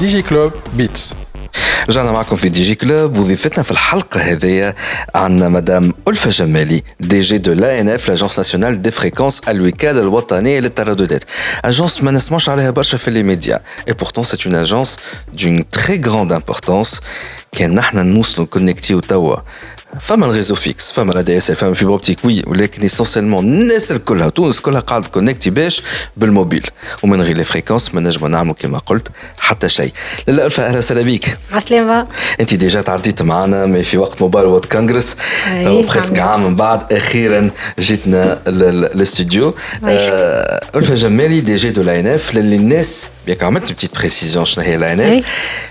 دي 0.00 0.06
جي 0.06 0.22
كلوب 0.22 0.52
بيتس 0.74 1.14
رجعنا 1.88 2.12
معكم 2.12 2.36
في 2.36 2.48
دي 2.48 2.62
جي 2.62 2.74
كلوب 2.74 3.18
وضيفتنا 3.18 3.62
في 3.62 3.70
الحلقة 3.70 4.20
هذه 4.20 4.74
عندنا 5.14 5.48
مدام 5.48 5.94
ألفة 6.08 6.30
جمالي 6.30 6.82
دي 7.00 7.20
جي 7.20 7.38
دو 7.38 7.52
لا 7.52 7.80
ان 7.80 7.88
اف 7.88 8.08
لاجونس 8.08 8.38
ناسيونال 8.38 8.82
دي 8.82 8.90
فريكونس 8.90 9.40
الوكالة 9.48 10.00
الوطنية 10.00 10.60
للترددات 10.60 11.24
اجونس 11.64 12.02
ما 12.02 12.10
نسمعش 12.10 12.48
عليها 12.48 12.70
برشا 12.70 12.98
في 12.98 13.10
لي 13.10 13.22
ميديا 13.22 13.60
اي 13.88 13.92
بورتون 13.92 14.24
سي 14.24 14.36
اون 14.46 14.54
اجونس 14.54 14.98
دون 15.32 15.68
تري 15.68 16.00
غراند 16.06 16.32
امبورتونس 16.32 17.00
كان 17.52 17.74
نحن 17.74 18.06
نوصلوا 18.06 18.46
كونكتيو 18.46 19.00
توا 19.00 19.36
فما 19.99 20.25
الريزو 20.25 20.55
فيكس 20.55 20.91
فما 20.91 21.13
لا 21.13 21.21
دي 21.21 21.37
اس 21.37 21.49
ال 21.49 21.55
فما 21.55 21.73
فيبر 21.73 21.91
اوبتيك 21.91 22.25
وي 22.25 22.43
ولكن 22.47 22.83
اسونسيلمون 22.83 23.45
الناس 23.45 23.91
الكلها 23.91 24.29
تونس 24.29 24.59
كلها 24.59 24.79
قاعدة 24.79 25.07
كونكتي 25.07 25.49
باش 25.49 25.81
بالموبيل. 26.17 26.67
ومن 27.03 27.21
غير 27.21 27.37
les 27.37 27.43
fréquences 27.43 27.95
ما 27.95 28.01
نجموا 28.01 28.29
نعملوا 28.29 28.53
كما 28.53 28.77
قلت 28.77 29.07
حتى 29.37 29.69
شيء. 29.69 29.91
لاله 30.27 30.45
الفا 30.45 30.67
أهلا 30.67 30.77
وسهلا 30.77 31.01
بيك 31.01 31.37
عسلامة 31.51 32.07
أنت 32.39 32.53
déjà 32.53 32.81
تعديت 32.81 33.21
معنا 33.21 33.65
mais 33.65 33.83
في 33.83 33.97
وقت 33.97 34.21
Mobile 34.21 34.45
World 34.45 34.65
Congress. 34.65 35.15
tout 35.63 35.81
presque 35.81 36.19
عام 36.19 36.43
من 36.45 36.55
بعد 36.55 36.93
أخيرا 36.93 37.49
جيتنا 37.79 38.39
للاستوديو 38.47 39.53
الفا 40.75 40.95
جمالي 40.95 41.39
DG 41.39 41.69
de 41.69 41.81
l'ANF 41.81 42.35
للناس 42.35 43.09
بيك 43.25 43.43
عملت 43.43 43.71
petite 43.71 43.95
précision 43.95 44.45
شنو 44.45 44.65
هي 44.65 44.77
l'ANF 44.77 45.23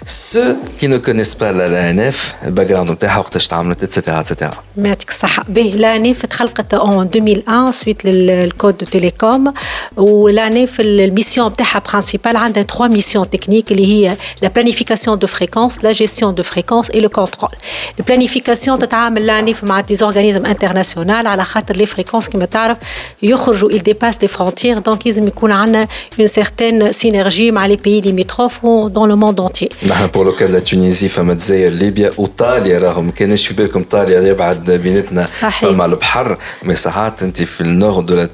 ceux 0.07 0.55
qui 0.81 0.87
ne 0.87 1.01
connaissent 1.03 1.35
pas 1.35 1.53
l'ANF 1.53 2.01
ال 2.01 2.35
background 2.47 2.91
نتاعها 2.91 3.19
وقتاش 3.19 3.49
تعملت 3.49 3.83
اتسيتيرا 3.83 4.06
اتسيتيرا 4.06 4.54
يعطيك 4.78 5.10
الصحة 5.10 5.46
به 5.50 5.74
لاني 5.76 6.14
تخلقت 6.14 6.74
اون 6.74 7.10
2001 7.16 7.74
سويت 7.74 8.06
للكود 8.06 8.78
دو 8.78 8.86
تيليكوم 8.86 9.54
ولاني 9.98 10.68
في 10.68 10.82
الميسيون 10.82 11.48
نتاعها 11.48 11.84
برانسيبال 11.90 12.38
عندها 12.38 12.64
تخوا 12.64 12.88
ميسيون 12.88 13.30
تكنيك 13.30 13.72
اللي 13.72 13.86
هي 13.86 14.18
لا 14.42 14.50
بلانيفيكاسيون 14.50 15.20
دو 15.20 15.28
فريكونس 15.28 15.84
لا 15.84 15.92
جيستيون 15.92 16.36
دو 16.36 16.44
فريكونس 16.44 16.90
اي 16.90 17.00
لو 17.00 17.10
كونترول 17.10 17.52
البلانيفيكاسيون 18.00 18.80
تتعامل 18.80 19.26
لاني 19.26 19.56
مع 19.64 19.82
دي 19.82 19.96
زورغانيزم 19.96 20.46
انترناسيونال 20.46 21.28
على 21.28 21.44
خاطر 21.44 21.76
لي 21.76 21.86
فريكونس 21.86 22.30
كما 22.30 22.46
تعرف 22.46 22.78
يخرجوا 23.24 23.72
il 23.72 23.82
dépasse 23.82 24.18
des 24.18 24.32
frontières 24.38 24.82
donc 24.90 25.06
لازم 25.06 25.28
يكون 25.28 25.52
عندنا 25.52 25.88
une 26.22 26.28
certaine 26.28 26.92
synergie 26.92 27.52
مع 27.52 27.68
les 27.68 27.78
pays 27.78 28.02
limitrophes 28.02 28.62
dans 28.90 29.06
le 29.06 29.16
monde 29.16 29.40
entier. 29.40 29.70
نحن 29.88 30.08
بور 30.08 30.26
لو 30.26 30.32
كان 30.32 30.64
تونيزي 30.64 31.10
فما 31.10 31.34
الجزائر 31.34 31.72
ليبيا 31.72 32.12
وطاليا 32.18 32.80
راهم 32.80 33.06
ما 33.06 33.12
كانش 33.12 33.48
في 33.48 33.54
بالكم 33.54 33.84
طاليا 33.97 34.21
يبعد 34.21 34.71
بيناتنا. 34.71 35.27
صحيح. 35.27 35.71
فما 35.71 35.85
البحر 35.85 36.39
mais 36.63 36.75
ساعات 36.75 37.23
أنت 37.23 37.43
في 37.43 37.61
ال 37.61 37.69
nord 37.69 38.01
de 38.01 38.15
la 38.15 38.29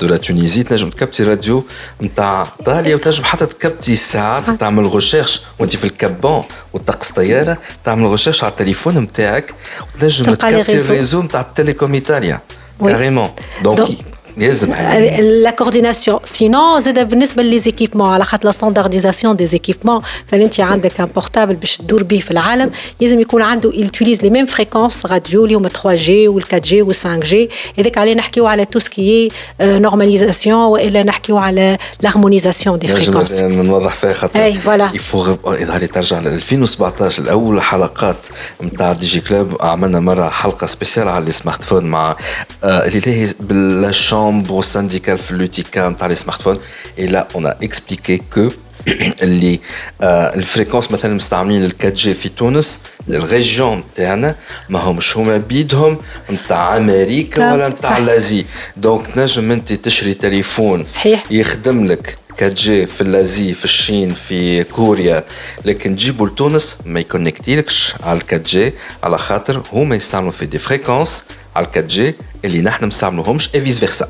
de 0.00 0.06
la 0.06 0.16
Tunisie 0.16 0.62
تنجم 0.62 0.90
تكبتي 0.90 1.22
راديو 1.22 1.64
نتاع 2.02 2.48
طاليا 2.66 2.94
وتنجم 2.94 3.24
حتى 3.24 3.46
تكبتي 3.46 3.96
ساعات 3.96 4.50
تعمل 4.50 4.94
recherche 4.94 5.42
وأنت 5.58 5.76
في 5.76 5.84
الكابون 5.84 6.42
وتقص 6.72 7.12
طيارة 7.12 7.58
تعمل 7.84 8.10
recherche 8.10 8.44
على 8.44 8.50
التليفون 8.50 8.98
نتاعك 8.98 9.54
وتنجم 9.94 10.24
تكبتي 10.24 10.76
ال 10.76 10.82
réseau. 10.82 11.22
نتاع 11.22 11.40
ال 11.40 11.47
Telecom 11.47 11.94
Italia. 11.94 12.40
carrément 12.80 13.30
donc 13.62 13.88
la 14.36 15.50
coordination 15.50 16.18
sinon 16.24 16.80
زاد 16.80 17.08
بالنسبة 17.08 17.42
les 17.42 17.56
équipements 17.56 18.08
على 18.14 18.24
خاطر 18.24 18.46
la 18.46 18.52
standardisation 18.52 19.36
des 19.36 19.46
équipements 19.46 20.02
فانت 20.26 20.60
عندك 20.60 21.00
un 21.00 21.06
portable 21.06 21.54
باش 21.54 21.76
تدور 21.76 22.02
به 22.02 22.18
في 22.18 22.30
العالم 22.30 22.70
لازم 23.00 23.20
يكون 23.20 23.42
عنده 23.42 23.72
utilise 23.74 24.22
les 24.22 24.30
mêmes 24.30 24.46
fréquences 24.46 25.06
radio 25.06 25.44
اللي 25.44 25.54
هما 25.54 25.68
3 25.68 25.94
جي 25.94 26.28
وال 26.28 26.42
4 26.42 26.60
جي 26.60 26.82
وال 26.82 26.94
5 26.94 27.16
جي 27.20 27.50
هذاك 27.78 27.98
عليه 27.98 28.14
نحكيو 28.14 28.46
على 28.46 28.64
tout 28.64 28.78
ce 28.78 28.99
qui 28.99 29.30
est 29.60 29.78
normalisation 29.78 30.58
والا 30.58 31.02
نحكيو 31.02 31.36
على 31.36 31.78
l'harmonisation 32.02 32.78
des 32.78 32.88
fréquences 32.88 33.42
نوضح 33.42 33.94
فيها 33.94 34.12
خاطر 34.12 34.44
et 34.44 34.54
voilà 34.54 34.90
يفو 34.94 35.36
يظهر 35.46 35.86
ترجع 35.86 36.20
ل 36.20 36.26
2017 36.26 37.22
الأول 37.22 37.62
حلقات 37.62 38.16
نتاع 38.62 38.92
Digiclub 38.92 39.56
عملنا 39.60 40.00
مرة 40.00 40.28
حلقة 40.28 40.66
spéciale 40.66 41.08
على 41.08 41.24
ال 41.28 41.64
smartphone 41.64 41.84
مع 41.84 42.16
اللي 42.64 43.02
هي 43.06 43.28
بالشون 43.40 44.23
chambre 44.24 44.64
syndicale 44.64 45.18
Flutica 45.18 45.90
dans 45.90 46.08
les 46.12 46.16
smartphones. 46.24 46.60
Et 46.96 47.06
là, 47.14 47.28
on 47.34 47.44
a 47.44 47.54
expliqué 47.60 48.14
que 48.34 48.44
les, 49.22 49.60
euh, 50.02 50.30
les 50.34 50.44
fréquences 50.44 50.90
مثلا 50.92 51.14
مستعملين 51.14 51.64
ال 51.64 51.72
4G 51.82 52.08
في 52.08 52.28
تونس 52.28 52.80
ال 53.08 53.19
région 53.19 53.84
تاعنا 53.96 54.36
ماهمش 54.68 55.16
هما 55.16 55.36
بيدهم 55.36 55.98
نتاع 56.30 56.76
أمريكا 56.76 57.52
ولا 57.52 57.68
نتاع 57.68 57.98
l'Asie 57.98 58.44
donc 58.76 59.06
تنجم 59.06 59.50
انت 59.50 59.72
تشري 59.72 60.14
تليفون 60.14 60.84
صحيح 60.84 61.24
يخدم 61.30 61.86
لك 61.86 62.18
4G 62.40 62.64
في 62.66 63.00
l'Asie 63.00 63.54
في 63.54 63.64
الصين 63.64 64.14
في 64.14 64.64
كوريا 64.64 65.24
لكن 65.64 65.96
تجيبوا 65.96 66.28
لتونس 66.28 66.78
ما 66.86 67.00
يكونكتيلكش 67.00 67.94
على 68.02 68.20
ال 68.32 68.42
4G 68.42 68.56
على 69.04 69.18
خاطر 69.18 69.62
هما 69.72 69.96
يستعملوا 69.96 70.32
في 70.32 70.46
des 70.46 70.58
fréquences 70.58 71.24
على 71.56 71.66
ال 71.76 71.88
4G 71.90 72.00
اللي 72.44 72.60
نحن 72.60 72.84
ما 72.84 72.88
نستعملوهمش 72.88 73.54
et 73.54 73.60
vice 73.60 73.78
versa 73.78 74.08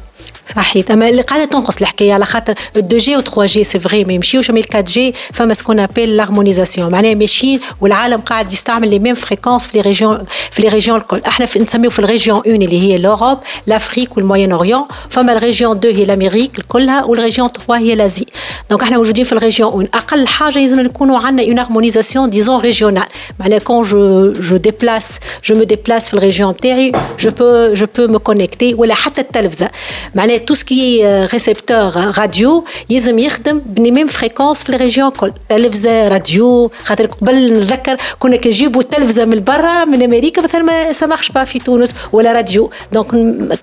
صحيح. 0.56 0.90
أما 0.90 1.08
اللي 1.08 1.22
قاعدة 1.22 1.44
تنقص 1.44 1.76
الحكاية 1.80 2.12
على 2.14 2.24
خاطر 2.24 2.54
2 2.76 2.98
G 2.98 3.16
و 3.16 3.20
3 3.20 3.46
G 3.46 3.64
c'est 3.64 3.78
vrai 3.78 4.04
ما 4.04 4.12
يمشيوش 4.12 4.50
mais 4.50 4.62
4 4.74 4.80
G 4.82 5.14
فما 5.32 5.54
ce 5.54 5.62
qu'on 5.62 5.80
appelle 5.80 6.16
l'harmonisation 6.16 6.92
معناها 6.92 7.14
ماشيين 7.14 7.60
والعالم 7.80 8.20
قاعد 8.20 8.52
يستعمل 8.52 8.90
les 8.90 8.98
mêmes 8.98 9.14
fréquences 9.14 9.66
في 9.66 9.78
les 9.78 9.80
régions 9.80 10.24
في 10.50 10.62
les 10.62 10.68
régions 10.68 10.98
الكل. 10.98 11.20
إحنا 11.26 11.46
في 11.46 11.58
نسميو 11.58 11.90
في 11.90 11.98
ال 11.98 12.04
région 12.04 12.38
1 12.38 12.48
اللي 12.50 12.80
هي 12.80 12.98
l'Europe 12.98 13.38
l'Afrique 13.66 14.16
وال 14.16 14.52
Moyen-Orient 14.52 14.84
فما 15.10 15.32
ال 15.32 15.39
région 15.39 15.76
2 15.76 15.96
هي 15.96 16.04
l'Amérique 16.04 16.60
كلها 16.68 17.04
وال 17.04 17.15
région 17.15 17.48
3 17.48 17.76
هي 17.76 17.94
l'Asie 17.94 18.23
دونك 18.69 18.83
احنا 18.83 18.97
موجودين 18.97 19.25
في 19.25 19.33
الريجيون 19.33 19.73
1 19.73 19.89
اقل 19.93 20.27
حاجه 20.27 20.59
لازم 20.59 20.79
نكونوا 20.79 21.17
عندنا 21.19 21.47
اون 21.47 21.59
هارمونيزاسيون 21.59 22.29
ديزون 22.29 22.61
ريجيونال 22.61 23.03
معناها 23.39 23.59
كون 23.59 23.81
جو 23.81 24.31
جو 24.33 24.57
ديبلاس 24.57 25.19
جو 25.45 25.55
مو 25.55 25.63
ديبلاس 25.63 26.07
في 26.07 26.13
الريجيون 26.13 26.57
تاعي 26.57 26.91
جو 27.19 27.31
بو 27.31 27.73
جو 27.73 27.85
بو 27.97 28.07
مو 28.07 28.19
كونيكتي 28.19 28.73
ولا 28.73 28.93
حتى 28.93 29.21
التلفزه 29.21 29.69
معناها 30.15 30.37
تو 30.37 30.53
سكي 30.53 31.05
ريسبتور 31.33 31.91
راديو 32.17 32.63
يلزم 32.89 33.19
يخدم 33.19 33.61
بني 33.65 33.91
ميم 33.91 34.07
فريكونس 34.07 34.63
في 34.63 34.69
الريجيون 34.69 35.09
كل 35.09 35.31
تلفزه 35.49 36.07
راديو 36.07 36.71
خاطر 36.83 37.05
قبل 37.05 37.53
نتذكر 37.53 37.97
كنا 38.19 38.35
كنجيبوا 38.35 38.81
التلفزه 38.81 39.25
من 39.25 39.43
برا 39.43 39.85
من 39.85 40.03
امريكا 40.03 40.41
مثلا 40.41 40.61
ما 40.61 40.91
سمحش 40.91 41.31
با 41.31 41.43
في 41.43 41.59
تونس 41.59 41.93
ولا 42.11 42.33
راديو 42.33 42.71
دونك 42.91 43.11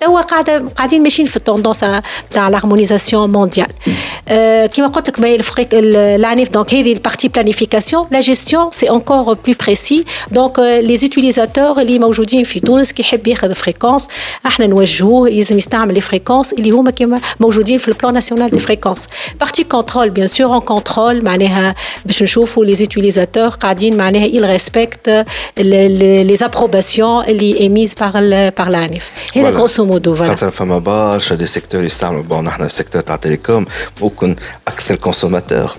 توا 0.01 0.21
قاعده 0.21 0.65
قاعدين 0.77 1.03
ماشيين 1.03 1.29
في 1.29 1.37
التوندونس 1.37 1.85
تاع 2.31 2.49
لارمونيزاسيون 2.49 3.33
مونديال 3.33 3.67
كيما 4.67 4.87
قلت 4.87 4.90
لك 5.09 5.21
ما 5.21 5.37
العنيف 5.73 6.51
دونك 6.51 6.75
هذه 6.75 6.93
البارتي 6.93 7.29
بلانيفيكاسيون 7.29 8.07
لا 8.11 8.21
جيستيون 8.21 8.69
سي 8.73 8.91
انكور 8.91 9.35
بلو 9.35 9.55
بريسي 9.65 10.05
دونك 10.31 10.59
لي 10.59 10.97
زوتيليزاتور 10.97 11.81
اللي 11.81 11.99
موجودين 11.99 12.45
في 12.45 12.61
تونس 12.61 12.93
كي 12.93 13.03
يحب 13.03 13.27
ياخذ 13.27 13.55
فريكونس 13.55 14.09
احنا 14.47 14.67
نوجهوه 14.67 15.29
يلزم 15.29 15.57
يستعمل 15.57 15.95
لي 15.95 16.01
فريكونس 16.01 16.53
اللي 16.53 16.71
هما 16.71 16.91
كما 16.91 17.21
موجودين 17.41 17.79
في 17.79 17.89
البلان 17.89 18.15
ناسيونال 18.15 18.51
دي 18.51 18.59
فريكونس 18.59 19.07
بارتي 19.41 19.65
كونترول 19.65 20.11
بيان 20.11 20.27
سور 20.27 20.47
اون 20.47 20.61
كونترول 20.61 21.25
معناها 21.25 21.75
باش 22.05 22.23
نشوفوا 22.23 22.65
لي 22.65 22.75
زوتيليزاتور 22.75 23.49
قاعدين 23.49 23.97
معناها 23.97 24.29
il 24.29 24.45
ريسبكت 24.45 25.27
لي 25.59 26.37
زابروباسيون 26.37 27.25
اللي 27.25 27.61
ايميز 27.61 27.95
بار 27.95 28.13
بار 28.59 28.69
لانف 28.69 29.11
هذا 29.37 29.51
غروسو 29.51 29.85
مودو 29.85 30.15
فوالا 30.15 30.31
خاطر 30.31 30.51
فما 30.51 30.79
برشا 30.79 31.35
دي 31.35 31.47
سيكتور 31.47 31.85
يستعملوا 31.85 32.23
بون 32.23 32.45
نحن 32.45 32.63
السيكتور 32.63 33.03
تاع 33.03 33.17
تيليكوم 33.17 33.67
ممكن 34.01 34.37
اكثر 34.69 34.80
C'est 34.84 34.94
le 34.94 35.00
consommateur. 35.00 35.78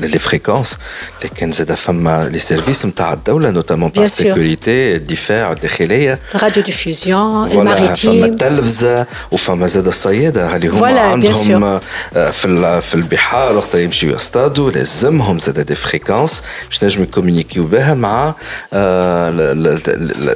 les 0.00 0.18
fréquences 0.18 0.78
لكن 1.24 1.52
زاد 1.52 1.74
فما 1.74 2.28
les 2.32 2.38
services 2.38 2.86
نتاع 2.86 3.12
الدولة 3.12 3.50
notamment 3.50 3.92
تاع 3.92 4.02
ال 4.02 4.12
sécurité 4.12 4.96
الدفاع 4.96 5.52
الداخليه 5.52 6.18
radiodiffusion 6.42 6.62
ال 6.62 7.50
maritime 7.50 8.12
فما 8.12 8.26
التلفزه 8.26 9.06
وفما 9.30 9.66
زاد 9.66 9.86
الصياده 9.86 10.56
اللي 10.56 10.68
هما 10.68 11.00
عندهم 11.00 11.80
في 12.14 12.80
في 12.80 12.94
البحار 12.94 13.56
وقت 13.56 13.74
يمشيو 13.74 14.14
يصطادوا 14.14 14.70
لازمهم 14.70 15.38
زاد 15.38 15.60
des 15.60 15.74
fréquences 15.74 16.42
باش 16.68 16.84
نجموا 16.84 17.06
يكومونيكيو 17.06 17.64
بها 17.64 17.94
مع 17.94 18.34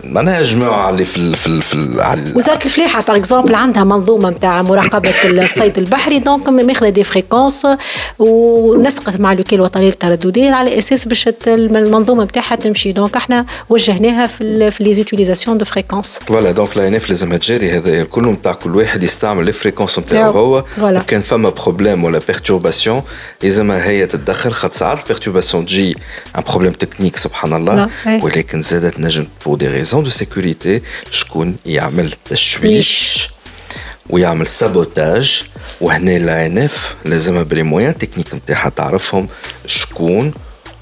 معناها 0.05 0.43
جماعة 0.43 0.91
اللي 0.91 1.05
في 1.05 1.37
في 1.37 1.61
في 1.61 2.33
وزارة 2.37 2.65
الفلاحة 2.65 3.03
par 3.03 3.17
exemple 3.17 3.55
عندها 3.55 3.85
منظومة 3.85 4.31
نتاع 4.31 4.63
مراقبة 4.63 5.15
الصيد 5.25 5.79
البحري 5.79 6.19
donc 6.19 6.49
ماخذة 6.49 6.89
des 6.89 7.05
fréquences 7.05 7.67
وناس 8.19 9.00
تنسق 9.01 9.21
مع 9.21 9.33
الوكيل 9.33 9.59
الوطني 9.59 9.87
للترددات 9.87 10.53
على 10.53 10.79
أساس 10.79 11.05
باش 11.09 11.29
المنظومة 11.47 12.25
نتاعها 12.25 12.55
تمشي. 12.55 12.93
donc 12.93 13.17
إحنا 13.17 13.47
وجهناها 13.69 14.27
في 14.27 14.71
في 14.71 14.85
les 14.85 14.93
utilisations 14.93 15.59
de 15.59 15.65
fréquences 15.65 16.21
voilà 16.27 16.51
donc 16.53 16.77
l'ANF 16.77 17.09
لازم 17.09 17.37
تجري 17.37 17.71
هذا 17.71 18.03
الكل 18.03 18.23
نتاع 18.29 18.53
كل 18.53 18.77
واحد 18.77 19.03
يستعمل 19.03 19.45
les 19.45 19.53
fréquences 19.53 19.99
نتاعو 19.99 20.33
هو. 20.33 20.65
وكان 20.81 21.21
فما 21.21 21.51
problème 21.51 22.05
ولا 22.05 22.21
perturbation 22.27 23.03
لازمها 23.43 23.85
هي 23.89 24.07
تتدخل 24.07 24.53
خاطر 24.53 24.77
ساعات 24.77 25.03
ال 25.03 25.08
perturbation 25.08 25.67
تجي 25.67 25.97
un 26.37 26.43
problème 26.49 26.73
technique 26.73 27.17
سبحان 27.17 27.53
الله. 27.53 27.89
ولكن 28.07 28.63
زادت 28.63 29.01
نجم 29.01 29.27
pour 29.47 29.57
des 29.57 29.69
raisons 29.69 30.05
de 30.05 30.11
sécurité 30.11 30.83
شكون 31.11 31.57
يعمل 31.67 32.13
تشويش 32.31 33.31
ويعمل 34.11 34.47
sabotage. 34.47 35.45
و 35.81 36.65
l'ANF 36.65 36.95
لازمها 37.05 37.43
par 37.43 37.53
les 37.53 37.63
moyens 37.63 37.99
techniques 37.99 38.35
نتاعها 38.35 38.69
تعرفهم 38.69 39.29
شكون 39.67 40.33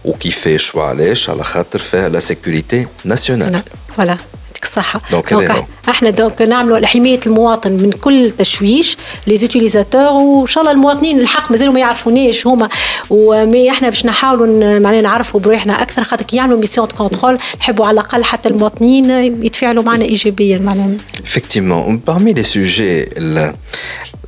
وكيفاش 0.05 0.75
وعلاش 0.75 1.31
على 1.31 1.45
خاطر 1.45 1.79
فيها 1.79 2.09
la 2.09 2.21
sécurité 2.21 2.87
nationale 3.05 3.63
voilà 3.97 4.19
يعطيك 4.59 4.65
الصحة. 4.65 5.01
donc 5.11 5.65
إحنا 5.89 6.11
donc 6.11 6.43
نعملوا 6.43 6.87
حماية 6.87 7.21
المواطن 7.27 7.73
من 7.73 7.91
كل 7.93 8.31
تشويش 8.31 8.97
les 9.27 9.37
utilisateurs 9.37 10.13
وإن 10.13 10.47
شاء 10.47 10.63
الله 10.63 10.73
المواطنين 10.73 11.21
الحق 11.21 11.51
مازالوا 11.51 11.75
ما 11.75 11.81
يعرفونيش 11.81 12.47
هما. 12.47 12.69
و 13.11 13.23
mais 13.23 13.71
إحنا 13.71 13.89
باش 13.89 14.07
نحاولوا 14.07 14.79
معناها 14.79 15.01
نعرفوا 15.01 15.41
بروحنا 15.41 15.83
أكثر 15.83 16.03
خاطر 16.03 16.25
كي 16.25 16.37
يعملوا 16.37 16.59
mission 16.59 16.89
de 16.89 16.97
contrôle 16.97 17.39
نحبوا 17.61 17.87
على 17.87 17.95
الأقل 17.95 18.25
حتى 18.25 18.49
المواطنين 18.49 19.11
يتفاعلوا 19.45 19.83
معنا 19.83 20.05
ايجابيا 20.05 20.59
معناها. 20.59 20.91
Effectivement. 21.25 21.99
Parmi 22.11 22.35
les 22.35 22.47
sujets 22.55 23.19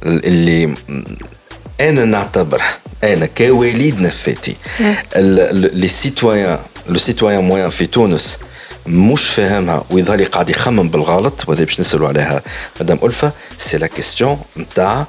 اللي 0.07 0.75
أنا 1.81 2.05
نعتبر 2.05 2.63
أنا 3.05 3.27
كوليد 3.27 4.01
نفاتي 4.01 4.57
les 5.17 5.89
citoyens 5.89 6.59
le 6.89 6.99
citoyen 6.99 7.45
moyen 7.45 7.69
في 7.69 7.87
تونس 7.87 8.39
مش 8.87 9.31
فاهمها 9.31 9.85
ويظهر 9.91 10.23
قاعد 10.23 10.51
يخمم 10.51 10.89
بالغلط 10.89 11.49
وهذا 11.49 11.65
باش 11.65 11.81
نسألوا 11.81 12.09
عليها. 12.09 12.43
مدام 12.81 12.99
ألفا 13.03 13.33
c'est 13.57 13.79
la 13.79 13.87
question 13.87 14.41
نتاع 14.57 15.07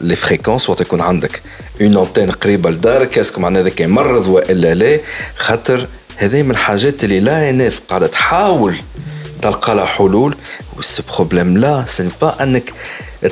les 0.00 0.16
fréquences 0.16 0.70
وقت 0.70 0.80
يكون 0.80 1.00
عندك 1.00 1.42
une 1.80 1.96
antenne 1.96 2.30
قريبة 2.30 2.70
لدارك 2.70 3.18
est-ce 3.18 3.33
que 3.33 3.40
معناها 3.40 3.62
هذاك 3.62 3.80
يمرض 3.80 4.26
وإلا 4.26 4.74
لا؟ 4.74 5.00
خاطر 5.36 5.86
هذه 6.16 6.42
من 6.42 6.50
الحاجات 6.50 7.04
اللي 7.04 7.20
l'ANF 7.20 7.80
قاعدة 7.88 8.06
تحاول 8.06 8.74
تلقى 9.42 9.74
لها 9.74 9.84
حلول. 9.84 10.36
و 10.76 11.02
ce 11.14 11.58
problème-là 11.58 11.84
c'est 11.86 12.08
pas 12.22 12.42
انك 12.42 12.72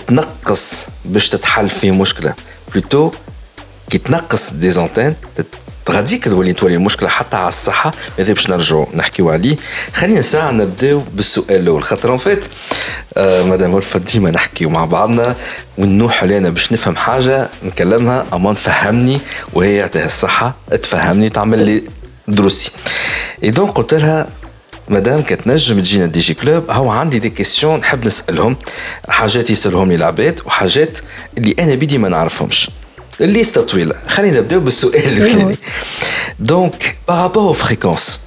تنقص 0.09 0.87
باش 1.05 1.29
تتحل 1.29 1.69
فيه 1.69 1.91
مشكلة. 1.91 2.35
plutôt 2.75 3.13
كي 3.93 3.99
تنقص 3.99 4.53
des 4.53 4.71
antennes 4.71 5.15
غاديك 5.91 6.25
تولي 6.25 6.53
تولي 6.53 6.75
المشكلة 6.75 7.09
حتى 7.09 7.37
على 7.37 7.49
الصحة 7.49 7.93
هذا 8.19 8.33
باش 8.33 8.51
نرجعوا 8.51 8.87
نحكيو 8.95 9.31
عليه؟ 9.31 9.57
خلينا 9.95 10.21
ساعة 10.21 10.51
نبداو 10.51 11.03
بالسؤال 11.15 11.61
الأول. 11.61 11.83
خاطر 11.85 12.19
فيت 12.19 12.47
آه 13.17 13.43
مدام 13.43 13.75
ولفة 13.75 13.99
ديما 13.99 14.31
نحكيو 14.31 14.71
مع 14.71 14.85
بعضنا 14.85 15.35
ونوح 15.79 16.23
علينا 16.23 16.51
باش 16.51 16.73
نفهم 16.73 16.97
حاجة 16.97 17.49
نكلمها 17.65 18.27
اما 18.33 18.55
فهمني 18.55 19.21
وهي 19.53 19.77
يعطيها 19.77 20.07
الصحة 20.07 20.55
تفهمني 20.83 21.29
تعمل 21.29 21.67
لي 21.67 21.83
دروسي. 22.29 22.71
et 23.45 23.51
donc 23.51 23.71
قلت 23.71 23.95
لها 23.95 24.29
مدام 24.89 25.23
كتنجم 25.23 25.81
تجينا 25.81 26.07
Digi 26.07 26.35
Club 26.35 26.71
هو 26.71 26.91
عندي 26.91 27.19
des 27.19 27.31
questions 27.31 27.81
نحب 27.81 28.07
نسألهم 28.07 28.57
حاجات 29.09 29.51
يسألهم 29.51 29.89
لي 29.89 29.95
العباد 29.95 30.41
وحاجات 30.47 30.99
اللي 31.39 31.55
أنا 31.59 31.75
بدي 31.75 31.99
ما 31.99 32.09
نعرفهمش. 32.09 32.71
الليسته 33.21 33.63
طويله 33.63 33.95
خلينا 34.09 34.41
نبداو 34.41 34.61
بالسؤال 34.61 35.23
الثاني 35.23 35.59
donc 36.41 36.97
par 37.09 37.22
rapport 37.22 37.53
fréquences 37.55 38.21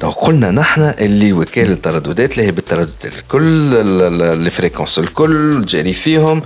donc 0.00 0.14
قلنا 0.14 0.50
نحن 0.50 0.92
اللي 0.98 1.32
وكاله 1.32 1.72
الترددات 1.72 2.32
اللي 2.32 2.46
هي 2.46 2.50
بالترددات 2.52 3.04
الكل 3.04 3.74
ال 4.22 4.29
fréquences 4.29 4.98
الكل 4.98 5.66
جاري 5.66 5.92
فيهم 5.92 6.42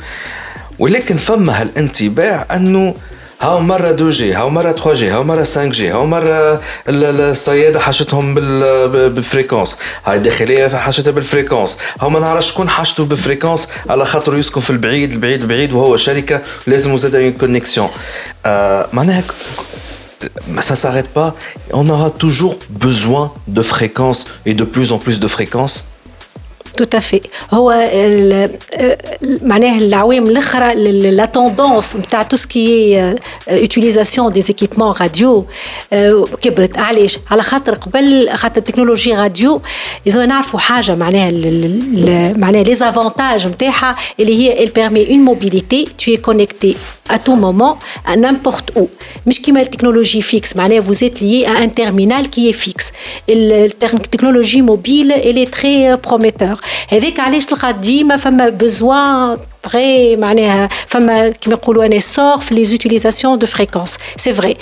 ولكن 0.79 1.17
فما 1.17 1.61
هالانطباع 1.61 2.47
انه 2.55 2.95
هاو 3.41 3.61
مرة 3.61 3.91
2G 3.91 4.35
هاو 4.35 4.51
مرة 4.51 4.73
3G 4.73 5.11
هاو 5.11 5.25
مرة 5.25 5.45
5G 5.45 5.91
هاو 5.91 6.07
مرة 6.07 6.61
الصيادة 6.89 7.81
حاشتهم 7.81 8.35
بال 8.35 8.59
fréquences 8.59 9.79
هاي 10.05 10.17
الداخلية 10.17 10.69
حاشتها 10.69 11.11
بال 11.11 11.21
fréquences. 11.21 11.79
هاو 12.01 12.11
ما 12.11 12.21
نعرفش 12.21 12.51
شكون 12.51 12.69
حاشته 12.69 13.05
بال 13.05 13.15
fréquences 13.15 13.69
على 13.89 14.05
خاطر 14.05 14.37
يسكن 14.37 14.61
في 14.61 14.71
البعيد 14.71 15.13
البعيد 15.13 15.41
البعيد 15.41 15.73
وهو 15.73 15.97
شركة 15.97 16.43
لازم 16.67 16.97
زاد 16.97 17.15
une 17.15 17.33
connexion 17.33 17.89
آه 18.47 18.87
معناها 18.93 19.23
ça 20.59 20.77
s'arrête 20.83 21.11
pas. 21.19 21.31
On 21.73 21.89
aura 21.95 22.11
toujours 22.11 22.57
besoin 22.69 23.33
de 23.49 23.63
fréquences 23.63 24.23
et 24.45 24.55
de 24.61 24.65
plus 24.75 24.93
en 24.93 24.99
plus 24.99 25.19
de 25.25 25.29
fréquences 25.37 25.77
tout 26.82 26.98
à 26.98 27.02
fait 27.02 27.22
هو 27.54 27.90
معناه 29.42 29.78
العوامل 29.78 30.32
الاخرى 30.32 30.76
لا 31.12 31.26
توندونس 31.26 31.96
نتاع 31.96 32.24
تو 32.24 32.38
سكي 32.38 33.14
يوتيليزاسيون 33.50 34.34
دي 34.34 34.42
زيكيبمون 34.42 34.94
راديو 35.02 35.46
كبرت 36.42 36.78
علاش 36.78 37.20
على 37.32 37.44
خاطر 37.44 37.74
قبل 37.74 38.30
خاطر 38.30 38.58
التكنولوجي 38.58 39.14
راديو 39.14 39.62
لازم 40.06 40.22
نعرفوا 40.22 40.60
حاجه 40.60 40.96
معناها 40.96 41.32
معناها 42.38 42.64
لي 42.64 42.76
زافونتاج 42.76 43.48
نتاعها 43.48 43.96
اللي 44.20 44.36
هي 44.40 44.66
elle 44.66 44.72
permet 44.72 45.12
une 45.12 45.24
mobilité 45.32 45.88
tu 45.98 46.12
es 46.12 46.18
connecté 46.18 46.76
à 47.14 47.18
tout 47.26 47.36
moment 47.36 47.78
à 48.12 48.16
n'importe 48.16 48.80
où 48.80 48.84
مش 49.28 49.42
كيما 49.42 49.62
التكنولوجي 49.62 50.22
فيكس 50.22 50.56
معناها 50.56 50.82
vous 50.82 51.04
êtes 51.04 51.22
lié 51.22 51.46
à 51.46 51.60
un 51.64 51.70
terminal 51.82 52.24
qui 52.30 52.50
est 52.52 52.66
fixe 52.66 52.92
التكنولوجي 53.30 54.62
موبيل 54.62 55.14
elle 55.14 55.38
est 55.38 55.52
très 55.60 55.98
prometteur 56.10 56.59
هذاك 56.89 57.21
علاش 57.21 57.45
تلقى 57.45 57.73
ديما 57.73 58.17
فما 58.17 58.49
besoin 58.49 59.39
vrai 59.63 60.17
معناها 60.17 60.69
فما 60.87 61.29
كما 61.29 61.55
يقولوا 61.55 61.85
ان 61.85 62.01
سور 62.01 62.37
في 62.37 62.55
les 62.55 62.65
utilisations 62.65 63.39
de 63.39 63.47
fréquences 63.47 63.97
c'est 64.17 64.35
vrai 64.35 64.57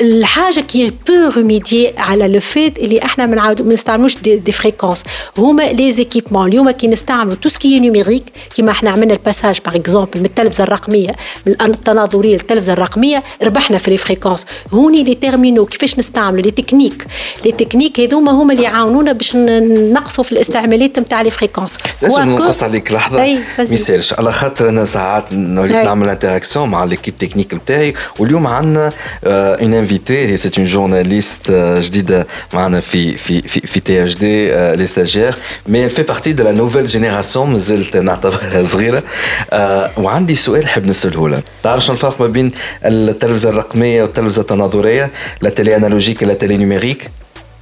الحاجة 0.00 0.60
qui 0.60 0.92
peut 1.06 1.28
remédier 1.36 1.92
على 1.96 2.28
le 2.28 2.40
fait 2.40 2.78
اللي 2.78 3.04
إحنا 3.04 3.26
ما 3.26 3.36
نعاودوا 3.36 3.66
ما 3.66 3.72
نستعملوش 3.72 4.16
des, 4.16 4.36
des 4.36 4.52
fréquences 4.52 5.02
هما 5.38 5.62
les 5.62 5.92
équipements 5.92 6.48
اليوم 6.48 6.70
كي 6.70 6.86
نستعملوا 6.86 7.36
tout 7.42 7.48
ce 7.48 7.61
qui 7.61 7.80
numérique 7.80 8.24
كيما 8.54 8.70
إحنا 8.70 8.90
عملنا 8.90 9.12
ال 9.14 9.19
passage 9.19 9.58
par 9.66 9.76
exemple 9.76 10.18
من 10.20 10.24
التلفزة 10.24 10.64
الرقمية 10.64 11.10
من 11.46 11.54
التناظرية 11.60 12.32
للتلفزة 12.32 12.72
الرقمية 12.72 13.22
ربحنا 13.42 13.78
في 13.78 13.90
les 13.90 13.96
fréquences 13.96 14.46
هوني 14.72 15.02
les 15.02 15.14
terminaux 15.14 15.66
كيفاش 15.66 15.98
نستعملوا؟ 15.98 16.42
les 16.42 16.50
techniques 16.50 17.06
les 17.44 17.52
techniques 17.52 18.00
هذوما 18.00 18.32
هما 18.32 18.52
اللي 18.52 18.64
يعاونونا 18.64 19.12
باش 19.12 19.36
نقصوا 19.36 20.24
في 20.24 20.32
الاستعمالات 20.32 20.98
نتاع 20.98 21.22
les 21.22 21.30
fréquences 21.30 21.78
نقص 22.02 22.62
عليك 22.62 22.92
لحظة. 22.92 23.18
يسالش 23.80 24.14
على 24.14 24.32
خاطر 24.32 24.68
أنا 24.68 24.84
ساعات 24.84 25.24
نوليت 25.32 25.76
نعمل 25.76 26.08
interaction 26.08 26.68
مع 26.68 26.84
l'équipe 26.84 27.16
technique 27.16 27.54
نتاعي 27.54 27.94
واليوم 28.18 28.46
عندنا 28.46 28.92
une 29.24 29.74
invitée 29.74 30.36
c'est 30.36 30.50
une 30.58 30.66
journaliste 30.66 31.52
جديدة 31.80 32.26
معنا 32.52 32.80
في 32.80 33.16
في 33.16 33.40
في 33.42 33.60
في 33.60 33.80
تي 33.80 34.04
اش 34.04 34.16
دي 34.16 34.50
les 34.76 34.86
stagiaires 34.86 35.34
mais 35.66 35.88
fait 35.88 36.02
partie 36.02 36.32
de 36.32 36.44
la 36.44 36.52
nouvelle 36.52 36.86
génération 36.86 37.50
مازلت 37.52 37.96
نعتبرها 37.96 38.62
صغيرة. 38.62 39.02
وعندي 39.96 40.34
سؤال 40.34 40.68
حاب 40.68 40.86
نسأله 40.86 41.28
لها 41.28 41.42
تعرف 41.62 41.84
شنو 41.84 41.96
الفرق 41.96 42.20
ما 42.20 42.26
بين 42.26 42.50
التلفزة 42.84 43.50
الرقمية 43.50 44.02
والتلفزة 44.02 44.42
التناظرية؟ 44.42 45.10
la 45.40 45.50
télé 45.50 45.76
analogique 45.76 46.22
la 46.22 46.34
télé 46.34 46.56
numérique 46.56 47.10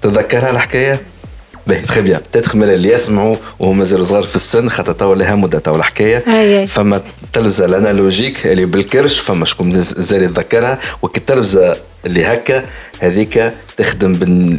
تتذكرها 0.02 0.50
الحكاية؟ 0.50 1.00
باهي 1.68 1.82
très 1.82 2.00
bien. 2.00 2.20
peut-être 2.20 2.56
من 2.56 2.62
اللي 2.62 2.92
يسمعوا 2.92 3.37
وهم 3.58 3.78
مازالوا 3.78 4.04
صغار 4.04 4.22
في 4.22 4.37
السن 4.37 4.68
خاطر 4.68 4.92
توا 4.92 5.14
لها 5.14 5.34
مدة 5.34 5.58
توا 5.58 5.76
الحكاية. 5.76 6.18
فما 6.66 7.02
التلفزه 7.25 7.64
ال 7.64 7.72
analogique 7.72 8.47
اللي 8.46 8.64
بالكرش 8.64 9.18
فما 9.18 9.44
شكون 9.44 9.80
زال 9.80 10.22
يتذكرها. 10.22 10.78
وكالتلفزه 11.02 11.76
اللي 12.06 12.25
هكا 12.25 12.64
هذيك 13.00 13.52
تخدم 13.76 14.12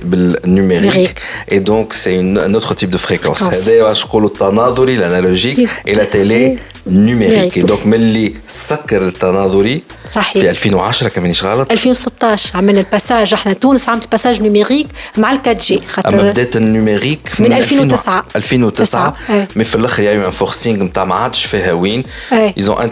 بال 0.03 0.25
numérique 0.25 1.19
et 1.51 1.59
donc 1.59 1.93
c'est 1.93 2.19
un 2.19 2.55
autre 2.55 2.75
type 2.75 2.91
de 2.91 2.97
fréquence 2.97 3.43
هذايا 3.43 3.83
واش 3.83 4.05
نقولوا 4.05 4.29
التناظري 4.29 4.95
ال 4.95 5.02
analogique 5.02 5.69
et 5.87 5.93
la 5.93 6.03
télé 6.03 6.57
numérique 6.89 7.59
donc 7.59 7.85
ملي 7.85 8.33
سكر 8.47 9.07
التناظري 9.07 9.81
صحيح. 10.11 10.43
في 10.43 10.49
2010 10.49 11.09
كمان 11.09 11.21
مانيش 11.21 11.43
غلط؟ 11.43 11.71
2016 11.71 12.57
عملنا 12.57 12.79
ال 12.79 12.85
passage. 12.85 13.33
إحنا 13.33 13.53
تونس 13.53 13.89
عملت 13.89 14.03
ال 14.03 14.08
passage 14.08 14.41
numérique 14.41 14.87
مع 15.17 15.31
ال 15.31 15.36
quatre 15.36 15.65
G. 15.65 15.81
خاطر 15.87 16.09
أما 16.09 16.31
بدات 16.31 16.55
ال 16.55 16.63
numérique 16.63 17.31
من, 17.39 17.45
من 17.49 17.53
2009 17.53 18.25
2009 18.35 19.15
mais 19.55 19.63
في 19.63 19.75
الأخر 19.75 20.13
un 20.13 20.29
forcing 20.29 20.83
نتاع 20.83 21.05
ما 21.05 21.15
عادش 21.15 21.45
فيها 21.45 21.71
وين. 21.73 22.03
ايزون 22.31 22.91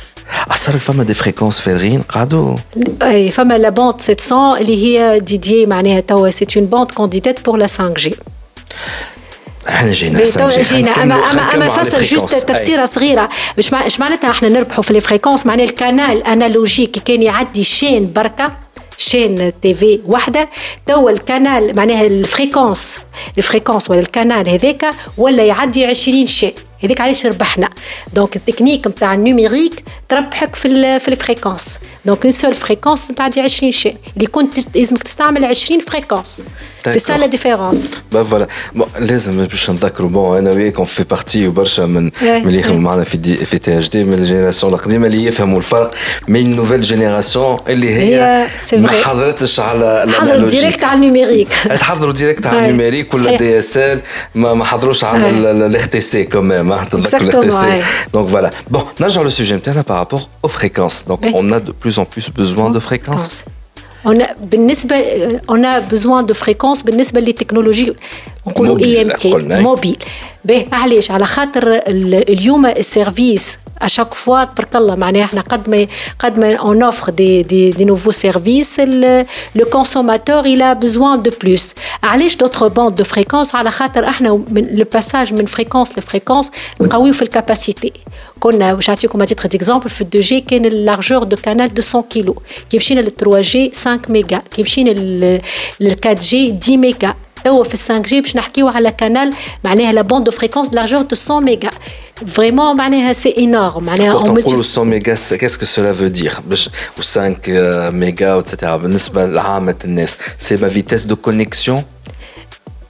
صار 0.55 0.79
فما 0.79 1.03
des 1.03 1.13
fréquences 1.13 1.59
فارغين 1.59 2.01
قعدوا 2.01 2.57
أي 3.01 3.31
فما 3.31 3.57
la 3.57 3.69
bande 3.69 4.01
700 4.01 4.57
اللي 4.61 4.85
هي 4.85 5.19
dédiée 5.19 5.65
معناها 5.65 5.99
توا 5.99 6.29
c'est 6.29 6.45
une 6.57 6.65
bande 6.65 6.91
candidate 6.91 7.45
pour 7.45 7.57
la 7.57 7.67
5G 7.67 8.15
إحنا 9.69 9.91
جينا 9.91 10.23
جينا. 10.61 10.91
اما 11.03 11.15
اما 11.15 11.41
أما 11.55 11.69
فصل 11.69 12.03
juste 12.03 12.35
تفسيرة 12.35 12.85
صغيرة. 12.85 13.29
مش 13.57 13.99
معناتها 13.99 14.29
إحنا 14.29 14.49
نربحوا 14.49 14.83
في 14.83 14.93
les 14.93 14.99
fréquences 14.99 15.45
معناها 15.45 15.65
ال 15.65 15.75
canal 15.75 16.27
analogique. 16.27 16.97
كان 16.97 17.21
يعدي 17.21 17.63
chaîne 17.63 18.13
بركة 18.13 18.51
chaîne 18.97 19.53
TV 19.61 19.99
واحدة. 20.05 20.49
توا 20.87 21.09
الكانال 21.09 21.75
معناها 21.75 22.05
الفريكونس 22.05 22.99
الفريكونس 23.37 23.89
ولا 23.89 23.99
الكانال 23.99 24.49
هذاك 24.49 24.85
ولا 25.17 25.43
يعدي 25.43 25.85
20 25.85 26.25
chaînes 26.25 26.53
هذيك 26.83 27.01
علاش 27.01 27.25
ربحنا. 27.25 27.69
دونك 28.13 28.35
التكنيك 28.35 28.87
نتاع 28.87 29.13
النيميريك 29.13 29.83
تربحك 30.09 30.55
في 30.55 30.99
في 30.99 31.07
الفريكونس 31.07 31.79
دونك 32.04 32.22
اون 32.22 32.30
سول 32.30 32.54
فريكونس 32.54 33.08
تعدي 33.08 33.40
20 33.40 33.72
شيء 33.72 33.96
اللي 34.16 34.26
كنت 34.26 34.76
لازمك 34.76 35.02
تستعمل 35.02 35.44
20 35.44 35.80
فريكونس 35.80 36.44
سي 36.92 36.98
سا 36.98 37.12
لا 37.18 37.26
ديفيرونس 37.26 37.90
با 38.12 38.24
فوالا 38.24 38.46
بون 38.74 38.86
لازم 38.98 39.44
باش 39.44 39.70
نذكروا 39.70 40.08
بون 40.10 40.38
انا 40.38 40.50
وياك 40.50 40.76
اون 40.76 40.84
في 40.84 41.04
بارتي 41.04 41.48
وبرشا 41.48 41.82
من 41.82 42.02
من 42.04 42.10
اللي 42.22 42.58
يخدموا 42.60 42.80
معنا 42.80 43.04
في 43.04 43.16
دي 43.16 43.44
في 43.44 43.58
تي 43.58 43.76
اتش 43.78 43.88
دي 43.88 44.04
من 44.04 44.14
الجينيراسيون 44.14 44.72
القديمه 44.74 45.06
اللي 45.06 45.24
يفهموا 45.24 45.58
الفرق 45.58 45.94
بين 46.28 46.46
النوفيل 46.46 46.80
جينيراسيون 46.80 47.56
اللي 47.68 47.94
هي 47.94 48.46
ما 48.72 48.88
حضرتش 48.88 49.60
على 49.60 50.06
حضروا 50.18 50.48
ديريكت 50.48 50.84
على 50.84 50.94
النيميريك 50.94 51.48
تحضروا 51.80 52.12
ديريكت 52.12 52.46
على 52.46 52.58
النيميريك 52.58 53.14
ولا 53.14 53.36
دي 53.36 53.58
اس 53.58 53.76
ال 53.76 54.00
ما 54.34 54.64
حضروش 54.64 55.04
على 55.04 55.30
الاخ 55.30 55.88
تي 55.88 56.00
سي 56.00 56.24
كمان 56.24 56.86
Exactement. 57.06 57.64
Donc 58.14 58.28
voilà. 58.28 58.50
Bon, 58.70 58.84
là, 58.98 59.08
genre 59.08 59.24
le 59.24 59.30
sujet 59.30 59.58
par 59.86 59.98
rapport 59.98 60.28
aux 60.42 60.48
fréquences. 60.48 61.04
Donc 61.06 61.20
on 61.34 61.50
a 61.52 61.60
de 61.60 61.72
plus 61.90 61.98
en 61.98 62.04
plus 62.04 62.30
besoin 62.30 62.70
de 62.70 62.80
fréquences. 62.80 63.44
On 64.04 64.20
a, 64.20 64.28
on 65.48 65.64
a 65.64 65.80
besoin 65.80 66.22
de 66.22 66.32
fréquences 66.32 66.84
بالنسبه 66.84 67.20
للتكنولوجي 67.20 67.92
نقولوا 68.46 68.78
اي 68.80 69.02
ام 69.02 69.10
تي 69.10 69.36
موبيل 69.38 69.96
باهي 70.44 70.66
علاش 70.72 71.10
على 71.10 71.26
خاطر 71.26 71.80
اليوم 72.28 72.66
السيرفيس 72.66 73.58
à 73.80 73.88
chaque 73.88 74.14
fois 74.14 74.44
تبارك 74.44 74.76
الله 74.76 74.94
معناها 74.94 75.24
احنا 75.24 75.40
قد 75.40 75.70
ما 75.70 75.86
قد 76.18 76.38
ما 76.38 76.56
on 76.56 76.92
offre 76.92 77.10
des 77.10 77.44
des, 77.44 77.72
des 77.78 77.84
nouveaux 77.84 78.12
services 78.12 78.78
le, 78.78 79.24
le 79.54 79.64
consommateur 79.64 80.46
il 80.46 80.62
a 80.62 80.74
besoin 80.74 81.18
de 81.18 81.30
plus 81.30 81.74
علاش 82.02 82.36
d'autres 82.36 82.68
bandes 82.68 82.94
de 82.94 83.04
fréquences 83.04 83.54
على 83.54 83.70
خاطر 83.70 84.08
احنا 84.08 84.44
من 84.48 84.66
le 84.78 84.98
passage 84.98 85.32
من 85.32 85.46
fréquence 85.46 85.98
لفريكونس 85.98 86.50
نقويو 86.80 87.12
في 87.12 87.22
الكاباسيتي 87.22 87.92
كنا 88.40 88.74
باش 88.74 88.90
نعطيكم 88.90 89.24
تيتر 89.24 89.48
ديكزومبل 89.48 89.90
في 89.90 90.00
2 90.00 90.20
جي 90.24 90.40
كان 90.40 90.64
اللارجور 90.64 91.22
دو 91.22 91.36
كانال 91.36 91.68
200 91.68 92.02
كيلو 92.10 92.42
كي 92.70 92.76
مشينا 92.76 93.00
لل 93.00 93.16
3 93.16 93.40
جي 93.40 93.70
5 93.74 94.00
ميجا 94.08 94.42
كي 94.54 94.62
مشينا 94.62 94.90
لل 94.90 95.40
4 95.82 96.14
جي 96.14 96.54
10 96.62 96.76
ميجا 96.76 97.14
توا 97.44 97.64
في 97.64 97.76
5 97.76 97.98
جي 97.98 98.20
باش 98.20 98.36
نحكيو 98.36 98.68
على 98.68 98.90
كانال 98.90 99.32
معناها 99.64 99.92
لا 99.92 100.02
بوند 100.02 100.24
دو 100.24 100.30
فريكونس 100.30 100.74
لارجور 100.74 101.02
دو 101.02 101.16
100 101.30 101.40
ميجا 101.40 101.70
vraiment 102.25 102.75
c'est 103.13 103.33
énorme. 103.37 103.89
On 103.89 104.33
multiplie... 104.33 104.57
le 104.57 104.63
100 104.63 104.85
mégas 104.85 105.35
qu'est-ce 105.39 105.57
que 105.57 105.65
cela 105.65 105.91
veut 105.91 106.09
dire? 106.09 106.41
Ou 106.97 107.01
5 107.01 107.47
euh, 107.49 107.91
mégas 107.91 108.39
etc 108.39 108.73
c'est 110.37 110.59
ma 110.59 110.67
vitesse 110.67 111.07
de 111.07 111.13
connexion? 111.13 111.83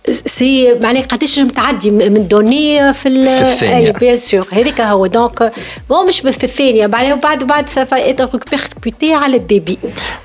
c'est 0.09 0.73
معناها 0.79 1.03
قداش 1.03 1.39
متعدي 1.39 1.91
من 1.91 2.27
données 2.27 2.93
في, 2.93 3.23
في 3.55 3.75
أي 3.75 3.91
bien 3.91 4.15
sûr 4.15 4.47
هذاك 4.51 4.81
هو. 4.81 5.05
donc 5.05 5.51
bon 5.89 6.07
مش 6.07 6.19
في 6.19 6.43
الثانية. 6.43 6.87
بعد 6.87 7.21
بعد 7.21 7.43
بعد 7.43 7.69
ça 7.69 7.83
va 7.83 7.97
être 7.97 8.29
répercuté 8.33 9.13
على 9.13 9.37
ال 9.37 9.43
débit. 9.43 9.77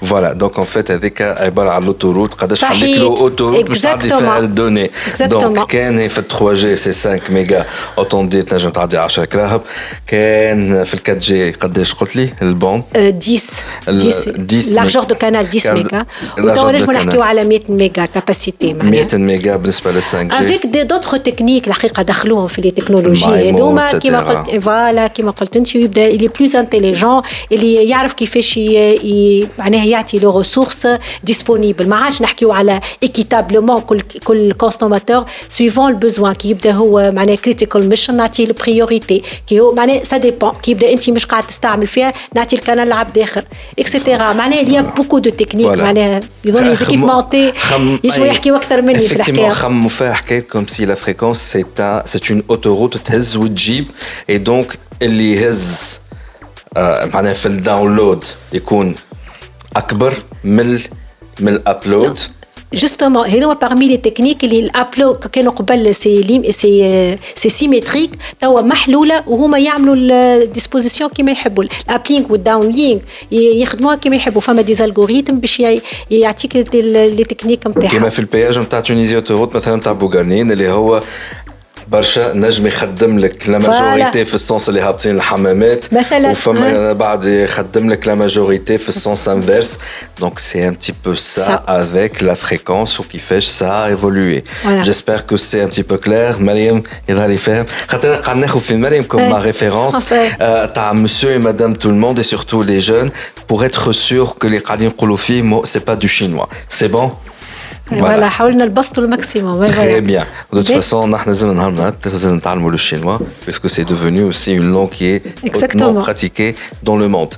voilà 0.02 0.32
donc 0.32 0.56
en 0.56 0.64
fait 0.64 0.90
هذاك 0.90 1.22
عبارة 1.22 1.70
على 1.70 1.84
l'autoroute 1.84 2.34
قداش 2.34 2.64
عندك 2.64 2.82
l'autoroute 2.82 3.64
باش 3.64 3.80
تعدي 3.80 4.08
فيها 4.08 4.38
ال 4.38 4.45
données 4.45 4.90
donc 5.20 5.66
كان 5.66 6.08
في 6.08 6.22
3 6.30 6.52
جي 6.52 6.76
سي 6.76 6.92
5 6.92 7.20
ميجا 7.28 7.64
autant 7.98 8.28
de 8.28 8.42
تنجم 8.42 8.70
تعدي 8.70 8.98
10 8.98 9.24
كراهب. 9.24 9.60
كان 10.06 10.84
في 10.84 10.96
4G 11.08 11.50
قداش 11.50 11.94
قلت 11.94 12.16
لي؟ 12.16 12.28
ال 12.42 12.49
bande 12.49 12.82
10 12.96 13.14
10 13.88 14.74
لارجور 14.74 15.04
دو 15.04 15.14
كانال 15.14 15.46
10 15.54 15.74
ميجا. 15.74 16.04
وتوا 16.38 16.72
نجمو 16.72 16.92
نحكيو 16.92 17.22
على 17.22 17.44
100 17.44 17.60
ميجا 17.68 18.04
كاباسيتي 18.06 18.74
معناها 18.74 18.90
100 18.90 19.16
ميجا 19.16 19.65
بالنسبه 19.65 19.91
لل 19.91 20.01
5 20.01 20.23
جي 20.23 20.39
افيك 20.39 20.65
دي 20.65 20.83
دوتر 20.83 21.17
تكنيك 21.17 21.67
الحقيقه 21.67 22.03
دخلوهم 22.03 22.47
في 22.47 22.61
لي 22.61 22.71
تكنولوجي 22.71 23.25
هذوما 23.25 23.91
كيما 23.91 24.19
قلت 24.19 24.59
فوالا 24.59 25.07
كيما 25.07 25.31
قلت 25.31 25.55
انت 25.55 25.75
يبدا 25.75 26.07
اللي 26.07 26.27
بلوز 26.27 26.55
انتيليجون 26.55 27.21
اللي 27.51 27.73
يعرف 27.73 28.13
كيفاش 28.13 28.59
معناها 29.59 29.85
يعطي 29.85 30.19
لو 30.19 30.37
ريسورس 30.37 30.87
ديسپونيبل 31.23 31.89
ما 31.89 31.95
عادش 31.95 32.21
نحكيو 32.21 32.51
على 32.51 32.79
ايكيتابلومون 33.03 33.81
كل 33.81 34.01
كل 34.01 34.51
كونسوماتور 34.51 35.25
سويفون 35.47 35.91
البوزوان 35.91 36.33
كي 36.33 36.49
يبدا 36.49 36.71
هو 36.71 37.11
معناها 37.13 37.35
كريتيكال 37.35 37.89
ميشن 37.89 38.17
نعطي 38.17 38.43
البريوريتي 38.43 39.21
كي 39.47 39.59
هو 39.59 39.73
معناها 39.73 40.03
سا 40.03 40.17
ديبون 40.17 40.51
كي 40.63 40.71
يبدا 40.71 40.93
انت 40.93 41.09
مش 41.09 41.25
قاعد 41.25 41.47
تستعمل 41.47 41.87
فيها 41.87 42.13
نعطي 42.35 42.55
الكنال 42.55 42.89
لعبد 42.89 43.17
اخر 43.17 43.43
اكسيتيرا 43.79 44.33
معناها 44.33 44.61
il 44.61 44.69
y 44.69 44.77
a 44.77 44.81
beaucoup 44.81 45.19
de 45.19 45.31
techniques 45.43 45.77
معناها 45.77 46.21
يظن 46.45 46.63
لي 46.63 46.75
زيكيبمونتي 46.75 47.53
يجوا 48.03 48.25
يحكيوا 48.25 48.57
اكثر 48.57 48.81
مني 48.81 48.99
في 48.99 49.15
الحكايه 49.15 49.51
نخمموا 49.55 49.89
فيها 49.89 50.13
حكايه 50.13 50.47
comme 50.53 50.67
si 50.73 50.85
la 50.85 50.95
fréquence 50.95 51.39
c'est 51.53 51.79
un 51.79 52.03
c'est 52.05 52.29
une 52.29 52.41
autoroute 52.49 52.97
تهز 53.05 53.37
وتجيب 53.37 53.87
et 54.31 54.39
donc 54.49 54.75
اللي 55.01 55.33
يهز 55.33 55.99
معناها 57.13 57.33
في 57.33 57.45
الداونلود 57.45 58.25
يكون 58.53 58.95
اكبر 59.75 60.13
من 60.43 60.79
من 61.39 61.47
الابلود 61.47 62.19
جوستومون 62.72 63.28
هذوما 63.28 63.54
بارمي 63.54 63.88
لي 63.88 63.96
تكنيك 63.96 64.44
اللي 64.44 64.60
الابلود 64.60 65.16
كانوا 65.16 65.52
قبل 65.52 65.94
سي 65.94 66.20
ليم 66.20 66.50
سي 66.50 67.18
سي 67.34 67.48
سيمتريك 67.48 68.10
توا 68.40 68.60
محلوله 68.60 69.22
وهما 69.26 69.58
يعملوا 69.58 69.94
ال 69.96 70.06
disposition 70.06 71.10
كيما 71.10 71.32
يحبوا 71.32 71.64
ال 71.64 71.72
uplink 71.72 72.16
وال 72.16 72.30
downlink 72.30 73.02
يخدموها 73.32 73.96
كيما 73.96 74.16
يحبوا 74.16 74.40
فما 74.40 74.62
des 74.62 74.84
algorithmes 74.84 75.40
باش 75.40 75.62
يعطيك 76.10 76.56
les 76.56 77.24
techniques 77.24 77.66
نتاعها 77.66 77.90
كيما 77.90 78.08
في 78.08 78.18
ال 78.18 78.25
péage 78.25 78.58
نتاع 78.58 78.80
Tunisie 78.80 79.16
Autoroutes 79.16 79.56
مثلا 79.56 79.76
نتاع 79.76 79.92
بوغارنين 79.92 80.52
اللي 80.52 80.68
هو 80.68 81.02
برشا 81.87 82.33
نجم 82.33 82.67
يخدم 82.67 83.19
لك 83.19 83.49
لا 83.49 83.57
ماجوريتي 83.57 84.25
في 84.25 84.33
السونس 84.33 84.69
اللي 84.69 84.81
هابطين 84.81 85.15
الحمامات 85.15 85.93
مثلا 85.93 86.29
وفما 86.29 86.93
بعد 86.93 87.25
يخدم 87.25 87.89
لك 87.89 88.07
لا 88.07 88.15
ماجوريتي 88.15 88.77
في 88.77 88.89
السونس 88.89 89.27
انفيرس 89.27 89.79
دونك 90.19 90.39
سي 90.39 90.67
ان 90.67 90.73
بتي 90.73 90.93
بو 91.05 91.15
سا 91.15 91.63
افيك 91.67 92.23
لا 92.23 92.33
فريكونس 92.33 92.99
وكيفاش 92.99 93.45
سا 93.45 93.85
ايفولوي 93.85 94.43
جيسبر 94.67 95.21
كو 95.21 95.35
سي 95.37 95.63
ان 95.63 95.67
بتي 95.67 95.81
بو 95.81 95.97
كلير 95.97 96.39
مريم 96.39 96.83
يظهر 97.09 97.29
يفهم 97.29 97.65
خاطر 97.87 98.15
قاعد 98.15 98.37
ناخذ 98.37 98.59
في 98.59 98.75
مريم 98.75 99.03
كوم 99.03 99.29
ما 99.29 99.37
ريفيرونس 99.37 100.09
تاع 100.75 100.93
مسيو 100.93 101.29
اي 101.29 101.37
مدام 101.37 101.73
تو 101.73 101.89
الموند 101.89 102.17
اي 102.17 102.23
سورتو 102.23 102.63
لي 102.63 102.79
جون 102.79 103.11
pour 103.51 103.65
être 103.65 103.91
sûr 103.91 104.35
que 104.39 104.47
les 104.47 104.59
قاعدين 104.63 104.87
يقولوا 104.87 105.17
فيه 105.17 105.61
c'est 105.63 105.85
pas 105.89 105.95
du 105.95 106.07
chinois 106.07 106.49
c'est 106.69 106.91
bon 106.91 107.11
Voilà, 107.91 108.23
حاولنا 108.23 108.65
نبسطوا 108.65 109.03
الماكسيموم 109.03 109.65
Très 109.65 110.01
bien. 110.01 110.25
De 110.53 110.61
toute 110.61 110.71
façon, 110.71 111.07
nous 111.07 111.43
avons 111.43 112.69
le 112.69 112.77
chinois, 112.77 113.19
puisque 113.45 113.69
c'est 113.69 113.85
devenu 113.85 114.23
aussi 114.23 114.53
une 114.53 114.71
langue 114.71 114.89
qui 114.89 115.05
est 115.05 115.21
hautement 115.55 115.93
pratiquée 116.01 116.55
dans 116.83 116.95
le 116.95 117.07
monde. 117.07 117.33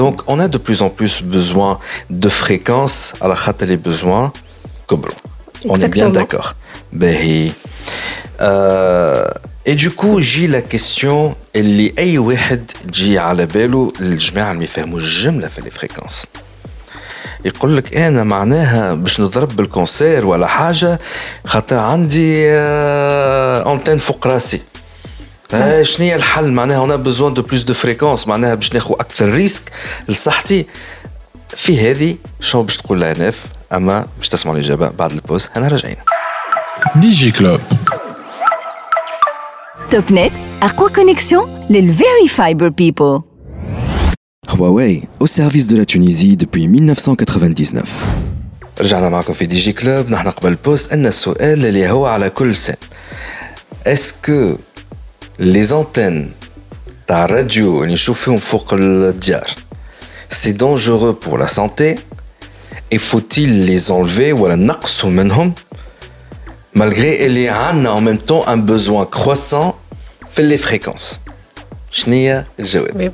Donc, 0.00 0.14
on 0.26 0.38
a 0.38 0.48
de 0.48 0.58
plus 0.58 0.82
en 0.82 0.90
plus 0.90 1.14
besoin 1.22 1.72
de 2.10 2.28
fréquences 2.28 3.14
à 3.20 3.26
la 3.28 3.36
khat 3.42 3.58
les 3.72 3.80
besoins. 3.88 4.32
On 5.72 5.74
est 5.84 5.88
bien 5.88 6.10
d'accord. 6.10 6.48
Et 9.66 9.74
du 9.84 9.90
coup, 9.90 10.20
j'ai 10.20 10.46
la 10.46 10.60
question 10.60 11.34
اللي 11.56 11.94
أي 11.98 12.18
واحد 12.18 12.70
جي 12.86 13.18
على 13.18 13.46
باله 13.46 13.92
الجماعة 14.00 14.50
اللي 14.50 14.58
ما 14.58 14.64
يفهموش 14.64 15.02
الجملة 15.02 15.48
في 15.48 15.62
les 15.62 15.70
fréquences. 15.70 16.26
يقول 17.45 17.77
لك 17.77 17.97
أنا 17.97 18.23
معناها 18.23 18.93
باش 18.93 19.21
نضرب 19.21 19.55
بال 19.55 19.73
cancer 19.73 20.25
ولا 20.25 20.47
حاجة 20.47 20.99
خاطر 21.45 21.77
عندي 21.77 22.51
antenne 23.71 23.97
فوق 23.97 24.27
راسي. 24.27 24.61
آه. 25.53 25.83
شنو 25.83 26.05
هي 26.05 26.15
الحل؟ 26.15 26.51
معناها 26.51 26.85
أنا 26.85 26.95
besoin 26.95 27.33
de 27.33 27.41
plus 27.41 27.61
de 27.61 27.73
fréquences 27.73 28.27
معناها 28.27 28.55
باش 28.55 28.73
ناخذ 28.73 28.93
أكثر 28.93 29.29
risque 29.29 29.71
لصحتي. 30.07 30.65
في 31.55 31.91
هذه 31.91 32.15
شنو 32.39 32.63
باش 32.63 32.77
تقول 32.77 33.01
لها 33.01 33.13
ناف 33.13 33.45
أما 33.73 34.07
باش 34.17 34.29
تسمعوا 34.29 34.57
الإجابة 34.57 34.89
بعد 34.89 35.11
البوز 35.11 35.49
أنا 35.57 35.67
راجعين. 35.67 35.95
دي 36.95 37.09
جي 37.09 37.31
كلوب 37.31 37.61
توب 39.89 40.11
نت 40.13 40.31
أقوى 40.61 40.89
كونيكسيون 40.89 41.65
للفيري 41.69 42.27
فايبر 42.29 42.67
بيبل 42.67 43.21
Huawei, 44.48 45.02
au 45.20 45.26
service 45.26 45.66
de 45.66 45.76
la 45.76 45.84
Tunisie 45.84 46.36
depuis 46.36 46.68
1999. 46.68 47.82
رجعنا 48.80 49.08
معكم 49.08 49.32
في 49.32 49.46
دي 49.46 49.56
جي 49.56 49.72
كلوب 49.72 50.10
نحن 50.10 50.30
قبل 50.30 50.54
بوست 50.54 50.92
ان 50.92 51.06
السؤال 51.06 51.66
اللي 51.66 51.90
هو 51.90 52.06
على 52.06 52.30
كل 52.30 52.54
سن 52.54 52.74
اسكو 53.86 54.56
لي 55.38 55.62
زونتين 55.64 56.32
تاع 57.06 57.24
الراديو 57.24 57.82
اللي 57.82 57.94
نشوف 57.94 58.24
فيهم 58.24 58.38
فوق 58.38 58.74
الديار 58.74 59.50
سي 60.30 60.52
دونجورو 60.52 61.12
بور 61.12 61.38
لا 61.38 61.46
سانتي 61.46 61.98
اي 62.92 62.98
فوتيل 62.98 63.48
لي 63.48 63.78
زونلفي 63.78 64.32
ولا 64.32 64.54
نقصوا 64.54 65.10
منهم 65.10 65.52
malgré 66.78 67.20
اللي 67.20 67.48
عندنا 67.48 67.98
en 67.98 68.02
même 68.02 68.20
temps 68.22 68.48
un 68.48 68.70
besoin 68.70 69.18
croissant 69.18 69.74
في 70.34 70.56
les 70.56 70.60
fréquences 70.66 71.18
شنو 71.90 72.14
هي 72.14 72.44
الجواب؟ 72.60 73.12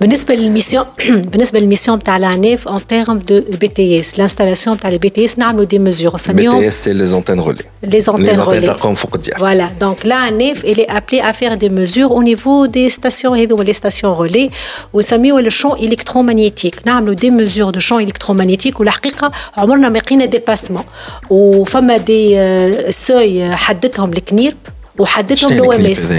بالنسبه 0.00 0.34
للميسيون 0.34 0.84
بالنسبه 1.08 1.58
للميسيون 1.58 2.02
تاع 2.02 2.16
لانيف 2.16 2.68
ان 2.68 2.86
تيرم 2.86 3.18
دو 3.18 3.42
بي 3.60 3.68
تي 3.68 4.00
اس 4.00 4.18
لانستالاسيون 4.18 4.80
تاع 4.80 4.90
لي 4.90 4.98
بي 4.98 5.08
تي 5.08 5.24
اس 5.24 5.38
نعملوا 5.38 5.64
دي 5.64 5.78
ميزور 5.78 6.14
نسميهم 6.14 6.54
بي 6.54 6.60
تي 6.60 6.68
اس 6.68 6.84
سي 6.84 6.92
لي 6.92 7.06
زونتين 7.06 7.40
رولي 7.40 7.64
لي 7.82 8.00
زونتين 8.00 8.36
رولي 8.36 8.60
تلقاهم 8.60 8.94
فوق 8.94 9.14
الديار 9.14 9.38
فوالا 9.38 9.72
دونك 9.80 10.06
لانيف 10.06 10.64
il 10.64 10.80
est 10.80 10.90
appelé 10.90 11.20
à 11.20 11.32
faire 11.32 11.56
des 11.56 11.68
mesures 11.68 12.12
au 12.12 12.22
niveau 12.22 12.66
des 12.66 12.90
stations 12.90 13.32
هذوما 13.32 13.62
لي 13.62 13.72
ستاسيون 13.72 14.12
رولي 14.12 14.50
ونسميوه 14.92 15.40
لو 15.40 15.50
شون 15.50 15.78
الكترومagnétique 15.78 16.86
نعملوا 16.86 17.14
دي 17.14 17.30
ميزور 17.30 17.70
دو 17.70 17.80
شون 17.80 18.08
الكترومagnétique 18.08 18.80
والحقيقه 18.80 19.32
عمرنا 19.56 19.88
ما 19.88 19.98
لقينا 19.98 20.24
ديباسمون 20.24 20.84
وفما 21.30 21.96
دي 21.96 22.38
سوي 22.90 23.56
حددهم 23.56 24.12
الكنيرب 24.12 24.56
وحددهم 24.98 25.52
لو 25.52 25.72
ام 25.72 25.86
اس 25.86 26.12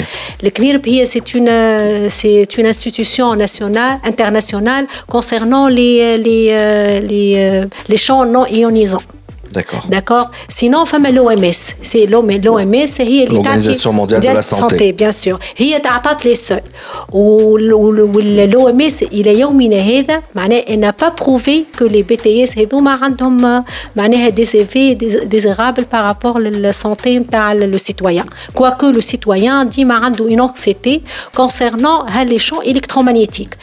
الكنيرب 0.44 0.88
هي 0.88 1.06
سي 1.06 1.22
اون 1.36 2.10
سي 2.10 2.48
اون 2.58 2.66
انستيتيوشن 2.66 3.38
ناسيونال 3.38 4.00
انترناسيونال 4.06 4.88
كونسيرنون 5.08 5.72
لي 5.72 6.18
لي 6.18 6.50
لي 7.00 7.70
لي 7.90 7.98
شون 7.98 8.32
نون 8.32 8.46
ايونيزون 8.46 9.02
D'accord. 9.56 9.86
D'accord. 9.90 10.32
Sinon, 10.48 10.86
femme 10.86 11.08
l'OMS. 11.14 11.62
C'est 11.82 12.06
l'OMS, 12.06 12.88
c'est 12.88 13.26
l'Organisation 13.26 13.92
mondiale 13.94 14.22
de 14.22 14.28
la 14.28 14.42
santé. 14.42 14.94
bien 14.94 15.12
sûr. 15.12 15.40
هي 15.58 15.80
تعطت 15.80 16.26
لي 16.26 16.36
سول 16.36 17.74
والOMS 17.74 19.04
الى 19.14 19.40
يومنا 19.40 19.76
هذا 19.76 20.22
معناه 20.36 20.62
elle 20.68 20.80
n'a 20.80 20.94
pas 20.94 21.12
prouvé 21.12 21.66
que 21.78 21.84
les 21.84 22.04
BTS 22.04 22.58
هذوما 22.58 22.92
عندهم 22.92 23.64
معناها 23.96 24.30
des 24.30 24.56
effets 24.56 24.96
désirables 25.26 25.86
par 25.86 26.04
rapport 26.04 26.38
للسانتي 26.38 27.20
نتاع 27.20 27.54
le 27.54 27.78
citoyen. 27.78 28.26
Quoique 28.54 28.86
le 28.86 29.02
citoyen 29.02 29.64
ديما 29.64 29.94
عنده 29.94 30.30
une 30.30 30.42
anxiété 30.42 31.02
concernant 31.36 32.06
les 32.26 32.40
champs 32.40 32.62
électromagnétiques. 32.62 33.58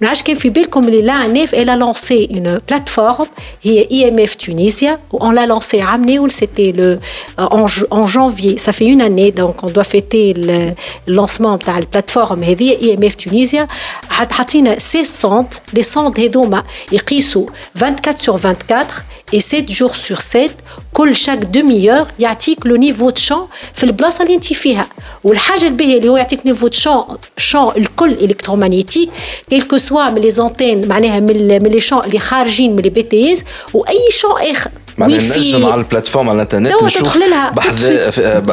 ما 0.00 0.06
نعرفش 0.06 0.22
كان 0.22 0.36
في 0.36 0.48
بالكم 0.48 0.88
اللي 0.88 1.02
لا 1.02 1.26
نيف 1.26 1.54
elle 1.54 1.68
a 1.68 1.76
lancé 1.76 2.28
une 2.30 2.58
plateforme 2.72 3.28
هي 3.62 3.86
IMF 3.90 4.36
Tunisia 4.36 4.98
on 5.30 5.33
l'a 5.34 5.46
lancé 5.46 5.80
à 5.80 5.90
Amnéoul, 5.90 6.30
c'était 6.30 6.72
le 6.72 6.98
euh, 7.38 7.58
en, 7.58 7.66
en, 7.90 8.06
janvier. 8.06 8.58
Ça 8.58 8.72
fait 8.72 8.86
une 8.86 9.00
année, 9.00 9.32
donc 9.32 9.62
on 9.64 9.70
doit 9.70 9.84
fêter 9.84 10.34
le 10.36 10.72
lancement 11.06 11.56
de 11.56 11.66
la 11.66 11.80
plateforme 11.86 12.42
IMF 12.44 13.16
Tunisia. 13.16 13.66
حطينا 14.10 14.78
16 14.78 15.08
sondes, 15.08 15.54
les 15.72 15.82
sondes 15.82 16.18
هذوما 16.18 16.64
يقيسوا 16.92 17.46
24 17.74 18.18
sur 18.18 18.36
24 18.36 19.04
et 19.32 19.40
7 19.40 19.70
jours 19.70 19.96
sur 19.96 20.20
7 20.20 20.50
كل 20.92 21.14
chaque 21.14 21.50
demi-heure 21.50 22.06
يعطيك 22.18 22.66
لو 22.66 22.76
نيفو 22.76 23.10
دو 23.10 23.16
شون 23.16 23.46
في 23.74 23.84
البلاصه 23.84 24.22
اللي 24.22 24.34
انت 24.34 24.52
فيها 24.52 24.88
والحاجه 25.24 25.66
الباهيه 25.66 25.98
اللي 25.98 26.08
هو 26.08 26.16
يعطيك 26.16 26.46
نيفو 26.46 26.68
دو 26.68 26.76
شون 26.76 27.04
شون 27.36 27.72
الكل 27.76 28.16
الكترومagnétique 28.28 29.08
كيلكو 29.50 29.78
سوا 29.78 30.10
من 30.10 30.20
لي 30.20 30.30
زونتين 30.30 30.88
معناها 30.88 31.20
من 31.20 31.68
لي 31.72 31.80
شون 31.80 32.04
اللي 32.04 32.18
خارجين 32.18 32.76
من 32.76 32.82
لي 32.82 32.90
بي 32.90 33.02
تي 33.02 33.32
اس 33.32 33.42
واي 33.74 33.98
شون 34.10 34.30
اخر 34.50 34.70
معناها 34.97 35.37
نجم 35.37 35.65
على 35.65 35.75
ال 35.81 35.85
plateforme 35.85 36.29
على 36.29 36.35
الإنترنت 36.35 36.83
نشوف 36.83 37.17
لها 37.17 37.49
بحث 37.51 37.85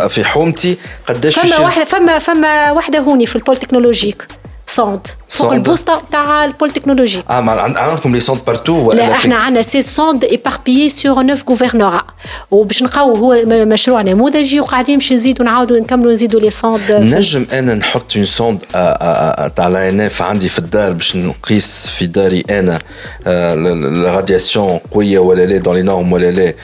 في 0.08 0.24
حومتي 0.24 0.76
قداش 1.08 1.38
فما 1.38 1.58
واحدة 1.58 1.84
فما 1.84 2.18
فما 2.18 2.72
واحدة 2.72 2.98
هوني 2.98 3.26
في 3.26 3.36
ال 3.36 3.41
pôle 3.41 3.61
technologique 3.61 4.26
sonde 4.74 5.06
فوق 5.28 5.52
البوسطه 5.52 6.02
تاع 6.10 6.44
البولتكنولوجي 6.44 7.22
آه 7.30 7.32
عندكم 7.32 8.14
les 8.14 8.20
sondes 8.20 8.40
partout 8.46 8.92
لا 8.92 9.12
إحنا 9.12 9.36
عندنا 9.36 9.62
ces 9.62 9.82
sondes 9.82 10.24
éparpillées 10.24 10.88
sur 10.88 11.22
neuf 11.22 11.48
gouvernorats 11.48 12.04
وباش 12.50 12.82
نقاو 12.82 13.16
هو 13.16 13.42
مشروع 13.46 14.02
نموذجي 14.02 14.60
وقاعدين 14.60 14.98
باش 14.98 15.12
نزيدوا 15.12 15.46
نعاودوا 15.46 15.78
نكملوا 15.78 16.12
نزيدوا 16.12 16.40
les 16.40 16.50
sondes 16.50 16.92
نجم 16.92 17.46
أنا 17.52 17.74
نحط 17.74 18.16
une 18.16 18.24
sonde 18.24 18.58
تاع 19.56 19.68
l'ANF 19.68 20.22
عندي 20.22 20.48
في 20.48 20.58
الدار 20.58 20.92
باش 20.92 21.16
نقيس 21.16 21.86
في 21.88 22.06
داري 22.06 22.44
أنا 22.50 22.78
ال 23.26 23.42
radiation 23.42 24.80
قويه 24.94 25.18
ولا 25.18 25.46
لا 25.46 25.56
dans 25.56 25.74
les 25.74 25.82
normes 25.82 26.12
ولا 26.12 26.30
لا 26.30 26.54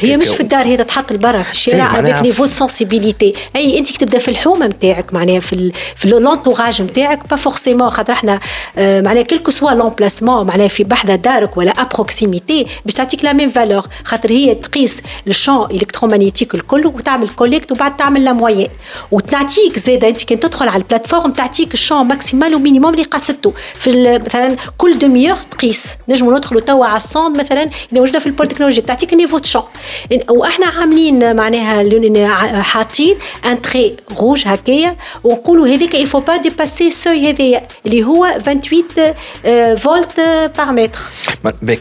هي 0.00 0.16
مش 0.16 0.28
في 0.28 0.40
الدار 0.40 0.66
هي 0.66 0.76
تتحط 0.76 1.12
لبرا 1.12 1.42
في 1.42 1.52
الشارع 1.52 2.00
avec 2.00 2.22
niveau 2.22 2.44
de 2.44 2.50
sensibilité 2.50 3.34
أي 3.56 3.78
أنت 3.78 3.96
تبدا 3.96 4.18
في 4.18 4.28
الحومة 4.28 4.66
نتاعك 4.66 5.14
معناها 5.14 5.40
في 5.40 5.72
في 5.96 6.04
نتاعك 6.82 7.28
pas 7.30 7.36
forcément 7.36 7.90
خاطر 7.90 8.12
إحنا 8.12 8.40
معناها 8.76 9.22
quelque 9.22 9.50
soit 9.50 9.70
l'emplacement 9.70 10.46
معناها 10.46 10.68
في 10.68 10.84
بحذا 10.84 11.14
دارك 11.16 11.56
ولا 11.56 11.70
à 11.70 11.80
proximité 11.80 12.66
باش 12.84 12.94
تعطيك 12.94 13.24
la 13.24 13.32
même 13.32 13.48
valeur 13.48 13.86
خاطر 14.04 14.30
هي 14.30 14.54
تقيس 14.54 15.02
ال 15.26 15.33
champ 15.33 15.68
électromagnétique 15.68 16.54
الكل 16.54 16.86
وتعمل 16.86 17.28
collecte 17.28 17.72
وبعد 17.72 17.96
تعمل 17.96 18.24
la 18.24 18.32
moyenne 18.32 18.68
وتعطيك 19.10 19.78
زاده 19.78 20.08
أنت 20.08 20.24
كي 20.24 20.36
تدخل 20.36 20.68
على 20.68 20.82
ال 20.82 20.87
plateforme 20.87 21.32
تعطيك 21.32 21.74
ال 21.74 21.79
champ 21.79 22.06
maximal 22.06 22.54
و 22.54 22.59
minimum 22.59 22.94
اللي 22.94 23.04
قاسته 23.04 23.52
في 23.76 24.18
مثلا 24.26 24.56
كل 24.78 24.98
demi-heure 24.98 25.36
تقيس. 25.36 25.96
نجموا 26.08 26.38
ندخلوا 26.38 26.60
توا 26.60 26.86
على 26.86 26.96
ال 26.96 27.03
sonde 27.03 27.36
مثلا 27.36 27.62
اللي 27.62 28.00
موجوده 28.00 28.18
في 28.18 28.26
ال 28.26 28.29
pôle 28.29 28.41
technologique 28.41 28.80
تعطيك 28.80 29.14
niveau 29.14 29.38
de 29.38 29.48
champ 29.48 29.62
وإحنا 30.30 30.66
عاملين 30.66 31.36
معناها 31.36 32.62
حاطين 32.62 33.16
un 33.44 33.62
trait 33.62 33.96
rouge 34.20 34.42
هكايا. 34.46 34.96
ونقولوا 35.24 35.66
هذيك 35.66 35.96
il 35.96 36.08
faut 36.08 36.22
pas 36.30 36.42
سوي 36.89 37.29
هذايا 37.29 37.61
اللي 37.85 38.03
هو 38.03 38.37
28 38.45 39.75
فولت 39.75 40.19
بار 40.57 40.71
متر 40.71 40.99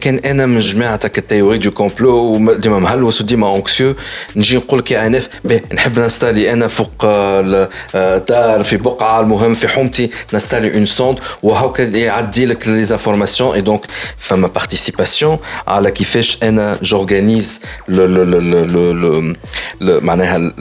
كان 0.01 0.19
انا 0.19 0.47
من 0.47 0.59
جماعه 0.59 1.01
التيوري 1.05 1.59
دو 1.59 1.71
كومبلو 1.71 2.39
ديما 2.55 2.79
مهلوس 2.79 3.21
وديما 3.21 3.47
اونكسيو 3.47 3.95
نجي 4.37 4.57
نقول 4.57 4.79
لك 4.79 4.91
يا 4.91 5.07
انف 5.07 5.29
نحب 5.73 5.99
نستالي 5.99 6.53
انا 6.53 6.67
فوق 6.69 7.05
دار 8.29 8.62
في 8.65 8.77
بقعه 8.77 9.21
المهم 9.21 9.55
في 9.55 9.69
حومتي 9.69 10.11
نستالي 10.33 10.75
اون 10.75 10.87
سوند 10.87 11.19
وهاكا 11.43 11.83
يعدي 11.83 12.47
لك 12.47 12.69
لي 12.69 12.85
زانفورماسيون 12.85 13.55
اي 13.55 13.61
دونك 13.61 13.81
فما 14.19 14.47
بارتيسيباسيون 14.49 15.39
على 15.67 15.91
كيفاش 15.91 16.39
انا 16.43 16.79
جورغانيز 16.83 17.62
معناها 19.81 20.53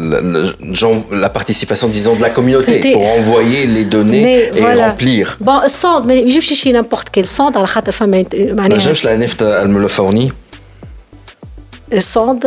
la 1.26 1.30
participation 1.30 1.88
disons 1.88 2.16
de 2.16 2.22
la 2.22 2.30
communauté 2.30 2.92
pour 2.94 3.06
envoyer 3.18 3.66
les 3.66 3.86
données 3.86 4.09
ramener 4.11 4.51
et 4.55 4.81
remplir. 4.81 5.37
Bon, 5.41 5.61
sonde, 5.67 6.05
mais 6.07 6.29
je 6.29 6.35
vais 6.35 6.41
chez 6.41 6.73
n'importe 6.73 7.11
quelle 7.11 7.27
sonde. 7.27 7.55
Je 7.55 9.09
la 9.09 9.17
euh, 9.43 9.63
elle 9.63 9.69
me 9.69 9.81
le 9.81 9.89
fournit. 9.89 10.33
Euh, 11.93 12.01
sonde. 12.01 12.47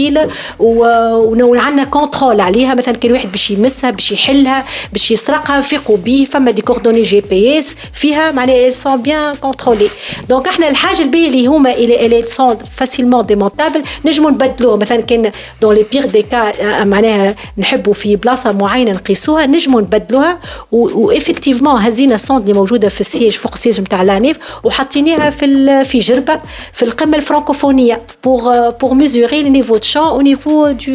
وعندنا 0.59 1.83
contrôle 1.83 2.41
عليها. 2.41 2.73
مثلا 2.75 2.97
كان 2.97 3.11
واحد 3.11 3.31
باش 3.31 3.51
يمسها 3.51 3.91
باش 3.91 4.11
يحلها 4.11 4.65
باش 4.93 5.11
يسرقها 5.11 5.57
نفيقوا 5.57 5.97
به 5.97 6.27
فما 6.31 6.51
des 6.51 6.61
coordonnées 6.61 7.21
GPS 7.21 7.75
فيها 7.93 8.31
معناها 8.31 8.69
sont 8.69 9.01
bien 9.01 9.35
contrôlées 9.35 9.89
donc 10.29 10.47
إحنا 10.47 10.69
الحاجة 10.69 11.01
الباهيه 11.01 11.27
اللي 11.27 11.47
هما 11.47 11.73
اللي 11.73 12.23
sont 12.23 12.57
facilement 12.75 13.25
démontables 13.25 13.83
نجموا 14.05 14.31
نبدلوه 14.31 14.77
مثلا 14.77 15.01
كان 15.01 15.31
dans 15.61 15.75
le 15.75 15.85
pire 15.91 16.05
des 16.05 16.21
cas 16.21 16.83
معناها 16.83 17.35
نحبوا 17.57 17.93
في 17.93 18.15
بلاصة 18.15 18.51
معينة 18.51 18.91
نقيسوها 18.91 19.45
نجموا 19.45 19.81
نبدلوها. 19.81 20.39
و 20.71 20.79
effectivement 20.79 21.81
هزينا 21.81 22.17
sonde 22.17 22.41
اللي 22.41 22.53
موجودة 22.53 22.89
في 22.89 23.01
السيج 23.01 23.31
فوق 23.31 23.51
السيج 23.53 23.81
نتاع 23.81 24.03
l'ANF 24.03 24.37
وحطيناها 24.63 25.29
في 25.29 25.83
في 25.85 25.99
جربة 25.99 26.39
في 26.73 26.83
القمة 26.83 27.17
الفرنكوفونية 27.17 28.01
بور 28.23 28.69
بور 28.69 28.93
ميزوري 28.93 29.43
لو 29.90 29.90
نيفو 29.90 29.90
دو 29.90 29.90
شون 29.90 30.18
au 30.18 30.22
niveau 30.22 30.78
du 30.84 30.90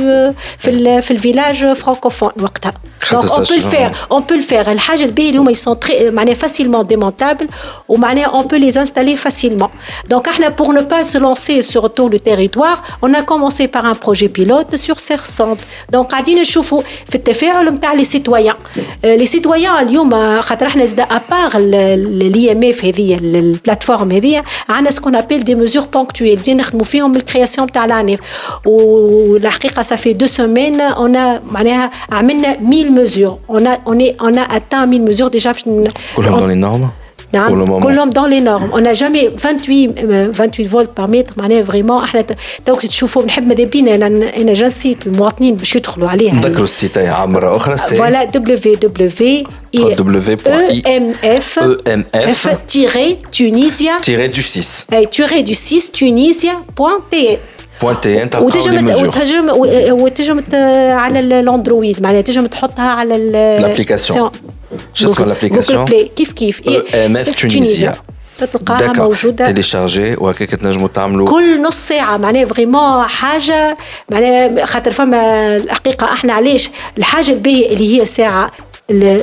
في 0.58 0.68
ال 0.68 1.02
في 1.02 1.12
الفيلاج 1.12 1.74
فرانكوفون 1.74 2.32
وقتها 2.42 2.74
دونك 3.12 3.32
اون 3.32 3.44
بو 3.44 3.54
الفير 3.54 3.92
اون 4.12 4.22
بو 4.22 4.36
الفير 4.36 4.72
الحاجه 4.72 5.04
الباهيه 5.04 5.30
اللي 5.30 5.40
هما 5.40 5.52
يسون 5.52 5.80
تري 5.80 6.12
معناها 6.12 6.34
فاسيلمون 6.34 6.88
ديمونتابل 6.88 7.48
ومعناها 7.90 8.26
اون 8.26 8.48
بو 8.48 8.56
لي 8.56 8.66
انستالي 8.66 9.18
فاسيلمون 9.18 9.70
دونك 10.10 10.28
احنا 10.28 10.50
بور 10.50 10.74
نو 10.74 10.82
با 10.82 11.04
se 11.04 11.18
lancer 11.18 11.62
sur 11.62 11.82
tout 11.82 12.10
le 12.14 12.20
territoire 12.20 12.78
on 13.06 13.14
a 13.14 13.22
commencé 13.22 13.68
par 13.68 13.86
un 13.86 13.96
projet 13.96 14.30
pilote 14.30 14.78
sur 14.78 14.98
سيرسونت 14.98 15.60
دونك 15.90 16.12
قاعدين 16.12 16.42
نشوفوا 16.42 16.82
في 17.10 17.16
التفاعل 17.16 17.70
نتاع 17.70 17.94
لي 17.94 18.04
سيتويان 18.04 18.56
لي 19.04 19.26
سيتويان 19.26 19.88
اليوم 19.88 20.42
خاطر 20.42 20.66
احنا 20.68 20.86
زاد 20.86 21.00
ابار 21.00 21.52
الاي 21.56 22.52
ام 22.52 22.64
اف 22.64 22.86
هذه 22.86 23.18
البلاتفورم 23.18 24.12
هذه 24.12 24.44
عندنا 24.70 24.92
سكون 24.92 25.16
ابيل 25.16 25.44
دي 25.44 25.56
ميزور 25.56 25.86
بونكتويل 25.86 26.40
بدينا 26.40 26.60
نخدموا 26.60 26.86
فيهم 26.86 27.16
الكرياسيون 27.16 27.72
تاع 27.72 27.86
لانيف 27.86 28.20
والحقيقه 28.86 29.82
صافي 29.82 30.14
دو 30.14 30.28
سومين 30.28 30.82
اون 30.82 31.40
معناها 31.52 31.92
عملنا 32.12 32.52
1000 32.52 32.72
ميزور 32.72 33.38
اون 33.50 33.68
اون 33.68 34.02
اون 34.22 34.40
اتان 34.40 34.94
1000 34.94 35.02
ميزور 35.02 35.28
ديجا 35.28 35.52
باش 35.52 35.64
كلهم 36.16 36.40
دون 36.40 36.50
لي 36.50 36.56
نورم 36.56 36.90
نعم 37.34 37.80
كلهم 37.80 38.10
دون 38.10 38.30
لي 38.30 38.40
نورم 38.40 38.72
اون 38.72 38.94
جامي 38.94 39.30
28 39.38 39.94
28 40.34 40.70
فولت 40.70 40.98
بار 40.98 41.10
متر 41.10 41.34
معناها 41.38 41.64
فريمون 41.64 42.04
احنا 42.04 42.26
توك 42.66 42.86
تشوفوا 42.86 43.26
نحب 43.26 43.48
ماذا 43.48 43.64
بينا 43.64 43.96
انا 43.96 44.08
انا 44.38 44.54
جنسيت 44.54 45.08
المواطنين 45.08 45.56
باش 45.56 45.76
يدخلوا 45.76 46.10
عليها 46.10 46.34
نذكروا 46.34 46.64
السيت 46.64 46.98
مره 47.00 47.56
اخرى 47.56 47.78
سي 47.78 47.96
فوالا 47.96 48.24
دبليو 48.24 48.76
دبليو 48.76 49.10
EMF, 49.74 51.50
EMF 51.88 52.44
tiré 52.68 53.06
Tunisia 53.32 53.94
tiré 54.02 54.28
du 54.28 54.42
6 54.42 54.88
tiré 55.12 55.44
du 55.44 55.56
6 55.56 55.92
Tunisia.te 55.92 57.38
بوانتي 57.83 58.23
أنت 58.23 58.37
وتنجم 58.37 58.89
وتنجم 58.89 59.51
وتنجم 59.93 60.43
على 60.93 61.21
الأندرويد 61.21 62.03
معناها 62.03 62.21
تنجم 62.21 62.47
تحطها 62.47 62.89
على 62.89 63.17
الابليكاسيون 63.17 64.31
شو 64.95 65.11
اسمها 65.11 65.27
الابليكاسيون 65.27 65.85
كيف 66.17 66.33
كيف؟ 66.33 66.69
ام 66.95 67.17
اف 67.17 67.43
تونيزيا. 67.43 67.97
تلقاها 68.39 68.93
موجودة. 68.93 69.47
تيليشارجي 69.47 70.15
وهكاك 70.19 70.51
تنجموا 70.51 70.89
تعملوا 70.89 71.29
كل 71.29 71.63
نص 71.63 71.77
ساعة 71.77 72.17
معناها 72.17 72.45
فريمون 72.45 73.07
حاجة 73.07 73.77
معناها 74.11 74.65
خاطر 74.65 74.93
فما 74.93 75.57
الحقيقة 75.57 76.13
إحنا 76.13 76.33
علاش؟ 76.33 76.71
الحاجة 76.99 77.31
الباهية 77.31 77.73
اللي 77.73 78.01
هي 78.01 78.05
ساعة 78.05 78.51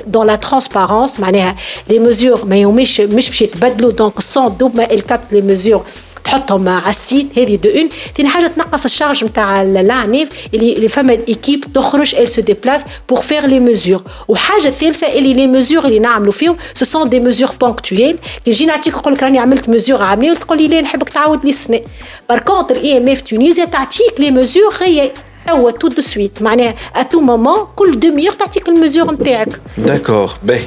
دون 0.07 0.27
لا 0.27 0.35
ترانسبارونس 0.35 1.19
معناها 1.19 1.55
لي 1.89 1.99
ميزور 1.99 2.45
ما 2.45 2.57
يوميش 2.57 3.01
مش 3.01 3.29
باش 3.29 3.41
يتبدلوا 3.41 3.91
دونك 3.91 4.17
السون 4.17 4.57
دوب 4.57 4.75
ما 4.75 4.91
الكاب 4.91 5.21
لي 5.31 5.41
ميزور 5.41 5.83
تحطهم 6.23 6.69
على 6.69 6.89
ال 6.89 6.99
site 6.99 7.39
هذه 7.39 7.55
de 7.55 7.69
un. 7.69 7.89
ثاني 8.17 8.29
حاجة 8.29 8.47
تنقص 8.47 8.85
ال 8.85 8.90
charge 8.90 9.23
نتاع 9.23 9.61
l'ANF 9.61 10.29
اللي 10.53 10.87
فما 10.87 11.17
équipe 11.27 11.65
تخرج 11.73 12.15
elle 12.15 12.27
se 12.27 12.41
déplace 12.41 12.85
pour 13.09 13.21
faire 13.21 13.45
les 13.45 13.59
mesures 13.59 14.01
وحاجة 14.27 14.69
ثالثة 14.69 15.07
اللي 15.07 15.33
les 15.33 15.47
mesures 15.47 15.85
اللي 15.85 15.99
نعملوا 15.99 16.33
فيهم 16.33 16.57
ce 16.73 16.85
sont 16.85 17.09
des 17.09 17.19
mesures 17.19 17.49
ponctuelles 17.61 18.17
كي 18.45 18.51
نجي 18.51 18.65
نعطيك 18.65 18.95
نقول 18.95 19.13
لك 19.13 19.23
راني 19.23 19.39
عملت 19.39 19.69
ميزور 19.69 20.03
عامية 20.03 20.31
وتقول 20.31 20.57
لي 20.57 20.67
لا 20.67 20.81
نحبك 20.81 21.09
تعاود 21.09 21.43
لي 21.43 21.49
السنة. 21.49 21.81
par 22.29 22.39
contre 22.39 22.75
EMF 22.77 23.21
Tunisia 23.21 23.65
تعطيك 23.65 24.19
les 24.19 24.31
mesures 24.31 24.73
هي 24.81 25.11
توا 25.47 25.71
tout 25.71 25.87
de 25.87 26.01
suite 26.01 26.41
معناها 26.41 26.75
à 26.95 27.00
tout 27.00 27.19
moment 27.21 27.67
كل 27.75 27.99
demi-heure 27.99 28.31
تعطيك 28.33 28.69
ال 28.69 28.75
mesure 28.75 29.11
نتاعك 29.11 29.61
d'accord 29.77 30.31
باهي 30.43 30.63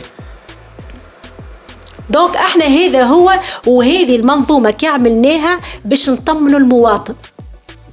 donc 2.11 2.37
إحنا 2.37 2.65
هذا 2.65 3.03
هو 3.03 3.33
وهذه 3.67 4.17
المنظومة 4.17 4.71
كي 4.71 4.87
عملناها 4.87 5.61
باش 5.85 6.09
نطمنوا 6.11 6.59
المواطن. 6.59 7.15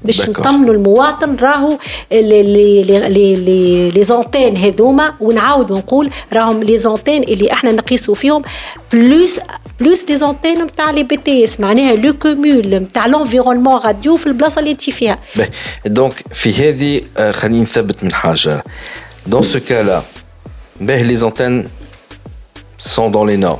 باش 0.04 0.30
نطمنوا 0.30 0.74
المواطن 0.74 1.36
راهو 1.36 1.78
les 2.12 4.04
antennes 4.04 4.58
هذوما 4.58 5.14
ونعاود 5.20 5.72
ونقول 5.72 6.10
راهم 6.34 6.64
les 6.64 6.78
antennes 6.78 7.24
اللي 7.24 7.54
إحنا 7.54 7.72
نقيسوا 7.72 8.16
فيهم 8.16 8.42
plus 8.94 9.40
plus 9.80 10.10
les 10.10 10.18
antennes 10.18 10.62
نتاع 10.62 10.92
les 10.92 11.04
BTS 11.04 11.60
معناها 11.60 11.96
le 11.96 12.14
cumul 12.14 12.62
نتاع 12.66 13.06
l'environnement 13.06 13.80
radio 13.86 14.18
في 14.18 14.28
البلاصة 14.28 14.60
اللي 14.60 14.72
انت 14.72 14.90
فيها. 14.90 15.18
donc 15.86 16.24
في 16.34 16.54
هذه 16.54 17.02
خليني 17.32 17.62
نثبت 17.62 18.04
من 18.04 18.14
حاجة. 18.14 18.64
دون 19.28 19.42
سو 19.42 19.60
كالا 19.60 20.02
باهي 20.82 21.04
لي 21.04 21.16
زونتين 21.16 21.70
سون 22.78 23.12
دون 23.12 23.28
لي 23.28 23.36
نورم 23.36 23.60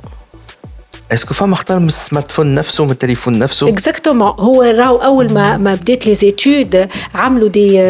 اسكو 1.12 1.34
فما 1.34 1.52
اختار 1.52 1.78
من 1.78 1.86
السمارت 1.86 2.32
فون 2.32 2.54
نفسه 2.54 2.84
من 2.84 2.90
التليفون 2.90 3.38
نفسه 3.38 3.68
اكزاكتومون 3.68 4.32
هو 4.38 4.62
راهو 4.62 4.96
اول 4.96 5.32
ما 5.32 5.56
ما 5.56 5.74
بدات 5.74 6.06
لي 6.06 6.14
زيتود 6.14 6.88
عملوا 7.14 7.48
دي 7.48 7.80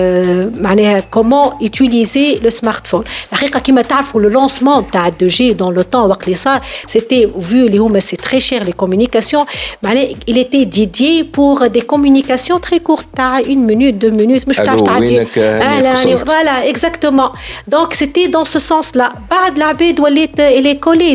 معناها 0.61 1.01
كومون 1.01 1.51
يوتيليزي 1.61 2.39
لو 2.43 2.51
سمارت 2.51 2.87
فون 2.87 3.05
الحقيقه 3.33 3.61
كما 3.61 3.83
تعرفوا 3.83 4.21
لو 4.21 4.29
لونسمون 4.29 4.87
تاع 4.87 5.07
الدو 5.07 5.27
جي 5.27 5.53
دون 5.53 5.75
لو 5.75 5.83
طون 5.83 6.11
وقت 6.11 6.25
اللي 6.25 6.37
صار 6.37 6.63
سيتي 6.87 7.31
فيو 7.41 7.67
اللي 7.67 7.79
هما 7.79 8.01
سي 8.01 8.17
تري 8.17 8.41
شير 8.41 8.65
لي 8.65 8.73
كومونيكاسيون 8.73 9.45
معناها 9.83 10.09
il 10.31 10.39
était 10.39 10.65
dédié 10.65 11.25
pour 11.25 11.69
des 11.69 11.83
communications 11.93 12.59
très 12.69 12.81
courtes 12.89 13.07
تاع 13.17 13.41
1 13.41 13.45
minute 13.45 14.05
2 14.05 14.11
minutes 14.11 14.49
مش 14.49 14.57
تعرف 14.57 14.81
تعدي 14.81 15.27
اهلا 15.39 16.17
فوالا 16.17 16.71
اكزاكتومون 16.71 17.29
دونك 17.69 17.93
سيتي 17.93 18.27
دون 18.27 18.45
سو 18.45 18.59
سونس 18.59 18.97
لا 18.97 19.13
بعد 19.31 19.57
العباد 19.57 20.01
ولات 20.01 20.41
الي 20.41 20.75
كولي 20.75 21.15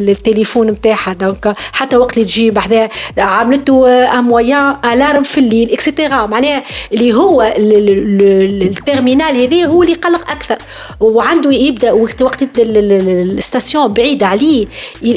للتليفون 0.00 0.66
نتاعها 0.66 1.05
دونك 1.13 1.55
حتى 1.71 1.97
وقت 1.97 2.17
اللي 2.17 2.25
تجي 2.27 2.51
بحذا 2.51 2.89
عملته 3.17 3.89
un 3.89 4.23
moyen 4.23 4.75
alarme 4.85 5.23
في 5.23 5.37
الليل 5.37 5.71
et 5.71 5.84
cetera 5.84 6.25
معناها 6.25 6.63
اللي 6.93 7.13
هو 7.13 7.53
ال 7.57 7.77
terminal 7.77 9.37
هذا 9.41 9.65
هو 9.65 9.83
اللي 9.83 9.93
يقلق 9.93 10.31
أكثر. 10.31 10.57
وعنده 10.99 11.51
يبدأ 11.51 11.91
وقت 11.91 12.21
وقت 12.21 12.43
ال 12.59 12.76
station 12.76 13.93
بعيده 13.93 14.27
عليه 14.27 14.67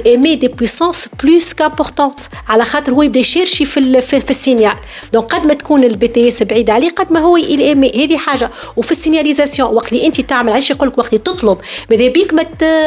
émet 0.06 0.34
des 0.34 0.48
puissances 0.48 1.08
plus 1.22 1.52
importantes 1.52 2.18
على 2.48 2.64
خاطر 2.64 2.92
هو 2.92 3.02
يبدأ 3.02 3.20
يشيرشي 3.20 3.64
في 3.64 4.00
في, 4.00 4.30
ال 4.30 4.36
signal. 4.36 4.76
donc 5.12 5.34
قد 5.34 5.46
ما 5.46 5.54
تكون 5.54 5.84
ال 5.84 6.08
BTS 6.08 6.42
بعيده 6.42 6.72
عليه 6.72 6.88
قد 6.90 7.12
ما 7.12 7.20
هو 7.20 7.36
émet 7.36 7.90
هذه 8.04 8.16
حاجة. 8.16 8.50
وفي 8.76 8.90
ال 8.90 8.96
signalisation 8.96 9.74
وقت 9.74 9.92
اللي 9.92 10.06
أنت 10.06 10.20
تعمل 10.20 10.52
علاش 10.52 10.70
يقول 10.70 10.88
لك 10.88 10.98
وقت 10.98 11.08
اللي 11.08 11.18
تطلب؟ 11.18 11.58
ماذا 11.90 12.08
بيك 12.08 12.34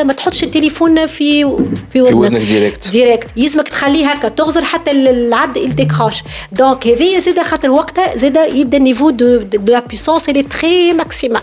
ما 0.06 0.14
تحطش 0.14 0.44
التليفون 0.44 1.06
في 1.06 1.58
في 1.94 2.02
ودنك 2.02 2.42
directe. 2.42 2.90
directe 2.94 3.28
يلزمك 3.36 3.70
تخليه 3.70 4.08
هكا 4.08 4.28
تغزر 4.30 4.64
حتى 4.64 4.92
العبد 4.92 5.58
il 5.58 5.69
décroche 5.69 6.16
donc 6.52 6.88
هذايا 6.88 7.20
زاد 7.20 7.42
خاطر 7.42 7.72
وقتها 7.72 8.18
زاد 8.18 8.38
يبدا 8.56 8.78
ال 8.78 8.82
niveau 8.82 9.10
de 9.10 9.38
de 9.38 9.74
la 9.74 9.80
puissance 9.80 10.30
اللي 10.30 10.44
très 10.44 10.94
maximale 10.94 11.42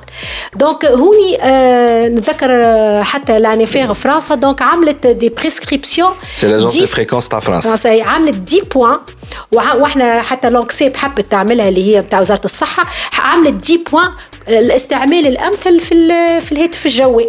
donc 0.57 0.85
هوني 0.85 1.39
آه 1.43 2.09
نذكر 2.09 2.51
حتى 3.03 3.39
l'ANFR 3.39 3.93
فرنسا 3.93 4.35
donc 4.35 4.63
عملت 4.63 5.07
des 5.07 5.29
prescriptions 5.29 6.11
c'est 6.35 6.47
l'agence 6.47 6.79
des 6.79 6.87
fréquences 6.87 7.29
تاع 7.29 7.41
فرنسا 7.41 8.03
عملت 8.03 8.53
10 8.53 8.65
points 8.75 8.99
وإحنا 9.53 10.23
حتى 10.23 10.51
l'ANCSEP 10.51 10.97
حبت 10.97 11.31
تعملها 11.31 11.69
اللي 11.69 11.85
هي 11.85 12.01
نتاع 12.01 12.21
وزارة 12.21 12.45
الصحة. 12.45 12.87
عملت 13.19 13.65
10 13.65 13.79
points 13.91 14.11
الاستعمال 14.49 15.27
الأمثل 15.27 15.81
في 15.81 15.95
في 16.41 16.53
الهاتف 16.53 16.87
الجوال. 16.87 17.29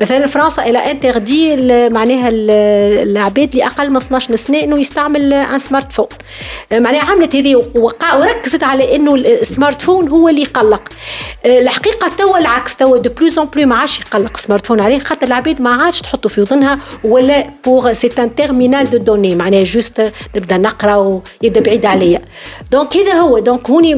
مثلا 0.00 0.26
فرنسا 0.26 0.62
elle 0.62 0.78
a 0.78 0.87
interdit 0.87 1.56
معناها 1.88 2.28
العباد 2.32 3.50
اللي 3.50 3.66
أقل 3.66 3.90
من 3.90 3.96
12 3.96 4.36
سنه 4.36 4.62
إنه 4.62 4.78
يستعمل 4.78 5.32
un 5.32 5.58
smartphone 5.58 6.06
معناها 6.72 7.04
عملت 7.04 7.36
هذه 7.36 7.64
وركزت 8.14 8.62
على 8.62 8.96
إنه 8.96 9.14
ال 9.14 9.82
smartphone 9.82 10.08
هو 10.08 10.28
اللي 10.28 10.40
يقلق. 10.42 10.82
الحقيقة 11.46 12.08
توا 12.18 12.38
العكس 12.38 12.76
توا 12.76 12.98
de 12.98 13.10
plus 13.10 13.38
en 13.38 13.46
plus 13.46 13.66
ما 13.66 13.76
عادش 13.76 14.00
يقلق 14.00 14.36
smartphone 14.36 14.80
عليه 14.80 14.98
خاطر 14.98 15.26
العباد 15.26 15.62
ما 15.62 15.82
عادش 15.82 16.00
تحطه 16.00 16.28
في 16.28 16.40
وذنها 16.40 16.78
ولا 17.04 17.46
pour 17.64 17.92
c'est 17.92 18.10
un 18.18 18.34
terminal 18.34 18.90
de 18.90 18.98
données 18.98 19.34
معناها 19.34 19.64
juste 19.64 20.12
نبدأ 20.36 20.56
نقرأ 20.56 20.96
ويبدأ 21.42 21.60
بعيد 21.60 21.86
عليا. 21.86 22.20
donc 22.72 22.96
هذا 22.96 23.12
هو. 23.12 23.38
donc 23.38 23.70
هوني 23.70 23.94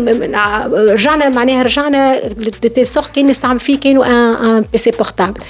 رجعنا 0.75 1.29
معناها 1.29 1.63
رجعنا 1.63 2.29
de 2.63 2.69
telle 2.69 2.85
sorte 2.85 3.11
كأن 3.15 3.27
نستعمل 3.27 3.61
فيه 3.61 3.81
كأنو 3.81 4.03
un 4.03 4.11
un 4.11 4.65
PC 4.73 4.91
portable 4.91 5.41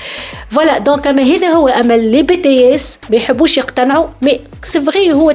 voilà 0.50 0.78
donc 0.78 1.06
اما 1.06 1.22
هذا 1.22 1.48
هو 1.48 1.68
أما 1.68 1.94
les 1.96 2.22
BTS 2.22 2.98
ما 3.10 3.16
يحبوش 3.16 3.58
يقتنعوا 3.58 4.06
mais 4.22 4.40
c'est 4.62 4.80
vrai 4.80 5.12
هو 5.12 5.30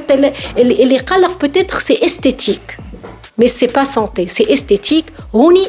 اللي 0.58 0.94
يقلق 0.94 1.40
peut-être 1.40 1.78
c'est 1.78 2.06
esthétique 2.06 2.78
مي 3.37 3.47
سي 3.47 3.67
با 3.67 3.83
سونتي 3.83 4.27
سي 4.27 4.53
استيتيك 4.53 5.05
هوني 5.35 5.67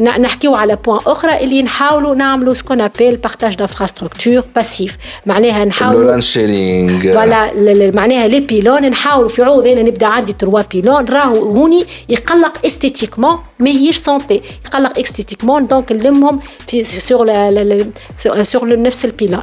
نحكيو 0.00 0.54
على 0.54 0.76
بوان 0.76 1.00
اخرى 1.06 1.44
اللي 1.44 1.62
نحاولوا 1.62 2.14
نعملوا 2.14 2.54
سكون 2.54 2.80
ابيل 2.80 3.16
بارتاج 3.16 3.54
دانفراستركتور 3.54 4.42
باسيف 4.56 4.96
معناها 5.26 5.64
نحاولوا 5.64 6.10
لان 6.10 6.20
شيرينغ 6.20 7.12
فوالا 7.12 7.90
معناها 7.94 8.28
لي 8.28 8.40
بيلون 8.40 8.88
نحاولوا 8.88 9.28
في 9.28 9.42
عوض 9.42 9.66
انا 9.66 9.82
نبدا 9.82 10.06
عندي 10.06 10.32
تروا 10.32 10.62
بيلون 10.62 11.04
راهو 11.04 11.36
هوني 11.36 11.84
يقلق 12.08 12.66
استيتيكمون 12.66 13.38
ما 13.58 13.70
هيش 13.70 13.96
سونتي 13.96 14.40
يقلق 14.66 14.98
استيتيكمون 14.98 15.66
دونك 15.66 15.92
نلمهم 15.92 16.40
في 16.66 16.82
سور 16.82 17.32
سور 18.42 18.82
نفس 18.82 19.04
البيلون 19.04 19.42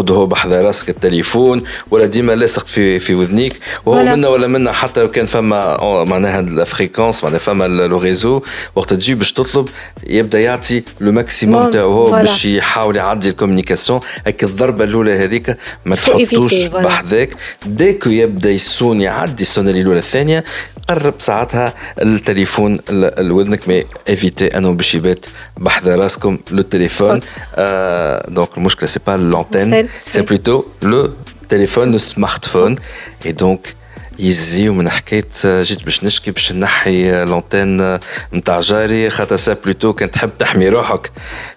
هو 0.00 0.26
بحذا 0.26 0.62
راسك 0.62 0.88
التليفون 0.88 1.62
ولا 1.90 2.06
ديما 2.06 2.32
لاصق 2.32 2.66
في 2.66 2.98
في 2.98 3.14
وذنيك 3.14 3.58
وهو 3.86 3.98
ولا. 3.98 4.14
منا 4.16 4.28
ولا 4.28 4.46
منا 4.46 4.72
حتى 4.72 5.00
لو 5.00 5.10
كان 5.10 5.26
فما 5.26 6.04
معناها 6.04 6.40
ال 6.40 6.48
fréquence 6.48 7.24
معناها 7.24 7.38
فما 7.38 7.64
le 7.68 7.98
réseau 7.98 8.42
وقت 8.74 8.94
تجي 8.94 9.14
باش 9.14 9.32
تطلب 9.32 9.68
يبدأ 10.06 10.40
يعطي 10.40 10.82
le 11.00 11.12
maximum 11.12 11.70
تاعو 11.70 11.92
هو. 11.92 12.10
باش 12.10 12.44
يحاول 12.44 12.96
يعدي 12.96 13.28
ال 13.28 13.33
communication 13.33 14.00
هيك 14.26 14.44
الضربة 14.44 14.84
الأولى 14.84 15.12
هذيك 15.12 15.56
ما 15.84 15.96
تحطوش. 15.96 16.66
بحذاك 16.66 17.30
du 17.66 17.81
coup 17.81 18.10
يبدأ 18.10 18.50
ي 18.50 18.58
sonne 18.58 19.00
يعدي 19.00 19.42
ال 19.42 19.46
sonnerie 19.46 19.80
الأولى 19.80 19.98
الثانية 19.98 20.44
قرب 20.88 21.14
ساعتها 21.18 21.74
التليفون 22.02 22.78
لودنك 23.18 23.68
mais 23.68 23.84
évitez 24.08 24.58
انه 24.58 24.72
باش 24.72 24.94
يبات 24.94 25.26
بحذا 25.56 25.96
راسكم 25.96 26.38
le 26.50 26.62
téléphone 26.62 27.20
آه 27.54 28.30
donc 28.30 28.48
المشكلة 28.56 28.86
c'est 28.86 29.00
pas 29.06 29.12
l'antenne 29.12 29.88
c'est 29.98 30.20
plutôt 30.20 30.64
le 30.82 31.12
téléphone 31.48 31.92
le 31.92 31.98
smartphone 31.98 33.32
et 33.32 33.46
donc 33.46 33.74
يزيو 34.18 34.74
من 34.74 34.90
حكايه 34.90 35.28
آه، 35.44 35.62
جيت 35.62 35.84
باش 35.84 36.04
نشكي 36.04 36.30
باش 36.30 36.52
نحي 36.52 37.24
l'antenne 37.24 37.98
نتاع 38.34 38.60
جاري. 38.60 39.10
خاطر 39.10 39.36
ça 39.36 39.56
plutôt 39.64 39.92
كان 39.92 40.10
تحب 40.10 40.30
تحمي 40.38 40.68
روحك. 40.68 41.10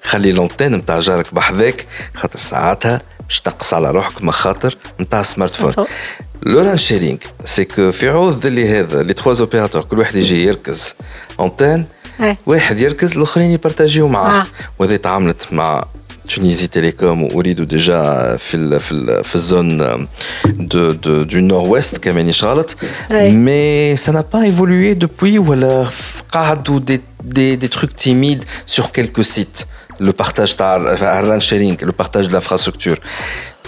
خلي 0.04 0.32
l'antenne 0.32 0.72
نتاع 0.72 1.00
جارك 1.00 1.34
بحذاك. 1.34 1.86
خاطر 2.16 2.40
ساعتها 2.40 3.02
باش 3.29 3.41
تقص 3.41 3.75
على 3.75 3.91
روحك 3.91 4.23
مخاطر 4.23 4.77
نتاع 5.01 5.23
سمارت 5.23 5.57
فون 5.57 5.71
صح. 5.71 5.87
لوران 6.43 6.77
شيرينغ 6.77 7.19
سي 7.45 7.65
كو 7.65 7.93
في 7.93 8.09
عوض 8.09 8.47
اللي 8.47 8.69
هذا 8.69 9.03
لي 9.03 9.15
تخوا 9.15 9.41
اوبيراتور 9.41 9.83
كل 9.83 9.99
واحد 9.99 10.17
يجي 10.17 10.45
يركز 10.45 10.95
اونتين 11.41 11.85
أي. 12.21 12.37
واحد 12.47 12.81
يركز 12.81 13.17
الاخرين 13.17 13.51
يبارتاجيو 13.51 14.09
معاه 14.09 14.41
آه. 14.41 14.47
وهذه 14.79 14.97
تعاملت 14.97 15.53
مع 15.53 15.85
تونيزي 16.29 16.67
تيليكوم 16.67 17.23
واريدو 17.23 17.65
ديجا 17.65 18.37
في 18.37 18.57
ال 18.57 18.81
في 18.81 18.93
ال 18.93 19.25
في 19.25 19.35
الزون 19.35 19.77
دو 20.47 20.91
دو 20.91 21.23
دو 21.23 21.39
نور 21.39 21.69
ويست 21.69 21.99
كمان 21.99 22.31
غلط 22.43 22.77
أي. 23.11 23.33
مي 23.33 23.97
سا 23.97 24.13
n'a 24.13 24.23
pas 24.37 24.47
évolué 24.47 24.95
depuis 25.05 25.39
ولا 25.39 25.87
قعدوا 26.33 26.79
دي 26.81 27.01
دي 27.25 27.57
دي 27.57 27.69
تروك 27.69 27.93
تيميد 27.93 28.45
سور 28.67 28.87
كيلكو 28.87 29.23
سيت 29.23 29.59
لو 30.00 30.12
بارتاج 30.12 30.54
تاع 30.56 30.76
الران 31.20 31.40
شيرينغ 31.40 31.76
لو 31.82 31.92
بارتاج 31.98 32.30
لانفراستركتور 32.30 33.00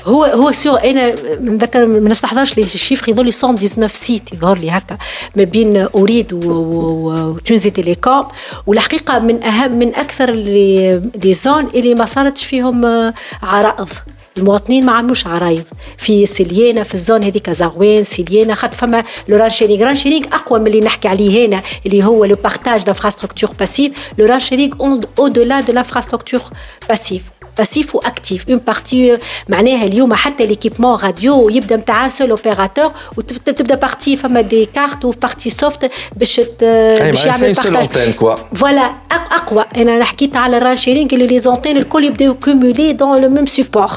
هو 0.05 0.23
هو 0.23 0.51
سور 0.51 0.83
أنا 0.83 1.15
نذكر 1.41 1.85
ما 1.85 2.09
نستحضرش 2.09 2.57
لي 2.57 2.63
الشيفر 2.63 3.09
يظهر 3.09 3.23
لي 3.25 3.31
119 3.43 3.87
سيت 3.95 4.33
يظهر 4.33 4.57
لي 4.57 4.69
هكا 4.71 4.97
ما 5.35 5.43
بين 5.43 5.77
Ooredoo 5.77 6.33
و- 6.33 6.37
و- 6.51 7.29
و 7.29 7.34
Tunisie 7.34 7.69
Telecom. 7.69 8.27
والحقيقة 8.67 9.19
من 9.19 9.43
اهم 9.43 9.71
من 9.79 9.95
أكثر 9.95 10.31
les 10.31 11.01
les 11.23 11.33
zones 11.33 11.67
اللي 11.75 11.93
ما 11.93 12.05
صارتش 12.05 12.45
فيهم 12.45 12.85
آه، 12.85 13.13
عرائض. 13.43 13.89
المواطنين 14.37 14.85
ما 14.85 14.91
عملوش 14.91 15.27
عرايض. 15.27 15.63
في 15.97 16.25
سليانة 16.25 16.83
في 16.83 16.93
ال 16.93 16.99
zone 16.99 17.23
هذيك 17.23 17.49
زغوين 17.49 18.03
سليانة 18.03 18.53
خاطر 18.53 18.77
فما 18.77 19.03
le 19.27 19.37
RAN 19.37 19.49
sharing. 19.49 19.83
RAN 19.83 19.95
sharing 19.95 20.25
أقوى 20.33 20.59
من 20.59 20.67
اللي 20.67 20.81
نحكي 20.81 21.07
عليه 21.07 21.47
هنا 21.47 21.61
اللي 21.85 22.03
هو 22.03 22.25
le 22.25 22.35
partage 22.35 22.83
d'infrastructure 22.83 23.49
passive 23.59 24.11
le 24.17 24.25
RAN 24.25 24.39
sharing 24.39 24.75
au-delà 25.19 25.61
de 25.61 25.73
l'infrastructure 25.73 26.41
passive 26.89 27.23
باسيف 27.58 27.94
واكتيف 27.94 28.48
اون 28.48 28.60
بارتي 28.66 29.18
معناها 29.48 29.84
اليوم 29.84 30.14
حتى 30.14 30.46
ليكيبمون 30.46 30.98
راديو 31.04 31.48
يبدا 31.48 31.76
نتاع 31.76 32.08
سول 32.08 32.30
اوبيراتور 32.30 32.92
وتبدا 33.16 33.74
بارتي 33.74 34.16
فما 34.16 34.40
دي 34.40 34.64
كارت 34.66 35.04
وبارتي 35.04 35.50
سوفت 35.50 35.90
باش 36.16 36.36
ت- 36.36 36.64
باش 36.64 37.26
يعمل 37.26 37.38
سي 37.38 37.52
بارتاج 37.52 37.72
لونتين 37.96 38.12
كوا 38.12 38.34
فوالا 38.54 38.88
أق- 39.12 39.32
اقوى 39.34 39.64
انا 39.76 40.04
حكيت 40.04 40.36
على 40.36 40.56
الران 40.56 40.76
شيرينغ 40.76 41.08
اللي 41.12 41.26
لي 41.26 41.38
زونتين 41.38 41.76
الكل 41.76 42.04
يبداو 42.04 42.34
كومولي 42.34 42.92
دون 42.92 43.20
لو 43.22 43.28
ميم 43.28 43.46
سيبور 43.46 43.90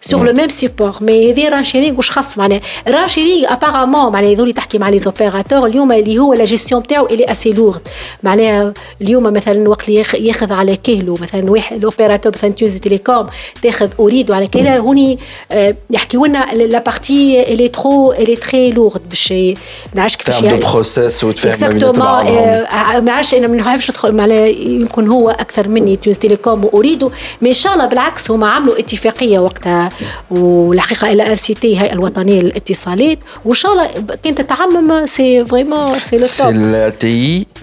سور 0.00 0.24
لو 0.26 0.32
ميم 0.32 0.48
سيبور 0.48 0.96
مي 1.00 1.32
هذه 1.32 1.48
ران 1.48 1.64
شيرينغ 1.64 1.96
واش 1.96 2.10
خاص 2.10 2.38
معناها 2.38 2.60
ران 2.88 3.08
شيرينغ 3.08 3.52
ابارامون 3.52 4.12
معناها 4.12 4.30
يظهر 4.30 4.50
تحكي 4.50 4.78
مع 4.78 4.88
لي 4.88 4.98
زوبيراتور 4.98 5.66
اليوم 5.66 5.92
اللي 5.92 6.18
هو 6.18 6.34
لا 6.34 6.44
جيستيون 6.44 6.82
تاعو 6.82 7.06
اللي 7.06 7.24
اسي 7.24 7.52
لورد 7.52 7.80
معناها 8.22 8.74
اليوم 9.02 9.22
مثلا 9.22 9.68
وقت 9.68 9.88
اللي 9.88 10.00
ياخ- 10.04 10.14
ياخذ 10.14 10.52
على 10.52 10.76
كهلو 10.76 11.18
مثلا 11.22 11.50
واحد 11.50 11.76
الاوبيراتور 11.76 12.32
مثلا 12.36 12.50
تيوزي 12.50 12.78
تيليكوم 13.03 13.27
تاخذ 13.61 13.89
Ooredoo 13.99 14.31
على 14.31 14.47
كهلو 14.47 14.81
هوني 14.81 15.19
آه، 15.51 15.75
يحكيوا 15.91 16.27
لنا 16.27 16.45
la 16.53 16.79
partie 16.79 17.53
اللي 17.53 17.67
trop 17.67 18.11
اللي 18.13 18.35
très 18.35 18.71
lourde 18.71 19.01
باش 19.09 19.31
ما 19.31 19.55
نعرفش 19.93 20.15
كيفاش 20.15 20.35
تفهم 20.39 20.55
ي- 20.55 20.57
دو 20.57 20.67
بروسيس 20.71 21.23
وتفهم 21.23 21.51
ما 21.51 21.57
بين 21.57 21.63
exactement 21.65 21.99
بعضهم 21.99 23.05
ما 23.05 23.11
عرفش 23.11 23.33
أنا 23.33 23.47
ما 23.47 23.55
نحبش 23.55 23.89
ندخل 23.89 24.11
معناها 24.11 24.47
يمكن 24.47 25.07
هو 25.07 25.29
أكثر 25.29 25.67
مني 25.67 25.95
Tunisie 25.95 26.17
Telecom 26.19 26.69
و 26.73 26.78
Ooredoo 26.78 27.11
mais 27.41 27.49
إن 27.49 27.53
شاء 27.53 27.73
الله 27.73 27.85
بالعكس 27.85 28.31
هما 28.31 28.47
عملوا 28.51 28.79
اتفاقية 28.79 29.39
وقتها. 29.39 29.91
والحقيقة 30.31 31.11
l'INT 31.11 31.73
الهيئه 31.73 31.93
الوطنية 31.93 32.41
للاتصالات. 32.41 33.19
وإن 33.45 33.55
شاء 33.55 33.71
الله 33.71 33.87
كانت 34.23 34.41
تتعمم 34.41 35.05
سي 35.05 35.45
فريمون 35.45 35.99
سي 35.99 36.17
لو 36.17 36.25
توب 36.25 37.43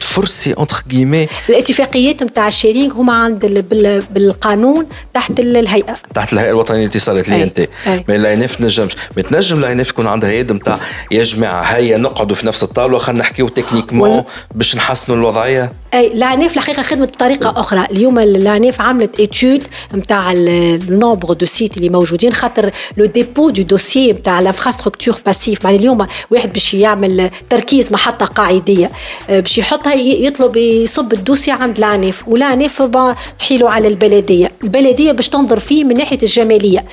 تفرسي 0.00 0.54
انتر 0.60 0.82
كيمي 0.90 1.26
الاتفاقيات 1.48 2.22
نتاع 2.22 2.48
ال 2.48 2.53
sharing 2.53 2.92
هما 2.94 3.12
عند 3.12 3.44
ال- 3.44 3.62
بال- 3.62 4.02
بالقانون 4.10 4.86
تحت 5.14 5.40
ال- 5.40 5.56
الهيئه 5.56 5.96
تحت 6.14 6.32
الهيئة 6.32 6.50
الوطنية 6.50 6.78
للاتصالات 6.80 7.28
لي 7.28 7.34
أي. 7.36 7.42
أنت. 7.42 7.68
mais 8.08 8.18
l'ANF 8.18 8.56
تنجمش. 8.56 8.92
ما 9.16 9.22
تنجم 9.22 9.60
l'ANF 9.60 9.88
يكون 9.90 10.06
عندها 10.06 10.30
يد 10.32 10.52
نتاع 10.52 10.78
يا 11.10 11.22
جماعة 11.22 11.62
هيا 11.62 11.96
نقعدوا 11.96 12.36
في 12.36 12.46
نفس 12.46 12.62
الطاولة 12.62 12.98
خلينا 12.98 13.20
نحكيو 13.22 13.48
techniquement 13.48 14.22
باش 14.54 14.76
نحسنوا 14.76 15.16
الوضعية. 15.18 15.72
أي 15.94 16.12
l'ANF 16.14 16.56
الحقيقة 16.56 16.82
خدمت 16.82 17.08
بطريقة 17.14 17.60
أخرى. 17.60 17.84
اليوم 17.90 18.18
l'ANF 18.20 18.80
عملت 18.80 19.20
étude 19.20 19.66
نتاع 19.94 20.32
ال 20.32 20.46
nombre 20.46 21.32
de 21.32 21.46
sites 21.46 21.76
اللي 21.76 21.88
موجودين 21.88 22.32
خاطر 22.32 22.70
le 22.96 23.04
dépôt 23.06 23.50
de 23.50 23.62
dossier 23.62 24.12
نتاع 24.12 24.40
l'infrastructure 24.40 25.20
passive 25.26 25.64
يعني 25.64 25.76
اليوم 25.76 26.06
واحد 26.30 26.52
باش 26.52 26.74
يعمل 26.74 27.30
تركيز 27.50 27.92
محطة 27.92 28.26
قاعدية 28.26 28.90
آه، 29.30 29.40
باش 29.40 29.58
يحطها 29.58 29.87
يطلب 29.94 30.56
يصب 30.56 31.12
ال 31.12 31.17
dossier 31.17 31.50
عند 31.50 31.78
l'ANF 31.78 32.28
و 32.28 32.37
l'ANF 32.37 32.82
bon 32.82 33.14
تحيلوا 33.38 33.70
على 33.70 33.88
البلدية. 33.88 34.52
البلدية 34.64 35.12
باش 35.12 35.28
تنظر 35.28 35.58
فيه 35.58 35.84
من 35.84 35.96
ناحية 35.96 36.18
الجمالية. 36.22 36.84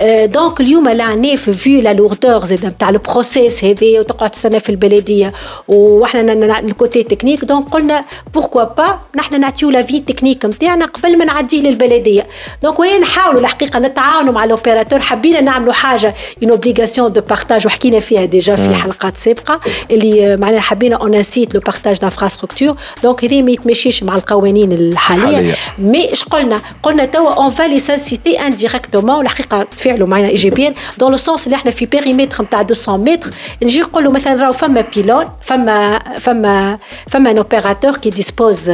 آه، 0.00 0.26
donc 0.26 0.60
اليوم 0.60 0.88
l'ANF 0.88 1.50
vu 1.50 1.80
la 1.80 1.92
lourdeur 1.92 2.44
زاد 2.44 2.66
نتاع 2.66 2.88
ال 2.88 2.98
process 2.98 3.64
هذه 3.64 3.98
وتقعد 3.98 4.30
تستنى 4.30 4.60
في 4.60 4.70
البلدية. 4.70 5.32
وإحنا 5.68 6.60
ال 6.60 6.68
côté 6.68 7.02
technique 7.02 7.44
donc 7.44 7.68
قلنا 7.70 8.04
pourquoi 8.34 8.64
pas 8.64 8.98
نحن 9.16 9.40
نعطيو 9.40 9.70
l'avis 9.70 10.00
technique 10.00 10.44
نتاعنا 10.44 10.86
قبل 10.86 11.18
ما 11.18 11.24
نعديه 11.24 11.60
للبلدية. 11.60 12.26
donc 12.62 12.78
وين 12.80 13.00
نحاولوا 13.00 13.40
الحقيقة 13.40 13.78
نتعاونوا 13.78 14.32
مع 14.32 14.44
ال 14.44 14.49
opérateurs 14.49 15.00
حبينا 15.00 15.40
نعملوا 15.40 15.72
حاجة 15.72 16.14
une 16.42 16.50
obligation 16.50 17.12
de 17.12 17.20
partage 17.20 17.66
وحكينا 17.66 18.00
فيها 18.00 18.24
déjà 18.24 18.56
في 18.56 18.74
حلقات 18.74 19.16
سابقة 19.16 19.60
اللي 19.90 20.36
معناها 20.36 20.60
حبينا 20.60 20.96
اون 20.96 21.14
انسيت 21.14 21.54
لو 21.54 21.60
بارتاج 21.60 21.98
دانفراستركتور 22.33 22.75
دونك 23.03 23.25
هذه 23.25 23.41
ما 23.41 23.51
يتمشيش 23.51 24.03
مع 24.03 24.15
القوانين 24.15 24.71
الحاليه 24.71 25.35
حالية. 25.35 25.53
مي 25.79 26.13
اش 26.13 26.23
قلنا 26.23 26.61
قلنا 26.83 27.05
توا 27.05 27.29
اون 27.33 27.49
فا 27.49 27.63
ليسانسيتي 27.63 28.39
انديريكتومون 28.39 29.21
الحقيقه 29.25 29.63
تفاعلوا 29.77 30.07
معنا 30.07 30.27
ايجابيا 30.27 30.73
دون 30.97 31.11
لو 31.11 31.17
سونس 31.17 31.45
اللي 31.45 31.55
احنا 31.55 31.71
في 31.71 31.85
بيريمتر 31.85 32.43
نتاع 32.43 32.61
200 32.61 32.97
متر 32.97 33.31
نجي 33.63 33.79
نقول 33.81 34.03
له 34.03 34.11
مثلا 34.11 34.41
راهو 34.41 34.53
فما 34.53 34.81
بيلون 34.95 35.25
فما 35.41 35.99
فما 36.19 36.79
فما 37.09 37.31
ان 37.31 37.37
اوبيراتور 37.37 37.95
كي 37.97 38.09
ديسبوز 38.09 38.69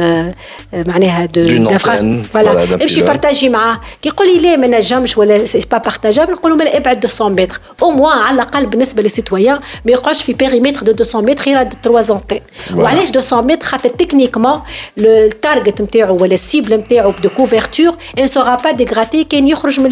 معناها 0.72 1.24
دو 1.26 1.44
D'une 1.44 1.68
دانفراس 1.68 2.00
antenne, 2.02 2.04
voilà, 2.04 2.32
فوالا 2.32 2.66
d'un 2.78 2.82
امشي 2.82 3.00
pylône. 3.00 3.06
بارتاجي 3.06 3.48
معاه 3.48 3.80
كي 4.02 4.08
يقول 4.08 4.26
لي 4.26 4.38
لا 4.50 4.56
ما 4.56 4.66
نجمش 4.66 5.18
ولا 5.18 5.44
سي 5.44 5.60
با 5.70 5.78
بارتاجابل 5.78 6.32
نقول 6.32 6.50
له 6.52 6.56
مالا 6.58 6.76
ابعد 6.76 6.96
200 7.06 7.28
متر 7.28 7.60
او 7.82 7.90
موان 7.90 8.18
على 8.18 8.34
الاقل 8.34 8.66
بالنسبه 8.66 9.02
للسيتويان 9.02 9.58
ما 9.84 9.92
يقعدش 9.92 10.22
في 10.22 10.32
بيريمتر 10.32 10.92
دو 10.92 11.04
200 11.20 11.20
متر 11.20 11.48
يرد 11.50 11.74
3 11.84 12.14
انتين 12.14 12.40
Voilà. 12.70 12.74
وعلاش 12.74 13.10
200 13.32 13.49
متر 13.50 13.50
متر 13.50 13.66
خاطر 13.66 13.88
تكنيكمون 13.88 14.60
التارجت 14.98 15.82
نتاعو 15.82 16.16
ولا 16.16 16.34
السيبل 16.34 16.74
نتاعو 16.74 17.12
دو 17.22 17.28
كوفرتور 17.28 17.96
ان 18.18 18.26
سورا 18.26 18.54
با 18.54 18.70
ديغراتي 18.70 19.24
كان 19.24 19.48
يخرج 19.48 19.80
من 19.80 19.90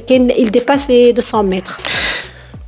كان 0.00 0.30
il 0.30 0.50
dépasse 0.50 0.88
les 0.88 1.12
200 1.12 1.42
متر 1.42 1.80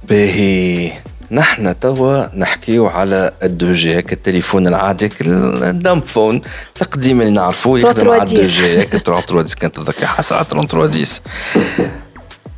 باهي 0.08 0.92
نحن 1.30 1.78
توا 1.78 2.36
نحكيو 2.36 2.86
على 2.86 3.32
الدو 3.42 3.72
جي 3.72 3.94
هيك 3.94 4.12
التليفون 4.12 4.66
العادي 4.66 5.10
الدم 5.20 6.00
فون 6.00 6.42
القديم 6.82 7.20
اللي 7.20 7.32
نعرفوه 7.32 7.78
يخدم 7.78 8.10
على 8.10 8.22
الدو 8.22 8.42
جي 8.42 8.78
هيك 8.78 8.96
3 8.96 9.16
10 9.16 9.46
كانت 9.60 9.76
تذكر 9.76 10.06
حسرة 10.06 10.42
33 10.42 11.00
10 11.00 11.90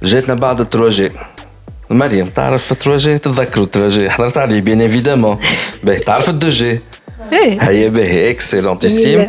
جاتنا 0.03 0.35
بعد 0.35 0.63
3 0.63 0.89
جي 0.89 1.13
مريم 1.91 2.27
تعرف 2.27 2.73
3 2.73 2.97
جي 2.97 3.19
تتذكروا 3.19 3.67
3 3.67 3.89
جي 3.89 4.11
حضرت 4.11 4.39
عليه 4.39 4.61
بيان 4.61 4.81
ايفيدامون 4.81 5.39
باهي 5.85 5.99
تعرف 5.99 6.29
الدو 6.29 6.51
جي 7.31 7.37
ايه 7.37 7.63
هيا 7.63 7.89
باهي 7.89 8.31
اكسلونتيسيم 8.31 9.27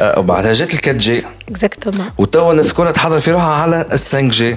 وبعدها 0.00 0.52
جات 0.52 0.74
ال 0.74 0.78
4 0.78 0.98
جي 0.98 1.24
اكزاكتومون 1.48 2.10
وتوا 2.18 2.52
الناس 2.52 2.72
كلها 2.72 2.90
تحضر 2.90 3.20
في 3.20 3.30
روحها 3.30 3.54
على 3.54 3.80
ال 3.80 3.98
5 3.98 4.20
جي 4.20 4.56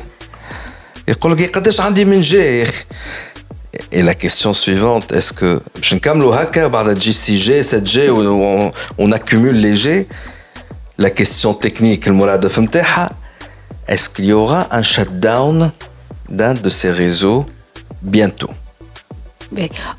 يقول 1.07 1.31
لك 1.31 1.57
قداش 1.57 1.81
عندي 1.81 2.05
من 2.05 2.21
جي 2.21 2.37
يا 2.37 2.63
اخي 2.63 2.83
Et 3.91 4.03
la 4.03 4.13
question 4.13 4.53
suivante, 4.53 5.11
est-ce 5.11 5.33
que 5.33 5.59
je 5.81 5.95
ne 5.95 6.31
haka 6.31 6.69
par 6.69 6.83
la 6.83 6.93
G6G, 6.93 7.61
7G, 7.61 8.09
où 8.09 8.19
on, 8.21 8.71
on 8.99 9.11
accumule 9.11 9.55
les 9.55 9.75
G 9.75 10.07
La 10.99 11.09
question 11.09 11.55
technique, 11.55 12.05
le 12.05 12.13
moulad 12.13 12.39
de 12.39 12.49
est-ce 13.87 14.09
qu'il 14.09 14.25
y 14.25 14.33
aura 14.33 14.67
un 14.71 14.81
shutdown 14.81 15.71
d'un 16.29 16.53
de 16.53 16.69
ces 16.69 16.91
réseaux 16.91 17.45
bientôt 18.01 18.49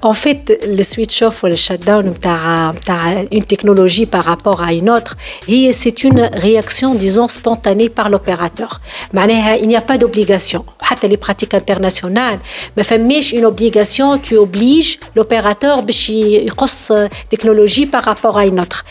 En 0.02 0.14
fait, 0.14 0.60
le 0.66 0.84
switch 0.84 1.22
off 1.22 1.44
ou 1.44 1.48
le 1.48 1.56
shutdown 1.56 2.14
une 3.32 3.44
technologie 3.44 4.06
par 4.06 4.26
rapport 4.26 4.62
à 4.62 4.74
une 4.74 4.90
autre, 4.90 5.18
c'est 5.48 6.04
une 6.04 6.30
réaction, 6.34 6.96
disons, 6.96 7.28
spontanée 7.28 7.90
par 7.90 8.10
l'opérateur. 8.10 8.80
Il 9.14 9.68
n'y 9.68 9.76
a 9.76 9.82
pas 9.82 9.98
d'obligation. 9.98 10.66
Les 11.02 11.18
pratiques 11.18 11.54
internationales, 11.54 12.40
mais 12.76 12.84
une 13.32 13.46
obligation, 13.46 14.18
tu 14.18 14.36
obliges 14.38 15.00
l'opérateur 15.16 15.84
à 15.84 16.92
technologie 17.30 17.86
par 17.86 18.04
rapport 18.04 18.38
à 18.38 18.46
une 18.46 18.60
autre. 18.60 18.86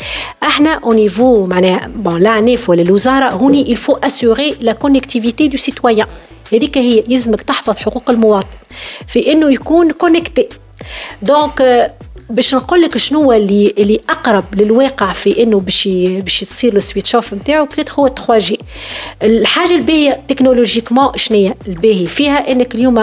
Au 0.82 0.94
niveau, 0.94 1.48
bon, 1.96 2.16
là, 2.16 2.40
il 2.40 3.76
faut 3.76 3.98
assurer 4.02 4.56
la 4.60 4.74
connectivité 4.74 5.48
du 5.48 5.58
citoyen. 5.58 6.06
هذيك 6.52 6.78
هي 6.78 7.04
يلزمك 7.08 7.42
تحفظ 7.42 7.76
حقوق 7.76 8.10
المواطن 8.10 8.58
في 9.06 9.32
إنه 9.32 9.52
يكون 9.52 9.90
connecté 9.90 10.48
donc 11.22 11.90
باش 12.30 12.54
نقول 12.54 12.82
لك 12.82 12.98
شنو 12.98 13.32
اللي 13.32 13.74
اللي 13.78 14.00
أقرب 14.08 14.44
للواقع 14.54 15.12
في 15.12 15.42
إنه 15.42 15.60
باش 15.60 15.88
باش 16.22 16.40
تصير 16.40 16.76
ال 16.76 17.14
switch-off 17.14 17.34
نتاعو 17.34 17.64
peut-être 17.64 17.90
هو 17.90 18.08
3 18.08 18.38
G 18.38 18.58
الحاجة 19.22 19.74
الباهية 19.74 20.22
technologiquement 20.28 21.12
شنو 21.16 21.38
هي 21.38 21.54
الباهي 21.68 22.06
فيها 22.06 22.52
إنك 22.52 22.74
اليوم 22.74 22.94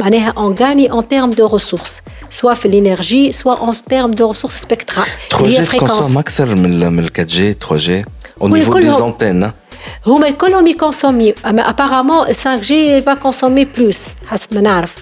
معناها 0.00 0.34
اون 0.36 0.54
غاني 0.54 0.90
اون 0.90 1.08
تيرم 1.08 1.30
دو 1.30 1.46
ريسورس 1.46 2.02
سوا 2.30 2.54
في 2.54 2.66
الانرجي 2.66 3.32
سوا 3.32 3.54
اون 3.54 3.74
تيرم 3.88 4.10
دو 4.10 4.26
ريسورس 4.26 4.54
سبكترال 4.54 5.06
3 5.30 5.46
جي 5.46 5.62
تكونسوم 5.66 6.18
أكثر 6.18 6.54
من 6.54 6.92
من 6.92 7.04
4 7.04 7.26
جي 7.26 7.52
3 7.52 7.76
جي 7.76 8.04
au 8.40 8.48
niveau 8.48 8.80
des 8.80 9.00
antennes 9.00 9.63
هما 10.07 10.29
كلهم 10.29 10.67
يكونسومي 10.67 11.33
اما 11.45 11.69
ابارامون 11.69 12.25
5 12.25 12.55
جي 12.55 13.01
va 13.01 13.15
consommer 13.15 13.65
plus 13.77 13.97
حسب 14.27 14.53
ما 14.53 14.61
نعرف 14.61 14.95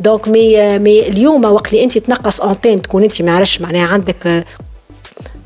دونك 0.00 0.28
مي 0.28 0.78
مي 0.78 1.08
اليوم 1.08 1.44
وقت 1.44 1.72
اللي 1.72 1.84
انت 1.84 1.98
تنقص 1.98 2.40
انتين 2.40 2.82
تكون 2.82 3.02
انت 3.02 3.22
ما 3.22 3.36
عرفش 3.36 3.60
معناها 3.60 3.86
عندك 3.86 4.44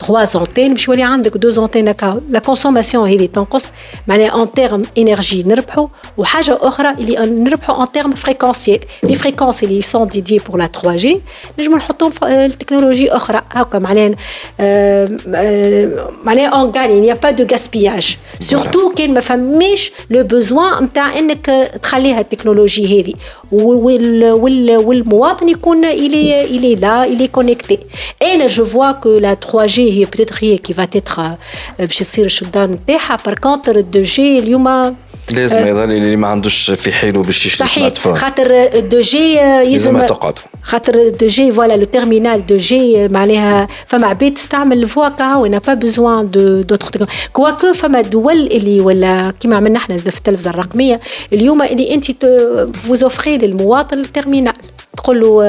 3 0.06 0.40
انتين 0.40 0.74
باش 0.74 0.88
يولي 0.88 1.02
عندك 1.02 1.37
2 1.37 1.64
انتين 1.64 1.88
هكا 1.88 2.20
لا 2.30 2.38
كونسوماسيون 2.38 3.09
هذه 3.09 3.26
تنقص 3.26 3.70
معناها 4.06 4.42
ان 4.42 4.50
تيرم 4.50 4.82
انرجي 4.98 5.42
نربحوا 5.42 5.87
وحاجه 6.16 6.59
اخرى 6.61 6.90
اللي 6.90 7.26
نربحوا 7.26 7.82
ان 7.82 7.92
تيرم 7.92 8.12
فريكونسيال 8.12 8.80
لي 9.02 9.14
فريكونس 9.14 9.64
اللي 9.64 9.80
سون 9.80 10.09
ديدي 10.09 10.38
بور 10.38 10.59
لا 10.59 10.66
3 10.66 10.96
جي 10.96 11.20
نجموا 11.59 11.76
نحطوهم 11.76 12.12
التكنولوجي 12.22 13.11
اخرى 13.11 13.42
هكا 13.50 13.78
معناها 13.78 14.14
معناها 16.24 16.46
اون 16.46 16.70
غاني 16.70 17.00
نيا 17.00 17.14
با 17.14 17.30
دو 17.30 17.46
غاسبياج 17.52 18.16
سورتو 18.40 18.88
كان 18.88 19.14
ما 19.14 19.20
فماش 19.20 19.92
لو 20.11 20.24
بوزوان 20.24 20.85
نتاع 20.85 21.18
انك 21.18 21.46
تخليها 21.82 22.20
التكنولوجي 22.20 23.00
هذه 23.00 23.12
والمواطن 23.52 25.48
يكون 25.48 25.85
الي 25.85 26.44
الي 26.44 26.74
لا 26.74 27.04
الي 27.04 27.28
كونيكتي 27.28 27.78
انا 28.22 28.46
جو 28.46 28.64
فوا 28.64 28.92
كو 28.92 29.18
لا 29.18 29.35
3 29.35 29.66
جي 29.66 29.87
هي 29.99 30.06
بتيتر 30.06 30.36
هي 30.39 30.58
كي 30.58 30.73
فا 30.73 30.86
تيتر 30.86 31.23
باش 31.80 32.01
يصير 32.01 32.25
ال 32.25 32.31
shutdown 32.31 32.71
نتاعها 32.71 33.19
par 33.25 33.39
contre 33.39 33.75
ال 33.75 33.81
deux 33.81 34.01
G 34.01 34.39
اليوم 34.39 34.95
لازم 35.32 35.67
يظل 35.67 35.91
اللي 35.91 36.15
ما 36.15 36.27
عندوش 36.27 36.71
في 36.71 36.91
حيله 36.91 37.23
باش 37.23 37.45
يشري 37.45 37.67
صحيح. 37.67 37.93
خاطر 38.13 38.47
ال 38.51 38.62
deux 38.62 39.01
G 39.01 39.38
يلزم 39.38 40.01
تقعد 40.01 40.39
خاطر 40.63 40.95
ال 40.95 41.02
deux 41.02 41.27
G 41.27 41.51
voilà 41.51 41.73
le 41.77 41.84
terminal 41.84 42.45
deux 42.45 42.57
G 42.57 43.07
معناها 43.08 43.67
فما 43.88 44.08
عباد 44.08 44.34
تستعمل 44.34 44.84
ال 44.84 44.89
voix 44.89 45.10
qui 45.10 45.47
n'a 45.49 45.57
pas 45.57 45.73
besoin 45.73 46.31
de 46.31 46.62
d'autre 46.62 47.05
quoique 47.34 47.73
فما 47.73 48.01
دول 48.01 48.47
اللي 48.47 48.80
ولا 48.80 49.34
كيما 49.39 49.56
عملنا 49.56 49.77
إحنا 49.77 49.97
في 49.97 50.17
التلفزة 50.17 50.49
الرقمية 50.49 50.99
اليوم 51.34 51.62
اللي 51.62 51.93
أنت 51.93 52.25
vous 52.88 53.03
offrez 53.03 53.38
للمواطن 53.38 53.99
ال 53.99 54.05
terminal 54.05 54.53
تقول 55.12 55.24
له 55.24 55.43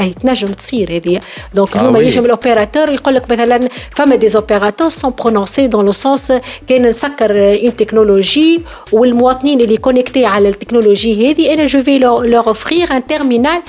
اي 0.00 0.14
تنجم 0.20 0.52
تصير 0.52 0.96
هذه. 0.96 1.20
donc 1.54 1.76
اليوم 1.76 1.96
يجم 1.96 2.24
ال 2.24 2.30
opérateur 2.30 2.88
يقول 2.88 3.14
لك 3.14 3.30
مثلا 3.30 3.68
فما 3.90 4.16
des 4.16 4.36
opérateurs 4.36 4.88
sont 4.88 5.12
prononcés 5.18 5.66
dans 5.66 5.84
le 5.86 5.92
sens 5.92 6.32
كان 6.68 6.82
نسكر 6.82 7.30
une 7.30 7.76
technologie 7.76 8.62
والمواطنين 8.92 9.60
اللي 9.60 9.76
connectés 9.76 10.26
على 10.26 10.48
التكنولوجي 10.48 11.30
هذه 11.30 11.54
أنا 11.54 11.66
je 11.66 11.82
vais 11.82 11.98
leur 11.98 12.46
offrir 12.46 12.92
un 12.92 13.06
terminal 13.06 13.62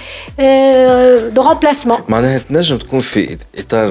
de 1.33 1.41
remplacement 1.41 1.97
معناها 2.09 2.37
تنجم 2.37 2.77
تكون 2.77 2.99
في 2.99 3.37
إطار 3.57 3.89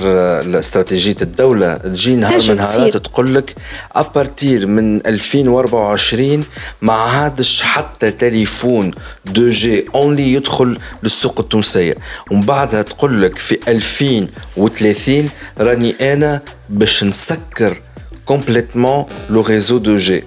استراتيجية 0.58 1.16
الدولة. 1.22 1.76
تجي 1.76 2.16
نهار 2.16 2.40
من 2.48 2.56
نهارات 2.56 2.96
تقول 2.96 3.34
لك 3.34 3.54
à 3.94 4.04
partir 4.04 4.66
من 4.66 5.06
2024 5.06 6.44
ما 6.82 6.92
عادش 6.92 7.62
حتى 7.62 8.10
تليفون 8.10 8.90
deux 9.26 9.48
G 9.48 9.84
only 9.94 10.32
يدخل 10.32 10.78
السوق 11.04 11.40
التونسية. 11.44 11.94
ومن 12.30 12.42
بعدها 12.42 12.82
تقول 12.82 13.22
لك 13.22 13.38
في 13.38 13.58
2030 13.68 15.30
راني 15.58 16.12
أنا 16.12 16.40
باش 16.68 17.04
نسكر 17.04 17.80
complètement 18.24 19.04
le 19.30 19.40
réseau 19.40 19.78
deux 19.78 19.96
G 19.96 20.22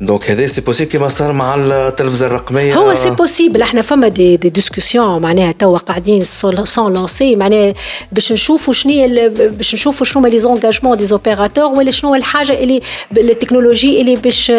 donc 0.00 0.30
هذا 0.30 0.46
c'est 0.46 0.60
possible 0.60 0.90
كيما 0.90 1.08
صار 1.08 1.32
مع 1.32 1.54
التلفزة 1.54 2.26
الرقمية؟ 2.26 2.74
هو 2.74 2.94
سي 2.94 3.10
بوسيبل 3.10 3.62
إحنا 3.62 3.82
فما 3.82 4.08
des, 4.08 4.36
des 4.36 4.48
discussions 4.48 5.22
معناها 5.22 5.52
توا 5.52 5.78
قاعدين 5.78 6.24
sont 6.24 6.64
lancées 6.78 7.36
معناها 7.36 7.74
باش 8.12 8.32
نشوفوا 8.32 8.74
شنو 8.74 8.92
باش 9.48 9.74
نشوفوا 9.74 10.06
شنو 10.06 10.22
هما 10.22 10.28
les 10.28 10.38
engagements 10.38 10.96
des 10.96 11.04
opérateurs 11.04 11.64
ولا 11.64 11.90
شنو 11.90 12.14
الحاجة 12.14 12.52
اللي 12.52 12.80
التكنولوجي 13.16 14.00
اللي 14.00 14.16
باش 14.16 14.50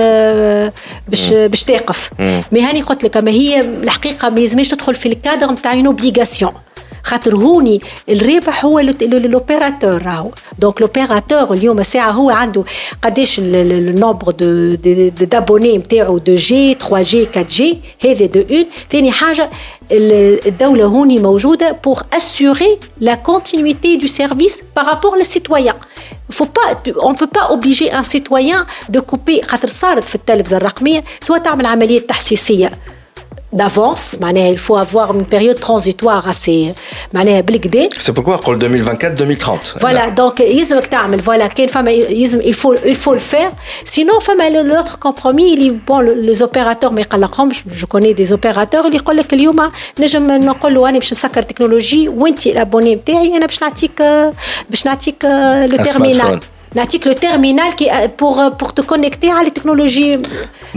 باش 1.08 1.34
باش 1.34 1.64
تقف. 1.64 2.10
mais 2.52 2.62
هاني 2.62 2.82
قلت 2.82 3.04
لك 3.04 3.18
أما 3.18 3.32
هي 3.32 3.62
الحقيقة 3.62 4.30
ما 4.30 4.40
يلزمش 4.40 4.68
تدخل 4.68 4.96
في 4.96 5.06
الكادر 5.06 5.52
نتاع 5.52 5.74
une 5.74 5.86
obligation 5.86 6.52
خاطر 7.04 7.36
هوني 7.36 7.82
الربح 8.10 8.66
هو 8.66 8.80
l'opérateur 8.80 10.04
راهو. 10.04 10.32
donc 10.60 10.82
l'opérateur 10.82 11.54
اليوم 11.54 11.84
ساعه 11.84 12.12
هو 12.12 12.30
عنده 12.30 12.64
قداش 13.04 13.40
ال 13.40 13.53
nombre 13.53 14.32
de 14.32 15.26
d'abonnés 15.26 15.78
نتاعو 15.78 16.18
deux 16.18 16.36
G 16.36 16.74
3 16.74 17.02
G 17.02 17.28
4 17.28 17.48
G 17.50 17.80
هذا 18.06 18.26
d'un 18.26 18.66
ثاني 18.92 19.12
حاجة 19.12 19.50
الدولة 19.92 20.86
هوني 20.86 21.20
موجودة 21.20 21.72
pour 21.72 22.04
assurer 22.14 22.80
la 23.00 23.16
continuité 23.16 23.96
de 23.98 24.08
service 24.08 24.60
par 24.76 24.88
rapport 24.88 25.18
لل 25.18 25.31
citoyen 25.31 25.76
faut 26.40 26.52
pas 26.60 26.70
on 27.10 27.14
peut 27.20 27.32
pas 27.38 27.46
obliger 27.56 27.90
un 27.92 28.04
citoyen 28.04 28.66
de 28.90 29.00
couper 29.00 29.46
خاطر 29.48 29.68
صارت 29.68 30.08
في 30.08 30.16
التلفزة 30.16 30.58
الرقمية 30.58 31.04
سواء 31.22 31.40
تعمل 31.40 31.66
عملية 31.66 32.08
تحسيسية. 32.08 32.72
d'avance 33.55 34.21
معناها 34.21 34.53
il 34.55 34.59
faut 34.59 34.77
avoir 34.77 35.15
une 35.15 35.25
période 35.25 35.61
transitoire 35.61 36.29
assez 36.29 36.75
معناها 37.13 37.41
بالكدا 37.41 37.89
c'est 37.99 38.13
pourquoi 38.13 38.37
قول 38.37 38.59
2024 38.59 39.15
2030 39.15 39.75
voilà 39.81 40.11
donc 40.21 40.41
يلزمك 40.41 40.87
تعمل 40.87 41.23
voilà 41.23 41.47
كاين 41.55 41.69
فما 41.69 41.91
يلزم 41.91 42.41
il 42.41 42.55
faut 42.55 42.75
il 42.85 42.97
faut 42.97 43.15
le 43.15 43.35
faire 43.35 43.53
sinon 43.85 44.21
فما 44.21 44.51
l'autre 44.51 44.99
compromis 44.99 45.55
اللي 45.55 45.79
bon 45.91 46.01
les 46.01 46.43
opérateurs 46.43 46.93
ما 46.93 47.01
يقلقهمش 47.01 47.65
جو 47.81 47.87
كوني 47.87 48.13
دي 48.13 48.33
اوبيراتور 48.33 48.87
اللي 48.87 48.97
يقول 48.97 49.17
لك 49.17 49.33
اليوم 49.33 49.71
نجم 49.99 50.27
نقول 50.27 50.75
له 50.75 50.89
انا 50.89 50.99
باش 50.99 51.13
نسكر 51.13 51.43
تكنولوجي 51.43 52.09
وانت 52.09 52.47
الابوني 52.47 52.95
نتاعي 52.95 53.37
انا 53.37 53.47
باش 53.47 53.63
نعطيك 53.63 54.03
باش 54.71 54.87
نعطيك 54.87 55.25
لو 55.71 55.85
تيرمينال 55.85 56.41
نعطيك 56.77 57.07
لو 57.07 57.13
تيرمينال 57.13 57.71
qui 57.73 57.85
pour 58.23 58.37
pour 58.63 58.73
te 58.75 58.83
connecter 58.83 59.31
à 59.31 59.43
les 59.45 59.51
technologies 59.59 60.19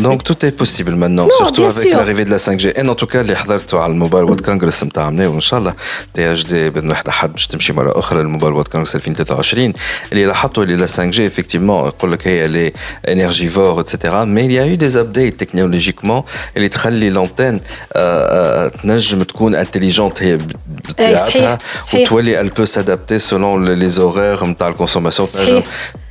Donc 0.08 0.20
tout 0.30 0.40
est 0.48 0.56
possible 0.64 0.94
maintenant, 1.04 1.28
Non, 1.32 1.38
surtout 1.44 1.62
bien 1.66 1.72
avec 1.76 1.88
sûr. 1.88 1.98
l'arrivée 2.00 2.26
de 2.30 2.34
la 2.36 2.38
5G. 2.48 2.66
Et 2.80 2.84
en 2.90 2.96
tout 2.96 3.08
cas 3.08 3.16
اللي 3.22 3.36
حضرته 3.36 3.80
على 3.80 3.92
الموبايل 3.94 4.24
وورد 4.26 4.42
كونغرس 4.42 4.84
نتاع 4.84 5.04
عمناه 5.04 5.28
وان 5.28 5.42
شاء 5.42 5.60
الله 5.60 5.74
تي 6.14 6.32
اتش 6.32 6.44
دي 6.46 6.70
باذن 6.70 6.90
واحد 6.90 7.08
احد 7.08 7.32
باش 7.32 7.48
تمشي 7.48 7.74
مره 7.74 8.00
اخرى 8.00 8.20
للموبايل 8.22 8.54
وورد 8.54 8.68
كونغرس 8.68 8.96
2023 8.96 9.74
اللي 10.12 10.26
لاحظتوا 10.26 10.64
اللي 10.64 10.76
لا 10.76 10.88
5G 10.88 11.16
effectivement 11.34 11.88
يقول 11.88 12.12
لك 12.12 12.28
هي 12.28 12.48
لي 12.48 12.74
انرجيفور 13.08 13.80
اتسيتيرا 13.80 14.24
مي 14.26 14.48
il 14.48 14.52
y 14.52 14.60
a 14.64 14.66
eu 14.74 14.86
des 14.88 14.96
updates 14.98 15.46
technologiquement 15.46 16.24
اللي 16.58 16.70
تخلي 16.70 17.10
لونتين 17.10 17.60
تنجم 18.84 19.24
تكون 19.24 19.56
انتليجنت 19.56 20.24
هي 20.24 20.40
بطبيعتها 20.90 21.18
صحيح، 21.28 21.58
صحيح. 21.84 22.02
وتولي 22.12 22.44
elle 22.44 22.52
peut 22.52 22.66
s'adapter 22.76 23.20
selon 23.30 23.58
les 23.82 24.00
horaires 24.00 24.44
نتاع 24.44 24.68
الكونسوماسيون 24.68 25.28
صحيح. 25.28 25.48
تنجم 25.50 25.64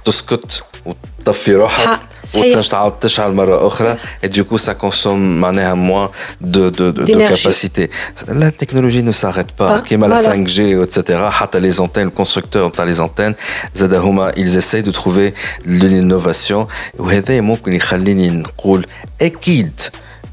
تسكت 0.04 0.62
وتطفي 0.86 1.54
روحها 1.54 1.86
حق، 1.86 2.00
صحيح. 2.26 2.46
وتنجم 2.56 2.68
تعاود 2.70 2.92
تشعل 3.00 3.32
مرة 3.32 3.66
أخرى 3.66 3.96
et 4.24 4.28
du 4.28 4.44
coup 4.44 4.58
ça 4.58 4.74
consomme 4.74 5.40
معناها 5.40 5.74
moins 5.74 6.10
de, 6.40 6.70
de, 6.70 6.70
de, 6.70 6.90
de 6.90 7.04
D'énergie. 7.04 7.42
capacité. 7.42 7.90
La 8.28 8.50
technologie 8.52 9.02
ne 9.02 9.12
s'arrête 9.12 9.52
pas. 9.52 9.68
Pas, 9.68 9.80
كيما 9.88 10.06
la 10.08 10.14
voilà. 10.16 10.36
5G 10.36 10.60
etc. 10.84 11.18
حتى 11.30 11.60
les 11.60 11.80
antennes, 11.80 12.10
le 12.10 12.22
constructeur 12.24 12.68
نتاع 12.68 12.92
les 12.92 13.00
antennes 13.00 13.34
زاد 13.74 13.94
هما 13.94 14.32
ils 14.36 14.56
essayent 14.56 14.82
de 14.84 14.92
trouver 14.92 15.32
l'innovation 15.66 16.66
وهذا 16.98 17.40
ممكن 17.40 17.72
يخليني 17.72 18.30
نقول 18.30 18.86
أكيد 19.22 19.80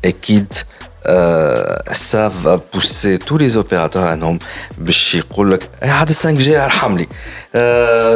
أكيد 0.06 0.54
euh, 0.54 0.77
ça 2.08 2.30
va 2.44 2.58
pousser 2.74 3.18
tous 3.28 3.38
les 3.38 3.58
opérateurs 3.58 4.08
انهم 4.14 4.40
باش 4.78 5.16
يقول 5.16 5.52
لك 5.52 5.70
"إيه 5.84 6.02
هذا 6.02 6.14
5G 6.14 6.48
ارحم 6.50 6.98
لي 6.98 7.08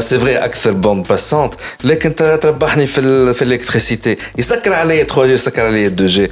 سي 0.01 0.19
فري 0.19 0.37
اكثر 0.37 0.71
بوند 0.71 1.07
باسونت 1.07 1.53
لكن 1.83 2.15
ترى 2.15 2.37
تربحني 2.37 2.87
في 2.87 3.01
ال 3.01 3.33
في 3.33 3.41
الالكتريسيتي 3.41 4.17
يسكر 4.37 4.73
علي 4.73 5.03
3 5.03 5.25
جي 5.25 5.33
يسكر 5.33 5.65
علي 5.65 5.87
2 5.87 6.07
جي 6.09 6.31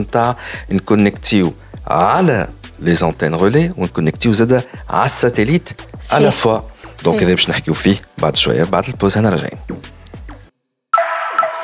نتاع 0.00 0.36
نكونكتيو 0.70 1.52
على 1.86 2.48
لي 2.80 2.94
زونتين 2.94 3.34
رولي 3.34 3.72
ونكونكتيو 3.76 4.32
زاده 4.32 4.64
على 4.90 5.04
الساتيليت 5.04 5.68
على 6.12 6.30
صحيح. 6.30 6.42
فوا 6.42 6.60
دونك 7.04 7.16
صحيح. 7.16 7.22
هذا 7.22 7.34
باش 7.34 7.50
نحكيو 7.50 7.74
فيه 7.74 7.96
بعد 8.18 8.36
شويه 8.36 8.64
بعد 8.64 8.84
البوز 8.88 9.18
هنا 9.18 9.30
راجعين 9.30 9.58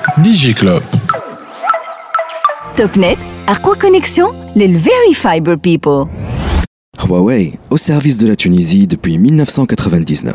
Digi 0.02 0.54
Club. 0.60 0.82
توب 2.76 3.16
أقوى 3.48 3.76
كونيكسيون 3.76 4.52
للفيري 4.56 5.14
فايبر 5.14 5.54
بيبل 5.54 6.08
Huawei, 6.98 7.58
au 7.70 7.76
service 7.76 8.16
de 8.18 8.28
la 8.28 8.36
Tunisie 8.36 8.86
depuis 8.86 9.18
1999. 9.18 10.34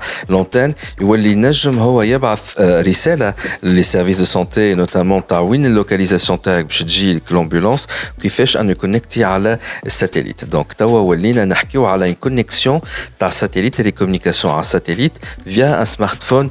لونتين 0.28 0.74
يولي 1.00 1.32
ينجم 1.32 1.78
هو 1.78 2.02
يبعث 2.02 2.40
آه، 2.58 2.82
رساله 2.82 3.34
للي 3.62 3.82
سيرفيس 3.82 4.18
دو 4.18 4.24
سونتي 4.24 4.74
نوتامون 4.74 5.26
تاع 5.26 5.40
وين 5.40 5.66
اللوكاليزاسيون 5.66 6.42
تاعك 6.42 6.64
باش 6.64 6.82
تجي 6.82 7.14
لك 7.14 7.32
لومبولانس 7.32 7.88
كيفاش 8.22 8.56
ان 8.56 8.70
يكونكتي 8.70 9.24
على 9.24 9.58
الساتيليت 9.86 10.44
دونك 10.44 10.72
توا 10.72 11.00
ولينا 11.00 11.44
نحكيو 11.44 11.86
على 11.86 12.08
ان 12.08 12.14
كونيكسيون 12.14 12.80
تاع 13.18 13.30
ساتيليت 13.30 13.74
تيلي 13.74 13.90
كومونيكاسيون 13.90 14.52
على 14.52 14.60
الساتيليت 14.60 15.12
فيا 15.44 15.80
ان 15.80 15.84
سمارت 15.84 16.22
فون 16.22 16.50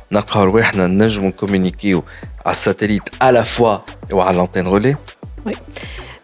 نلقاو 0.12 0.44
رواحنا 0.44 0.86
نجموا 0.86 1.28
نكومونيكيو 1.28 2.04
على 2.46 2.50
الساتيليت 2.52 3.02
على 3.22 3.44
فوا 3.44 3.78
وعلى 4.12 4.36
لانتين 4.36 4.66
رولي 4.66 4.96
وي 5.46 5.54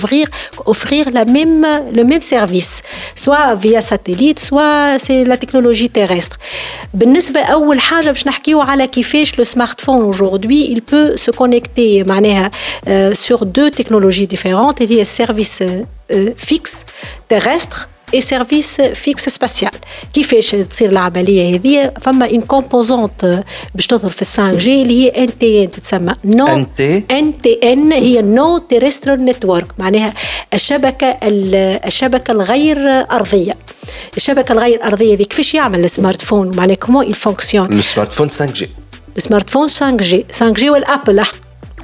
ouvrir 0.00 0.26
offrir 0.66 1.10
la 1.18 1.24
même 1.24 1.66
le 1.98 2.04
même 2.04 2.24
service 2.34 2.82
soit 3.14 3.54
via 3.54 3.80
satellite 3.80 4.38
soit 4.38 4.98
c'est 5.04 5.24
la 5.24 5.36
technologie 5.36 5.90
terrestre 5.90 6.36
بالنسبه 6.94 7.40
اول 7.40 7.80
حاجه 7.80 8.10
باش 8.10 8.26
نحكيو 8.26 8.60
على 8.60 8.86
كيفاش 8.86 9.38
لو 9.38 9.44
سمارت 9.44 9.80
فون 9.80 10.12
aujourd'hui 10.12 10.74
il 10.74 10.80
peut 10.80 11.16
se 11.16 11.30
connecter 11.30 12.06
معناها 12.06 12.50
euh, 12.86 13.14
sur 13.14 13.38
deux 13.44 13.70
technologies 13.80 14.26
différentes 14.36 14.80
اللي 14.80 14.96
هي 14.96 15.00
السيرفيس 15.00 15.62
fixe 16.50 16.84
terrestre 17.28 17.88
اي 18.13 18.21
سيرفيس 18.21 18.81
فيكس 18.81 19.29
سباسيال 19.29 19.71
كيفاش 20.13 20.51
تصير 20.51 20.89
العملية 20.89 21.55
هذه؟ 21.55 21.93
فما 22.01 22.29
une 22.31 22.41
composante 22.41 23.43
باش 23.75 23.87
تظهر 23.87 24.11
في 24.11 24.25
5 24.25 24.53
G 24.53 24.81
اللي 24.81 25.03
هي 25.03 25.23
NTN 25.23 25.71
تتسمى. 25.71 26.13
non 26.25 26.47
NTN 26.47 27.41
TN 27.41 27.91
هي 27.91 28.21
non 28.21 28.57
terrestrial 28.57 29.25
network 29.25 29.67
معناها 29.77 30.13
الشبكة 30.53 31.17
الشبكة 31.23 32.31
الغير 32.31 32.77
أرضية. 33.11 33.57
الشبكة 34.17 34.51
الغير 34.51 34.83
أرضية 34.83 35.15
ذي 35.15 35.25
كيفاش 35.25 35.53
يعمل 35.53 35.83
ال 35.83 36.21
smartphone 36.21 36.55
معناها 36.55 36.75
comment 36.75 37.05
il 37.05 37.13
fonctionne 37.13 37.73
ال 37.73 38.13
smartphone 38.13 38.29
5 38.29 38.45
G 38.45 38.69
ال 39.17 39.49
smartphone 39.49 39.67
5 39.67 39.91
G 39.97 40.25
5 40.31 40.49
G 40.53 40.69
وال 40.69 40.84
Apple 40.84 41.23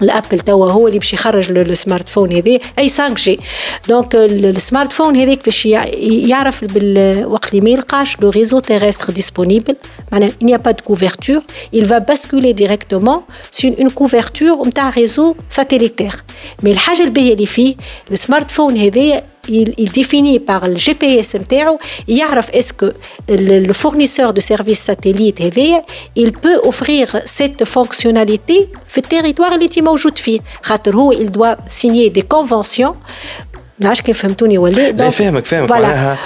ال 0.02 0.08
Apple 0.08 0.40
توا 0.40 0.72
هو 0.72 0.88
اللي 0.88 1.00
باش 1.00 1.14
يخرج 1.14 1.58
ال 1.58 2.10
smartphone 2.10 2.34
هذي 2.34 2.60
أي 2.80 2.90
5 2.90 3.14
G 3.14 3.40
donc 3.88 4.16
ال 4.16 4.94
smartphone 4.94 5.16
هذاك 5.16 5.46
باش 5.46 5.66
يعرف 5.66 6.66
بالوقت 6.66 7.50
اللي 7.54 7.62
ما 7.62 7.70
يلقاش 7.70 8.20
le 8.22 8.30
réseau 8.30 8.60
terrestre 8.60 9.14
disponible 9.14 9.76
معناها 10.12 10.32
il 10.42 10.46
n'y 10.46 10.54
a 10.54 10.60
pas 10.60 10.74
de 10.74 10.82
couverture. 10.82 11.42
Il 11.74 11.86
va 11.86 12.00
basculer 12.00 12.54
directement 12.54 13.26
sur 13.52 13.72
une 13.80 13.92
couverture 13.92 14.68
نتاع 14.68 14.90
réseau 14.90 15.36
satellitaire 15.50 16.24
مي 16.64 16.72
الحاجة 16.72 17.04
الباهية 17.04 17.34
اللي 17.34 17.46
فيه 17.46 17.76
السمارت 18.12 18.52
فون 18.52 18.78
هذايا 18.78 19.24
il, 19.49 19.75
il, 19.79 19.91
définit 19.91 20.39
par 20.39 20.67
le 20.69 20.77
GPS 20.77 21.37
نتاعو 21.37 21.79
يعرف 22.09 22.51
est-ce 22.51 22.73
que 22.73 22.93
le, 23.29 23.67
le 23.67 23.73
fournisseur 23.73 24.33
de 24.33 24.41
services 24.41 24.91
satellite 24.91 25.43
هذايا 25.43 25.85
il 26.19 26.33
peut 26.33 26.61
offrir 26.69 27.17
cette 27.27 27.65
fonctionnalité 27.65 28.69
في 28.89 28.99
التريتوار 28.99 29.55
اللي 29.55 29.65
انت 29.65 29.79
موجود 29.79 30.19
فيه 30.19 30.41
خاطر 30.63 30.97
هو 30.97 31.13
il 31.13 31.31
doit 31.31 31.57
signer 31.69 32.11
des 32.19 32.25
conventions 32.37 32.95
نعرفش 33.79 34.03
كيف 34.03 34.23
فهمتوني 34.23 34.59
ولا 34.59 34.91
لا 34.91 35.11
فاهمك 35.11 35.45
فاهمك 35.45 35.71
معناها 35.71 36.19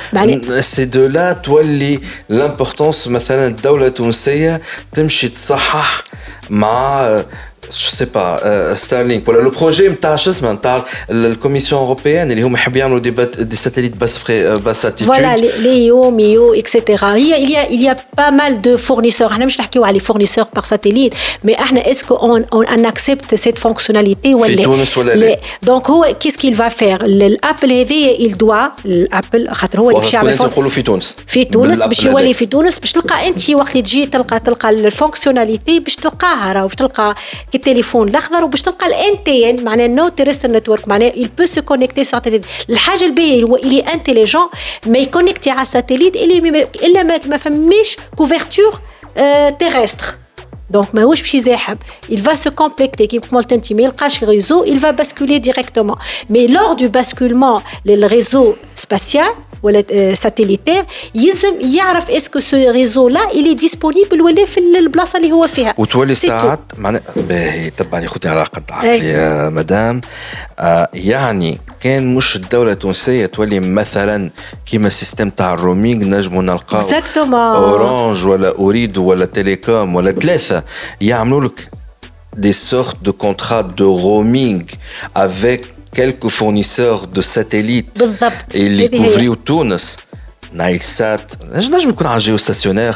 سي 0.61 0.85
دو 0.85 1.07
لا 1.07 1.33
تولي 1.33 2.01
لامبورتونس 2.29 3.09
مثلا 3.09 3.47
الدوله 3.47 3.87
التونسيه 3.87 4.61
تمشي 4.93 5.29
تصحح 5.29 6.05
مع 6.51 7.24
je 7.70 7.91
sais 7.91 8.07
pas 8.07 8.41
euh, 8.45 8.74
Starlink 8.74 9.29
ولا 9.29 9.43
لو 9.43 9.51
بروجي 9.51 9.89
نتاع 9.89 10.16
شو 10.16 10.31
اسمه 10.31 10.53
نتاع 10.53 10.85
الكوميسيون 11.11 11.81
اوروبيان 11.81 12.31
اللي 12.31 12.43
هما 12.43 12.59
يحبوا 12.59 12.79
يعملوا 12.79 12.99
دي 12.99 13.11
دي 13.39 13.57
ساتellite 13.57 13.97
باس 13.97 14.18
فري 14.18 14.57
باس 14.57 14.87
اتيتود 14.87 15.16
فوالا 15.16 15.37
ليو 15.37 16.11
ميو 16.11 16.55
اكسيتيرا 16.55 17.14
هي 17.14 17.47
il 17.47 17.51
y 17.51 17.57
a 17.57 17.72
il 17.72 17.83
y 17.83 17.91
a 17.91 17.97
pas 18.20 18.31
mal 18.31 18.61
de 18.61 18.81
fournisseurs 18.89 19.33
احنا 19.33 19.47
مش 19.47 19.61
نحكيو 19.61 19.85
على 19.85 20.01
fournisseurs 20.01 20.61
par 20.61 20.64
satellite 20.64 21.14
mais 21.47 21.61
احنا 21.61 21.91
اسكو 21.91 22.14
اون 22.14 22.45
اون 22.53 22.87
accepte 22.89 23.37
cette 23.37 23.59
fonctionnalité 23.59 24.27
ولا 24.27 24.57
في 24.57 24.62
تونس 24.62 24.99
ولا 24.99 25.12
لا 25.14 25.39
دونك 25.62 25.91
هو 25.91 26.14
كيس 26.20 26.37
كيل 26.37 26.55
فا 26.55 26.68
فير 26.68 27.05
الابل 27.05 27.72
هذايا 27.72 28.29
il 28.29 28.33
doit 28.33 28.87
الابل 28.87 29.49
خاطر 29.51 29.81
هو 29.81 29.91
اللي 29.91 30.01
باش 30.01 30.14
يعمل 30.14 30.37
نقولوا 30.37 30.70
في 30.70 30.83
تونس 30.83 31.16
في 31.27 31.45
تونس 31.45 31.83
باش 31.83 32.05
يولي 32.05 32.35
في 32.35 32.47
تونس 32.47 32.79
باش 32.79 32.93
تلقى 32.93 33.29
انت 33.29 33.51
وقت 33.51 33.70
اللي 33.70 33.83
تجي 33.83 34.07
تلقى 34.07 34.41
تلقى 34.41 34.70
الفونكسيوناليتي 34.70 35.81
باش 35.81 35.97
تلقاها 35.97 36.53
راه 36.53 36.62
باش 36.62 36.74
تلقى 36.74 37.14
التليفون 37.62 38.07
الأخضر 38.09 38.43
وباش 38.43 38.62
تلقى 38.62 38.88
الان 38.88 39.24
تي 39.24 39.49
ان 39.49 39.64
معناه 39.64 39.88
نو 39.88 40.07
تيرستر 40.07 40.51
نتورك 40.51 40.88
معناه 40.88 41.12
il 41.12 41.28
peut 41.41 41.47
se 41.47 41.59
connecter 41.59 42.03
sur 42.03 42.20
الحاجة 42.70 43.05
الباهيه 43.05 43.43
هو 43.43 43.55
اللي 43.55 43.80
انتيليجون 43.80 44.49
ما 44.86 44.97
يكونكتي 44.97 45.49
على 45.49 45.66
الساتellite 45.66 46.18
إلا 46.84 47.03
ما 47.03 47.38
فماش 47.38 47.97
كوفرتور 48.18 48.80
تيرستر 49.59 50.20
دونك 50.70 50.95
ماهوش 50.95 51.20
باش 51.20 51.35
يزاحم 51.35 51.77
il 52.11 52.18
va 52.18 52.37
se 52.37 52.49
compléter 52.49 53.05
كيما 53.05 53.27
قلت 53.33 53.53
انت 53.53 53.72
ما 53.72 53.83
يلقاش 53.83 54.24
ريزو 54.24 54.64
il 54.64 54.79
va 54.79 54.93
basculer 54.93 55.41
directement 55.41 55.97
mais 56.31 56.47
lors 56.49 56.77
du 56.77 56.89
basculement 56.89 57.62
للريزو 57.87 58.55
سباسيال 58.74 59.35
ولا 59.62 60.14
ساتيليتير 60.14 60.85
يلزم 61.14 61.55
يعرف 61.61 62.11
اسكو 62.11 62.41
سو 62.41 62.70
ريزو 62.70 63.09
لا 63.09 63.31
اللي 63.33 63.55
ديسپونيبل 63.55 64.22
ولا 64.22 64.45
في 64.45 64.61
البلاصه 64.61 65.16
اللي 65.16 65.33
هو 65.33 65.47
فيها 65.47 65.74
وتولي 65.79 66.14
ساعات 66.14 66.61
معناها 66.79 67.03
باهي 67.16 67.70
تبعني 67.70 68.09
خوتي 68.09 68.29
على 68.29 68.43
قد 68.43 68.62
عقلي 68.70 69.09
يا 69.09 69.49
مدام 69.49 70.01
آه 70.59 70.89
يعني 70.95 71.59
كان 71.81 72.14
مش 72.14 72.37
الدولة 72.37 72.72
التونسية 72.72 73.27
تولي 73.27 73.61
مثلا 73.61 74.31
كيما 74.66 74.87
السيستم 74.87 75.31
تاع 75.31 75.55
الرومينغ 75.55 76.05
نجموا 76.05 76.43
نلقاو 76.43 76.81
اورانج 77.57 78.27
ولا 78.27 78.59
اريد 78.59 78.99
ولا 78.99 79.24
تيليكوم 79.24 79.95
ولا 79.95 80.12
ثلاثة 80.12 80.60
يعملوا 81.01 81.41
لك 81.49 81.70
des 82.37 82.53
sortes 82.53 83.03
de 83.03 83.11
contrats 83.11 83.66
de 83.81 83.85
roaming 83.85 84.64
avec 85.14 85.61
quelques 85.95 86.29
fournisseurs 86.29 87.07
de 87.07 87.20
satellites 87.22 87.99
بالضبط 87.99 88.55
اللي 88.55 88.89
كوفريو 88.89 89.35
تونس 89.35 89.97
نايل 90.53 90.81
سات 90.81 91.33
نجم 91.53 91.91
يكون 91.91 92.07
على 92.07 92.18
جيوستاسيونير 92.18 92.95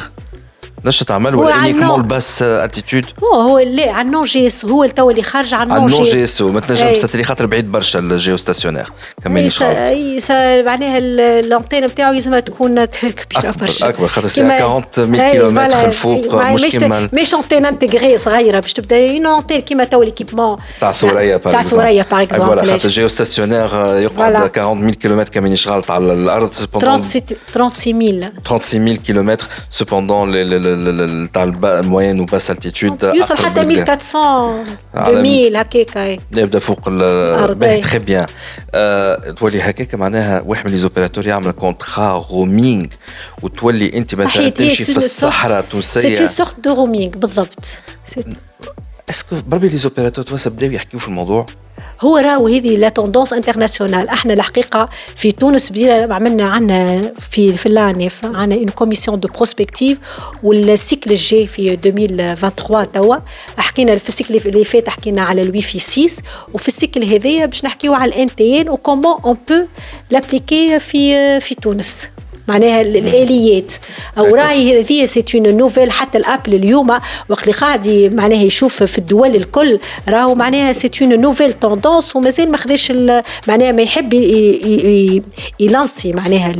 نش 0.86 1.02
تعمل 1.02 1.34
ولا 1.34 1.54
انيكمون 1.54 2.00
الباس 2.00 2.42
اتيتود 2.42 3.04
هو 3.24 3.40
هو 3.40 3.58
لا 3.58 3.90
على 3.92 4.06
النون 4.06 4.24
جي 4.24 4.46
اس 4.46 4.64
هو 4.64 4.86
تو 4.86 5.10
اللي 5.10 5.22
خارج 5.22 5.54
على 5.54 5.62
النون 5.62 5.86
جي 5.86 6.10
جي 6.10 6.22
اس 6.22 6.42
ما 6.42 6.60
تنجم 6.60 6.92
تستري 6.92 7.24
خاطر 7.24 7.46
بعيد 7.46 7.72
برشا 7.72 7.98
الجيو 7.98 8.36
ستاسيونير 8.36 8.92
غلط 9.26 9.60
اي 9.60 10.62
معناها 10.62 10.98
اللونتين 10.98 11.84
نتاعو 11.84 12.12
لازم 12.12 12.38
تكون 12.38 12.84
كبيرة 12.84 13.54
برشا. 13.60 13.88
أكبر 13.88 14.06
خاطر 14.08 14.28
سي 14.28 14.42
40000 14.42 15.32
كيلومتر 15.32 15.86
الفوق 15.86 16.34
مش 16.34 16.62
كيما 16.62 17.08
مش 17.12 17.34
انتين 17.34 17.66
انتجري 17.66 18.16
صغيرة 18.16 18.60
باش 18.60 18.72
تبدا. 18.72 19.10
اون 19.10 19.26
انتين 19.26 19.60
كيما 19.60 19.84
تو 19.84 20.02
ليكيبمون 20.02 20.56
تاع 20.80 20.92
ثوريه 20.92 21.36
تاع 21.36 21.62
ثوريه 21.62 22.06
باغ 22.10 22.22
اكزومبل 22.22 22.46
فوالا 22.46 22.72
خاطر 22.72 22.84
الجيو 22.84 23.08
ستاسيونير 23.08 23.68
يقعد 23.96 24.34
40000 24.36 24.94
كيلومتر 24.94 25.32
كمانيش 25.32 25.68
غلط 25.68 25.90
على 25.90 26.12
الأرض 26.12 26.52
36000 26.52 27.72
36000 27.72 28.98
كيلومتر 28.98 29.46
سوبوندون 29.70 30.30
تاع 31.32 31.42
الموين 31.42 32.20
وباس 32.20 32.50
التيتود 32.50 33.02
يوصل 33.02 33.36
حتى 33.36 33.60
1400 33.60 34.62
2000 34.96 35.60
هكاك 35.60 36.20
يبدأ 36.36 36.58
فوق 36.58 36.88
الأرض 36.88 37.64
تري 37.64 37.98
بيان 37.98 38.26
تولي 39.34 39.60
هكاك 39.60 39.94
معناها 39.94 40.42
واحد 40.46 40.64
من 40.64 40.70
لي 40.70 40.76
زوبيراتور 40.76 41.26
يعمل 41.26 41.52
كونترا 41.52 42.26
رومينغ 42.30 42.86
وتولي 43.42 43.96
أنت 43.96 44.14
مثلا 44.14 44.48
تمشي 44.48 44.84
في 44.84 44.96
الصحراء 44.96 45.60
التونسيه 45.60 46.00
سي 46.00 46.18
اون 46.18 46.26
سورت 46.26 46.60
دو 46.60 46.74
رومينغ 46.74 47.12
بالضبط. 47.12 47.82
اسكو 49.10 49.36
بربي 49.46 49.68
لي 49.68 49.76
زوبيراتور 49.76 50.24
توانسه 50.24 50.50
بداو 50.50 50.70
يحكيو 50.70 51.00
في 51.00 51.08
الموضوع؟ 51.08 51.46
هو 52.00 52.16
راهو 52.16 52.46
هذه 52.46 52.76
لا 52.76 52.88
توندونس 52.88 53.32
انترناسيونال 53.32 54.08
إحنا 54.08 54.32
الحقيقة 54.32 54.88
في 55.16 55.32
تونس 55.32 55.70
بدينا 55.70 56.14
عملنا 56.14 56.44
عندنا 56.44 57.12
في 57.20 57.52
في 57.52 57.66
العنف 57.66 58.24
عندنا 58.24 58.60
اون 58.60 58.68
كوميسيون 58.68 59.20
دو 59.20 59.28
بروسبكتيف 59.28 59.98
والسيكل 60.42 61.10
الجاي 61.10 61.46
في 61.46 61.72
2023 61.72 62.92
توا. 62.92 63.16
حكينا 63.56 63.96
في 63.96 64.08
السيكل 64.08 64.36
اللي 64.36 64.64
فات 64.64 64.88
حكينا 64.88 65.22
على 65.22 65.42
الوي 65.42 65.62
في 65.62 65.78
6 65.78 66.22
وفي 66.54 66.68
السيكل 66.68 67.04
هذايا 67.04 67.46
باش 67.46 67.64
نحكيو 67.64 67.94
على 67.94 68.10
الان 68.10 68.36
تي 68.36 68.60
ان 68.60 68.68
وكومون 68.68 69.20
اون 69.24 69.36
بو 69.48 69.66
لابليكي 70.10 70.78
في 70.78 71.40
في 71.40 71.54
تونس. 71.54 72.15
معناها 72.48 72.80
الآليات. 72.80 73.72
أو 74.18 74.34
راهي 74.34 74.80
هذه 74.80 75.04
c'est 75.04 75.24
une 75.34 75.56
nouvelle 75.56 75.90
حتى 75.90 76.18
ال 76.18 76.24
Apple 76.24 76.54
اليوم 76.54 76.90
وقت 77.28 77.42
اللي 77.42 77.52
قاعد 77.52 78.10
معناها 78.14 78.42
يشوف 78.42 78.82
في 78.82 78.98
الدول 78.98 79.36
الكل 79.36 79.78
راهو 80.08 80.34
معناها 80.34 80.72
c'est 80.72 80.90
une 81.02 81.20
nouvelle 81.20 81.52
tendance 81.52 82.16
ومازال 82.16 82.50
ما 82.50 82.56
خداش 82.56 82.92
معناها 83.48 83.72
ما 83.72 83.82
يحب 83.82 84.14
يلانسي 85.60 86.12
معناها 86.12 86.52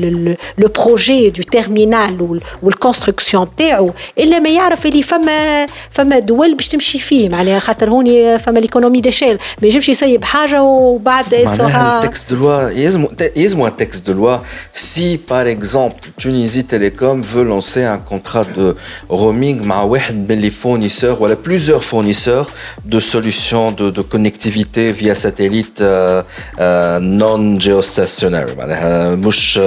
le 0.59 0.68
projet 0.68 1.42
de 1.42 1.62
terminal 1.62 2.40
وال 2.62 2.75
construction 2.75 3.49
تاعو 3.59 3.91
إلا 4.18 4.39
ما 4.39 4.49
يعرف 4.49 4.87
اللي 4.87 5.03
فما 5.03 5.66
فما 5.91 6.18
دول 6.18 6.55
باش 6.55 6.68
تمشي 6.68 6.99
فيه. 6.99 7.28
معناها 7.28 7.59
خاطر 7.59 7.91
هوني 7.91 8.39
فما 8.39 8.59
l'économie 8.59 9.01
d'échelle 9.01 9.38
ما 9.62 9.68
يجمش 9.68 9.89
يسيب 9.89 10.24
حاجة 10.24 10.62
وبعد 10.62 11.34
معناها 11.34 12.05
ال 12.05 12.09
texte 12.09 12.32
de 12.32 12.36
loi 12.36 12.70
يلزموا 12.70 13.09
يلزموا 13.37 13.68
التكست 13.68 14.07
دو 14.07 14.12
لوا 14.12 14.39
سي 14.72 15.20
بار 15.30 15.51
اكزومبل 15.51 15.76
exemple, 15.76 16.09
Tunisie 16.17 16.65
Télécom 16.65 17.22
veut 17.22 17.43
lancer 17.43 17.84
un 17.84 17.97
contrat 17.97 18.45
de 18.57 18.76
roaming 19.09 19.57
avec 19.69 20.13
les 20.28 20.49
fournisseurs, 20.49 21.22
ou 21.22 21.28
plusieurs 21.36 21.84
fournisseurs 21.84 22.49
de 22.86 22.99
solutions 22.99 23.72
de, 23.72 23.91
de 23.97 24.01
connectivité 24.01 24.91
via 24.91 25.15
satellite 25.15 25.82
euh, 25.82 26.24
euh, 26.59 26.99
non 26.99 27.59
géostationnaire, 27.59 28.47
euh, 28.59 29.15
mouche 29.15 29.59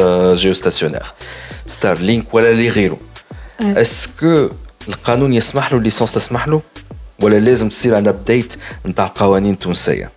géostationnaire, 0.44 1.14
Starlink 1.66 2.32
ou 2.32 2.38
les 2.38 2.70
غيره. 2.70 2.98
Est-ce 3.76 4.08
que 4.08 4.50
القانون 4.88 5.32
يسمح 5.32 5.72
له 5.72 5.78
الليسونس 5.78 6.12
تسمح 6.12 6.48
له 6.48 6.60
ولا 7.20 7.38
لازم 7.38 7.68
تصير 7.68 7.94
عند 7.94 8.08
ابديت 8.08 8.54
نتاع 8.86 9.06
القوانين 9.06 9.52
التونسيه 9.52 10.10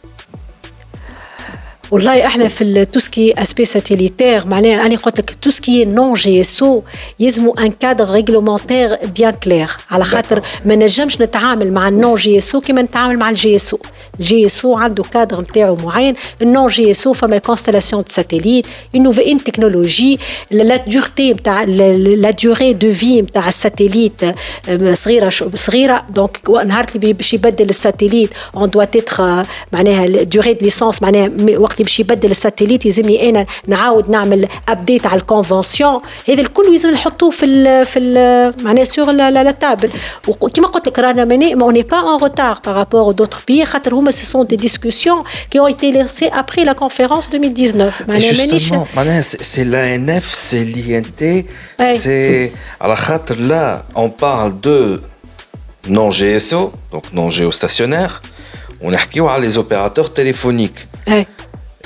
والله 1.93 2.27
إحنا 2.27 2.49
في 2.49 2.85
tout 2.85 3.07
ce 3.07 3.18
qui 3.18 3.35
est 3.39 3.65
satellitaire 3.65 4.47
معناها 4.47 4.87
أنا 4.87 4.97
قلت 4.97 5.21
لك 5.21 5.35
tout 5.43 5.62
ce 5.62 5.71
qui 5.71 5.85
est 5.85 6.00
non 6.00 6.15
GSO 6.15 6.83
يلزموا 7.21 7.65
un 7.67 7.71
cadre 7.71 8.11
réglementaire 8.11 8.97
bien 9.07 9.31
clair 9.31 9.71
على 9.91 10.05
خاطر 10.05 10.43
ما 10.65 10.75
نجمش 10.75 11.21
نتعامل 11.21 11.73
مع 11.73 11.89
ال 11.89 11.95
non 11.95 12.15
GSO 12.15 12.61
كيما 12.61 12.83
نتعامل 12.83 13.19
مع 13.19 13.31
ال 13.31 13.36
GSO. 13.36 13.57
ال 13.57 13.75
GSO 13.75 14.77
عنده 14.77 15.03
كادر 15.03 15.41
نتاعو 15.41 15.77
معين 15.77 16.15
ال 16.43 16.49
non 16.49 16.69
GSO 16.69 17.13
فما 17.13 17.37
ال 17.37 17.42
constellation 17.42 18.03
de 18.03 18.09
satellites 18.13 18.67
ont 18.95 19.19
une 19.21 19.45
technologie 19.45 20.19
la 20.51 20.77
durée 20.77 21.33
نتاع 21.33 21.65
la 21.65 22.31
durée 22.31 22.73
de 22.73 22.93
vie 22.93 23.23
نتاع 23.23 23.49
ال 23.49 23.55
satellite 23.55 24.13
صغيرة 24.93 25.31
صغيرة. 25.55 26.07
donc 26.11 26.51
نهار 26.51 26.87
اللي 26.97 27.13
باش 27.13 27.35
يبدل 27.35 27.69
ال 27.69 27.75
satellite 27.75 28.31
اون 28.57 28.71
دوا 28.71 28.85
تيتر 28.85 29.47
معناها 29.73 30.07
دوري 30.07 30.53
دو 30.53 30.65
ليسونس 30.65 31.03
معناها 31.03 31.31
وقت 31.59 31.82
اللي 31.82 31.84
باش 31.84 32.00
يبدل 32.00 32.32
الساتيليت 32.32 32.86
يلزمني 32.86 33.30
انا 33.30 33.46
نعاود 33.68 34.10
نعمل 34.10 34.48
ابديت 34.70 35.08
على 35.08 35.20
الكونفونسيون 35.22 36.02
هذا 36.30 36.42
الكل 36.42 36.72
لازم 36.72 36.92
نحطوه 36.92 37.30
في 37.30 37.46
ال 37.46 37.86
في 37.86 38.00
ال 38.00 38.64
معناها 38.64 38.84
سور 38.84 39.12
لا 39.12 39.52
تابل 39.52 39.90
وكما 40.28 40.68
قلت 40.68 40.88
لك 40.88 41.00
رانا 41.00 41.26
ماني 41.26 41.56
ما 41.56 41.64
اوني 41.64 41.82
با 41.82 42.00
ان 42.00 42.20
روتار 42.20 42.60
بارابور 42.66 43.12
دوتر 43.12 43.44
بي 43.48 43.66
خاطر 43.66 43.94
هما 43.94 44.12
سي 44.12 44.26
سون 44.26 44.46
دي 44.46 44.56
ديسكسيون 44.56 45.24
كي 45.52 45.60
اون 45.60 45.68
ايتي 45.68 45.92
لانسي 45.92 46.28
ابري 46.28 46.64
لا 46.64 46.74
كونفيرونس 46.74 47.28
2019 47.28 48.06
معناها 48.08 48.38
مانيش 48.38 48.74
معناها 48.96 49.22
سي 49.22 49.64
لا 49.64 49.96
ان 49.96 50.10
اف 50.10 50.34
سي 50.34 50.64
لي 50.64 50.98
ان 50.98 51.16
تي 51.16 51.46
سي 51.98 52.52
على 52.82 52.96
خاطر 52.96 53.36
لا 53.36 53.82
اون 53.98 54.12
بارل 54.22 54.62
دو 54.62 54.98
non 55.90 56.10
GSO, 56.10 56.74
donc 56.92 57.04
non 57.14 57.30
géostationnaire, 57.30 58.22
ونحكيو 58.82 59.28
على 59.28 59.50
les 59.50 59.58
opérateurs 59.58 60.14
téléphoniques. 60.14 60.88
Ouais. 61.08 61.26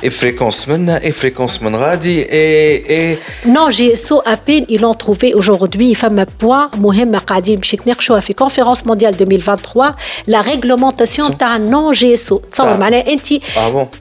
et 0.03 0.09
fréquence 0.09 0.67
maintenant 0.67 0.99
et 1.03 1.11
fréquence 1.11 1.59
radi 1.61 2.19
et, 2.19 3.11
et 3.11 3.19
non 3.45 3.69
GSO 3.69 4.21
à 4.25 4.37
peine 4.37 4.65
ils 4.67 4.81
l'ont 4.81 4.93
trouvé 4.93 5.33
aujourd'hui 5.33 5.93
femme 5.95 6.25
point 6.39 6.69
مهم 6.77 7.15
قاعدين 7.15 7.59
باش 7.59 7.73
يتناقشوا 7.73 8.19
في 8.19 8.33
conférence 8.33 8.79
mondiale 8.85 9.15
2023 9.15 9.95
la 10.27 10.41
réglementation 10.41 11.35
تاع 11.39 11.57
non 11.57 11.93
GSO 11.93 12.39
تصور 12.51 12.77
معناها 12.77 13.13
انت 13.13 13.33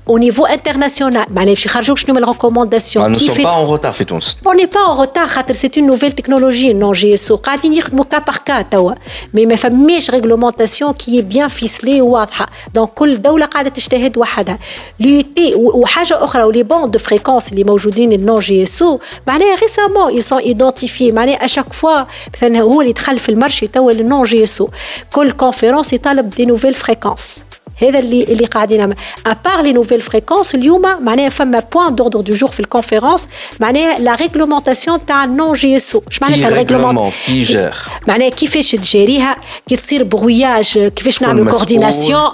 au 0.09 0.19
niveau 0.19 0.47
international 0.47 1.31
معناها 1.31 1.55
باش 1.55 1.67
يخرجوك 1.67 1.99
شنو 1.99 2.15
من 2.15 2.25
recommandations 2.25 3.19
qui 3.19 3.29
fait 3.29 3.43
pas 3.43 3.65
en 3.65 3.77
retard 3.77 3.91
في 3.91 4.05
تونس 4.05 4.37
on 4.47 4.55
n'est 4.55 4.67
pas 4.67 4.85
en 4.89 5.05
retard 5.05 5.29
خاطر 5.29 5.55
c'est 5.55 5.77
une 5.77 5.87
nouvelle 5.87 6.15
technologie 6.15 6.75
non 6.75 6.93
GSO 6.93 7.35
قاعدين 7.35 7.73
يخدموا 7.73 8.05
كا 8.05 8.19
par 8.31 8.37
cas 8.37 8.65
توا 8.71 8.93
mais 9.37 9.47
ما 9.47 9.57
فماش 9.57 10.11
réglementation 10.11 10.95
qui 10.95 11.19
est 11.19 11.35
bien 11.35 11.49
ficelée 11.49 12.01
وواضحه 12.01 12.47
donc 12.79 12.89
كل 12.95 13.23
دوله 13.23 13.47
قاعده 13.47 13.69
تجتهد 13.69 14.19
وحدها 14.19 14.59
لوتي 15.01 15.55
وحاجه 15.86 16.24
أخرى 16.24 16.44
ولي 16.44 16.64
بون 16.64 16.92
دو 16.92 17.00
فريكونس 17.00 17.52
اللي 17.52 17.64
موجودين 17.64 18.12
النون 18.14 18.40
جي 18.40 18.64
اس 18.64 18.82
أو 18.82 19.00
معناها 19.28 19.56
ريسامون 19.56 20.08
اي 20.14 20.22
سون 20.22 20.40
ايدونتيفي 20.40 21.12
معناها 21.12 21.46
اشاك 21.46 21.74
فوا 21.74 22.04
مثلا 22.36 22.60
هو 22.60 22.82
اللي 22.82 22.94
دخل 22.94 23.20
في 23.20 23.30
المارشي 23.30 23.68
توا 23.68 23.92
النون 23.92 24.24
جي 24.24 24.44
اس 24.44 24.62
أو 24.62 24.70
كل 25.14 25.32
كونفيرونس 25.32 25.94
يطالب 25.94 26.30
دي 26.30 26.46
نوفيل 26.46 26.74
فريكونس 26.74 27.44
هذا 27.83 27.99
اللي 27.99 28.23
اللي 28.23 28.45
قاعدين 28.45 28.79
نعمل 28.79 28.95
ابار 29.27 29.63
لي 29.63 29.73
نوفيل 29.73 30.01
فريكونس 30.01 30.55
اليوم 30.55 30.83
معناها 30.83 31.29
فما 31.29 31.63
بوان 31.73 31.95
دوردر 31.95 32.21
دو 32.21 32.35
جور 32.35 32.51
في 32.51 32.61
الكونفيرونس 32.61 33.29
معناها 33.61 33.99
لا 33.99 34.15
ريغلومونتاسيون 34.15 35.07
تاع 35.07 35.25
النون 35.25 35.53
جي 35.53 35.77
اس 35.77 35.95
او 35.95 36.03
اش 36.11 36.23
معناتها 36.23 36.49
الريغلومون 36.49 37.11
كي 37.27 37.71
معناها 38.09 38.29
كيفاش 38.29 38.73
تجاريها 38.73 39.37
كي 39.69 39.77
تصير 39.77 40.03
بغوياج 40.03 40.79
كيفاش 40.79 41.23
نعمل 41.23 41.51
كورديناسيون 41.51 42.31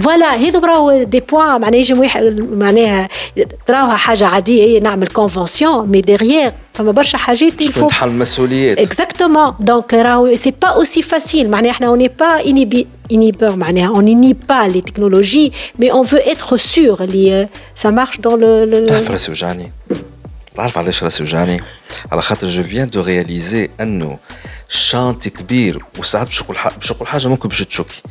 فوالا 0.00 0.34
هذو 0.34 0.58
راهو 0.58 1.02
دي 1.02 1.20
بوان 1.20 1.60
معناها 1.60 1.80
يجم 1.80 2.08
معناها 2.52 3.08
تراوها 3.66 3.96
حاجه 3.96 4.26
عاديه 4.26 4.62
هي 4.62 4.80
نعمل 4.80 5.06
كونفونسيون 5.06 5.88
مي 5.88 6.00
ديغيير 6.00 6.52
فما 6.73 6.91
برشا 6.91 7.17
حاجات 7.17 7.61
الفو 7.61 7.87
تحل 7.87 8.07
المسؤوليات؟ 8.07 8.77
اكزاكتومون 8.77 9.53
دونك 9.59 9.93
راهو 9.93 10.35
سي 10.35 10.53
با 10.61 10.67
اوسي 10.67 11.01
فاسيل 11.01 11.49
معناها 11.49 11.71
إحنا 11.71 11.87
اوني 11.87 12.07
با 12.07 12.25
انيبي 12.45 12.87
inhibeur 13.13 13.43
معناها 13.43 13.93
on 13.93 14.01
n'inhibe 14.01 14.45
pas 14.47 14.67
les 14.73 14.81
technologies 14.81 15.51
mais 15.81 15.91
on 15.91 16.01
veut 16.01 16.21
être 16.33 16.57
sûr 16.57 17.01
اللي 17.01 17.49
ça 17.83 17.91
marche 17.91 18.21
dans 18.21 18.35
le, 18.35 18.65
le... 18.65 18.89
تعرف 18.89 19.11
راسي 19.11 19.31
وجعني؟ 19.31 19.71
تعرف 20.55 20.77
علاش 20.77 21.03
راسي 21.03 21.23
وجعني؟ 21.23 21.61
على 22.11 22.21
خاطر 22.21 22.47
je 22.47 22.63
viens 22.63 22.89
de 22.89 23.01
réaliser 23.01 23.69
أنه 23.81 24.17
شانت 24.69 25.27
كبير 25.27 25.83
وساعات 25.99 26.27
باش 26.27 26.41
نقول 26.41 26.57
باش 26.77 26.91
نقول 26.91 27.07
حاجة 27.07 27.27
ممكن 27.27 27.49
باش 27.49 27.61
تشوكي 27.61 28.01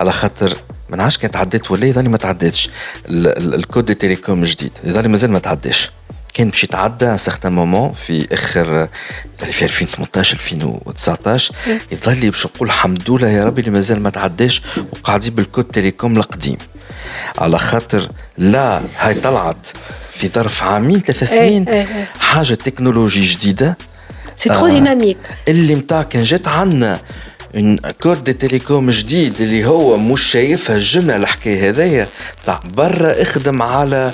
على 0.00 0.12
خاطر 0.12 0.56
ما 0.90 0.96
نعرفش 0.96 1.18
كان 1.18 1.30
تعديت 1.30 1.70
ولا 1.70 1.86
يظل 1.86 2.08
ما 2.08 2.16
تعديتش. 2.16 2.70
ال 3.08 3.23
code 3.23 3.84
des 3.84 3.94
télécoms 3.94 4.44
جديد 4.44 4.72
يظل 4.84 5.08
مازال 5.08 5.30
ما 5.30 5.38
تعداش 5.38 5.90
كان 6.38 6.48
باش 6.48 6.64
يتعدى 6.64 7.18
certain 7.18 7.52
moment 7.52 7.92
في 7.92 8.34
آخر 8.34 8.88
في 9.50 9.64
2018 9.64 10.36
2019 10.36 11.54
يظل 11.92 12.30
باش 12.30 12.46
نقول 12.46 12.68
الحمد 12.68 13.10
لله 13.10 13.28
يا 13.28 13.44
ربي 13.44 13.60
اللي 13.60 13.70
مازال 13.70 14.02
ما 14.02 14.10
تعداش 14.10 14.62
وقاعدين 14.92 15.34
بالكود 15.34 15.64
تيليكوم 15.64 16.16
القديم. 16.16 16.56
على 17.38 17.58
خاطر 17.58 18.08
لا 18.38 18.82
هاي 18.98 19.14
طلعت 19.14 19.66
في 20.10 20.28
ظرف 20.28 20.62
عامين 20.62 21.00
ثلاث 21.00 21.24
سنين 21.24 21.68
إيه 21.68 21.80
إيه. 21.80 22.08
حاجة 22.20 22.54
تكنولوجي 22.54 23.20
جديدة. 23.20 23.78
سي 24.36 24.48
ترو 24.48 24.68
ديناميك 24.68 25.18
اللي 25.48 25.74
متاع 25.74 26.02
كان 26.02 26.22
جات 26.22 26.48
عندنا 26.48 27.00
كود 28.02 28.24
دي 28.24 28.32
تيليكوم 28.32 28.90
جديد 28.90 29.40
اللي 29.40 29.64
هو 29.66 29.96
مش 29.96 30.22
شايفها 30.22 30.76
الجملة 30.76 31.16
الحكاية 31.16 31.70
هذايا 31.70 32.06
تاع 32.46 32.60
برا 32.74 33.22
اخدم 33.22 33.62
على 33.62 34.12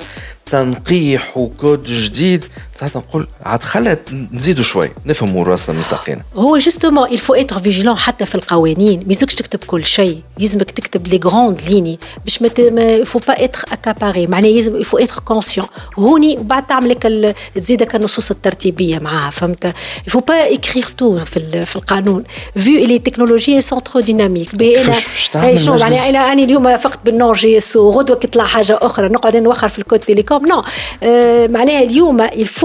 تنقيح 0.51 1.37
وكود 1.37 1.83
جديد 1.83 2.45
ساعات 2.79 2.97
نقول 2.97 3.27
عاد 3.45 3.63
خلت 3.63 3.99
نزيدوا 4.31 4.63
شوي 4.63 4.91
نفهموا 5.05 5.43
راسنا 5.43 5.75
من 5.75 5.83
ساقينا. 5.83 6.21
هو 6.35 6.57
جوستومون 6.57 7.07
الفو 7.07 7.33
اتر 7.33 7.59
فيجيلون 7.59 7.97
حتى 7.97 8.25
في 8.25 8.35
القوانين. 8.35 8.99
ما 8.99 9.05
يلزمكش 9.09 9.35
تكتب 9.35 9.59
كل 9.63 9.85
شيء. 9.85 10.21
يلزمك 10.39 10.71
تكتب 10.71 11.07
لي 11.07 11.19
غروند 11.25 11.61
ليني 11.69 11.99
باش 12.23 12.41
ما 12.41 12.81
يفو 12.81 13.19
با 13.19 13.43
اتر 13.43 13.63
اكاباري 13.71 14.27
معناها 14.27 14.49
يلزم 14.49 14.75
يفو 14.81 14.97
اتر 14.97 15.19
كونسيون 15.19 15.67
هوني 15.99 16.37
وبعد 16.37 16.67
تعمل 16.67 16.89
لك 16.89 17.35
تزيدك 17.55 17.95
النصوص 17.95 18.31
الترتيبية 18.31 18.99
معاها 18.99 19.31
فهمت؟ 19.31 19.73
يفو 20.07 20.19
با 20.19 20.53
اكريغ 20.53 20.87
تو 20.97 21.17
في, 21.17 21.65
في 21.65 21.75
القانون. 21.75 22.23
فيو 22.55 22.85
لي 22.85 22.99
تكنولوجي 22.99 23.61
سون 23.61 23.83
ترو 23.83 24.01
ديناميك 24.01 24.55
باهي 24.55 24.93
أنا 25.35 25.57
شنو 25.57 25.77
معناها 25.77 26.09
أنا 26.09 26.31
أنا 26.31 26.43
اليوم 26.43 26.77
فقط 26.77 26.99
بالنون 27.05 27.33
جي 27.33 27.57
إس 27.57 27.75
وغدوه 27.75 28.17
كي 28.17 28.27
تطلع 28.27 28.43
حاجة 28.43 28.79
أخرى 28.81 29.07
نقعد 29.07 29.37
نوخر 29.37 29.69
في 29.69 29.79
الكود 29.79 29.99
تيليكوم 29.99 30.47
نو 30.47 30.61
آه 31.03 31.47
معناها 31.47 31.83
اليوم 31.83 32.21
الفو 32.21 32.64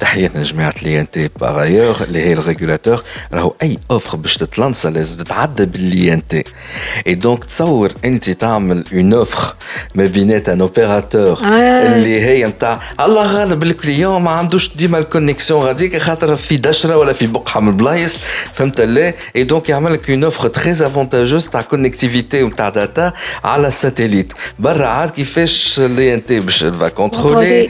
تحياتنا 0.00 0.42
جماعة 0.42 0.74
l'INT 0.82 1.30
par 1.40 1.55
ailleurs 1.55 1.96
اللي 2.02 2.20
هي 2.20 2.32
ال 2.32 2.38
régulateur 2.38 3.02
راهو 3.32 3.54
أي 3.62 3.78
offre 3.90 4.16
باش 4.16 4.36
تتلانسا 4.36 4.88
لازم 4.88 5.16
تتعدى 5.16 5.66
بال 5.66 6.12
l'INT 6.12 7.14
et 7.14 7.24
donc 7.24 7.44
تصور 7.44 7.92
أنت 8.04 8.30
تعمل 8.30 8.84
une 8.92 9.12
offre 9.12 9.54
ما 9.94 10.06
بينات 10.06 10.48
un 10.48 10.60
opérateur 10.60 11.38
اللي 11.42 12.20
هي 12.20 12.46
نتاع 12.46 12.80
الله 13.00 13.22
غالب 13.22 13.62
ال 13.62 13.71
client 13.71 14.22
ما 14.22 14.30
عندوش 14.30 14.76
ديما 14.76 14.98
ال 14.98 15.04
connexion 15.04 15.62
غاديك 15.66 15.96
خاطر 15.96 16.36
في 16.36 16.56
دشرة 16.56 16.96
ولا 16.96 17.12
في 17.12 17.26
بقعة 17.26 17.60
من 17.60 17.68
البلايص. 17.68 18.20
فهمت 18.52 18.80
لا 18.80 19.14
اي 19.36 19.44
دونك 19.44 19.68
يعمل 19.68 19.92
لك 19.92 20.10
une 20.10 20.24
offre 20.24 20.48
très 20.48 20.72
avantageuse 20.72 21.48
تاع 21.48 21.60
connectivité 21.60 22.42
وتاع 22.42 22.68
data 22.68 23.12
على 23.44 23.66
ال 23.68 23.74
satellite. 23.74 24.32
برا 24.58 24.86
عاد 24.86 25.10
كيفاش 25.10 25.80
l'INT 25.80 26.40
باش 26.40 26.64
va 26.64 26.88
contrôler 26.88 27.68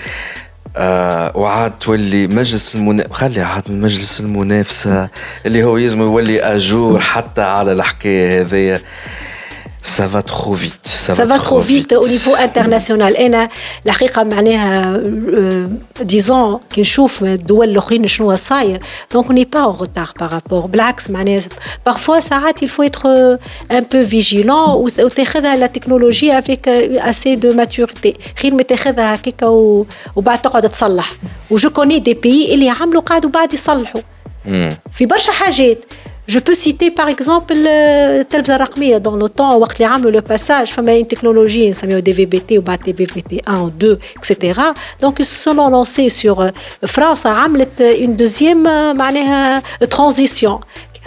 آه 0.77 1.37
وعاد 1.37 1.73
تولي 1.81 2.27
مجلس 2.27 2.75
المنا 2.75 3.07
خلي 3.11 3.41
عاد 3.41 3.71
من 3.71 3.81
مجلس 3.81 4.21
المنافسة 4.21 5.09
اللي 5.47 5.65
هو 5.65 5.77
يلزم 5.77 6.01
يولي 6.01 6.43
أجور 6.43 7.01
حتى 7.01 7.43
على 7.43 7.73
الحكاية 7.73 8.41
هذيا. 8.41 8.81
ça 9.84 10.08
va 10.08 10.22
trop 10.22 10.54
vite 10.54 10.86
ça, 10.86 11.14
ça 11.14 11.26
va, 11.26 11.36
va 11.36 11.40
trop 11.40 11.60
vite, 11.60 11.92
vite 11.92 11.94
au 11.94 12.08
niveau 12.08 12.36
international 12.36 13.16
انا 13.20 13.50
الحقيقه 13.86 14.24
معناها 14.24 15.02
ديزون 16.02 16.60
كي 16.72 16.82
نشوف 16.82 17.24
الدول 17.24 17.70
الاخرين 17.70 18.08
شنو 18.08 18.36
صاير 18.36 18.82
دونك 19.14 19.32
ني 19.32 19.46
با 19.46 19.60
اون 19.60 19.76
روتار 19.76 20.14
بارابور 20.20 20.66
بالعكس 20.66 21.10
معناها 21.10 21.42
بارفوا 21.86 22.20
ساعات 22.20 22.64
il 22.64 22.68
faut 22.68 22.84
être 22.84 23.08
un 23.72 23.84
peu 23.84 24.04
vigilant 24.04 24.70
وتاخذها 24.76 25.56
لا 25.56 25.68
تكنولوجي 25.68 26.38
افيك 26.38 26.68
اسي 26.70 27.36
دو 27.36 27.54
ماتوريتي 27.54 28.14
خير 28.42 28.54
ما 28.54 28.64
تاخذها 28.64 29.16
هكاك 29.16 29.42
وبعد 30.16 30.42
تقعد 30.42 30.70
تصلح 30.70 31.14
وجو 31.50 31.70
كوني 31.70 32.00
دي 32.00 32.14
بي 32.14 32.54
اللي 32.54 32.70
عملوا 32.70 33.02
قعدوا 33.02 33.30
بعد 33.30 33.54
يصلحوا 33.54 34.02
في 34.94 35.06
برشا 35.06 35.32
حاجات 35.32 35.86
je 36.27 36.39
peux 36.39 36.55
citer 36.55 36.91
par 36.91 37.09
exemple 37.09 37.53
Telvza 38.31 38.57
dans 39.01 39.17
le 39.17 39.29
temps, 39.29 39.59
le 39.59 40.21
passage, 40.23 40.71
il 40.71 40.99
une 40.99 41.07
technologie, 41.07 41.75
ça 41.75 41.87
met 41.87 41.97
au 41.97 42.01
DVBT, 42.01 42.57
au 42.59 42.63
BAT-BVT 42.63 43.43
1 43.47 43.61
ou 43.61 43.71
2, 43.71 43.99
etc. 44.17 44.61
Donc 45.01 45.17
ils 45.19 45.27
se 45.27 45.35
sont 45.35 45.55
lancés 45.55 46.09
sur 46.09 46.41
euh, 46.41 46.49
France, 46.87 47.27
a 47.27 47.47
euh, 47.81 47.95
une 48.01 48.17
deuxième 48.17 48.67
euh, 48.67 49.61
transition. 49.87 50.61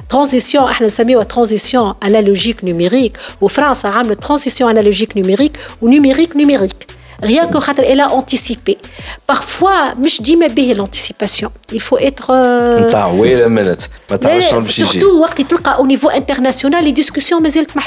Transition, 0.08 0.62
on 0.64 1.26
transition 1.26 1.96
analogique 2.00 2.62
numérique, 2.62 3.16
ou 3.42 3.50
France 3.50 3.86
a 3.86 4.04
transition 4.20 4.68
analogique 4.68 5.16
numérique 5.16 5.56
ou 5.82 5.90
numérique 5.90 6.36
numérique. 6.36 6.88
Rien 7.22 7.48
que 7.48 7.58
Khater, 7.58 7.84
elle 7.88 8.00
a 8.00 8.12
anticipé. 8.12 8.78
Parfois, 9.26 9.94
je 10.08 10.22
dis 10.22 10.38
mais 10.38 10.50
l'anticipation. 10.74 11.52
Il 11.72 11.82
faut 11.82 11.98
être. 11.98 12.32
Euh, 12.32 12.92
surtout, 14.70 15.24
au 15.80 15.88
niveau 15.88 16.10
international, 16.10 16.84
les 16.84 16.92
discussions, 16.92 17.42
mais 17.42 17.52
elles 17.54 17.66
sont 17.68 17.80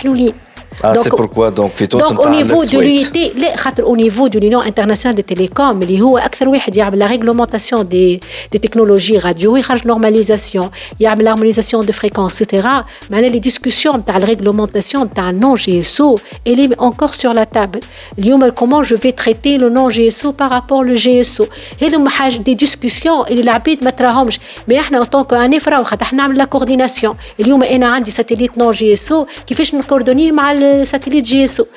Ah, 0.83 0.93
c'est 0.93 1.09
pourquoi 1.09 1.51
donc 1.51 1.71
في 1.75 1.87
تونس 1.87 2.03
donc 2.03 2.25
au 2.25 2.29
niveau 2.29 2.65
de 2.65 2.77
l'UIT 2.77 3.39
لا 3.39 3.55
خاطر 3.55 3.85
au 3.85 3.95
niveau 3.95 4.29
de 4.29 4.39
l'Union 4.39 4.61
internationale 4.61 5.15
des 5.15 5.35
télécoms 5.35 5.83
اللي 5.83 6.01
هو 6.01 6.17
اكثر 6.17 6.49
واحد 6.49 6.75
يعمل 6.75 7.03
la 7.03 7.07
réglementation 7.07 7.83
des 7.83 8.19
des 8.55 8.59
technologies 8.59 9.17
radio 9.17 9.57
يخرج 9.57 9.81
normalisation 9.81 10.63
يعمل 10.99 11.25
l'harmonisation 11.25 11.83
de 11.83 11.91
fréquences 11.91 12.41
etc 12.41 12.67
معناها 13.09 13.29
les 13.29 13.39
discussions 13.39 13.95
نتاع 13.95 14.17
الريغلومونتاسيون 14.17 15.03
نتاع 15.03 15.31
non 15.31 15.55
GSO 15.55 16.19
elle 16.49 16.59
est 16.59 16.79
encore 16.79 17.15
sur 17.15 17.33
la 17.33 17.45
table 17.45 17.79
اليوم 18.19 18.51
comment 18.51 18.83
je 18.83 18.95
vais 18.95 19.11
traiter 19.11 19.57
le 19.57 19.69
non 19.69 19.89
GSO 19.89 20.31
par 20.31 20.49
rapport 20.49 20.79
au 20.79 20.95
GSO 20.95 21.45
هذوما 21.81 22.09
حاجه 22.09 22.37
دي 22.37 22.53
ديسكسيون 22.53 23.25
اللي 23.29 23.41
العباد 23.41 23.83
ما 23.83 23.89
تراهمش 23.89 24.39
مي 24.67 24.79
احنا 24.79 24.97
اوتون 24.97 25.23
كو 25.23 25.35
ان 25.35 25.53
افرا 25.53 25.83
خاطر 25.83 26.03
احنا 26.03 26.17
نعمل 26.17 26.37
لا 26.37 26.45
كورديناسيون 26.45 27.15
اليوم 27.39 27.63
انا 27.63 27.87
عندي 27.87 28.11
ساتيليت 28.11 28.57
نون 28.57 28.71
جي 28.71 28.93
اس 28.93 29.11
او 29.11 29.27
كيفاش 29.47 29.75
نكوردوني 29.75 30.31
مع 30.31 30.51
ساتيليت 30.83 31.23
جي 31.23 31.45
اس 31.45 31.59
او 31.59 31.67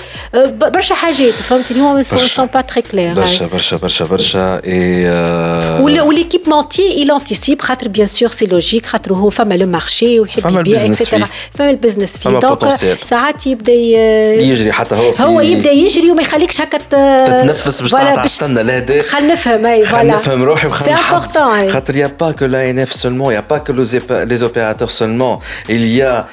برشا 0.47 0.95
حاجات 0.95 1.35
فهمت 1.35 1.71
اليوم 1.71 2.03
سون 2.03 2.47
با 2.55 2.61
تري 2.61 2.83
كلير 2.83 3.15
برشا 3.15 3.47
برشا 3.47 3.77
برشا 3.77 4.05
برشا 4.05 4.61
اي 4.65 6.01
وليكيبمونتي 6.01 7.05
il 7.05 7.21
anticipe 7.21 7.63
خاطر 7.63 7.89
بيان 7.89 8.07
سور 8.07 8.29
سي 8.29 8.47
لوجيك 8.47 8.87
خاطر 8.87 9.15
هو 9.15 9.31
فما 9.31 9.55
لو 9.55 9.67
مارشي 9.67 10.21
ويحب 10.21 10.51
يبيع 10.51 10.87
اكسيتيرا 10.87 11.29
فما 11.55 11.71
البزنس 11.71 12.19
فيه 12.19 12.39
دونك 12.39 12.69
ساعات 13.03 13.47
يبدا 13.47 13.73
يجري 13.73 14.73
حتى 14.73 14.95
هو 14.95 15.13
هو 15.21 15.41
يبدا 15.41 15.71
يجري 15.71 16.11
وما 16.11 16.23
يخليكش 16.23 16.61
هكا 16.61 16.79
تتنفس 16.79 17.81
باش 17.81 17.91
تعرف 17.91 18.25
تستنى 18.25 18.63
لهدا 18.63 19.03
خلينا 19.03 19.33
نفهم 19.33 19.67
اي 19.67 19.85
فوالا 19.85 20.15
نفهم 20.15 20.43
روحي 20.43 20.71
سي 20.85 20.91
امبورتون 20.91 21.71
خاطر 21.71 21.97
يا 21.97 22.07
با 22.21 22.33
كو 22.33 22.45
لا 22.45 22.71
ان 22.71 22.79
اف 22.79 22.93
سولمون 22.93 23.35
يا 23.35 23.45
با 23.51 23.59
كو 23.59 23.73
لي 23.73 24.43
اوبيراتور 24.43 24.89
سولمون 24.89 25.39
il 25.69 25.99
y 25.99 26.03
a 26.03 26.25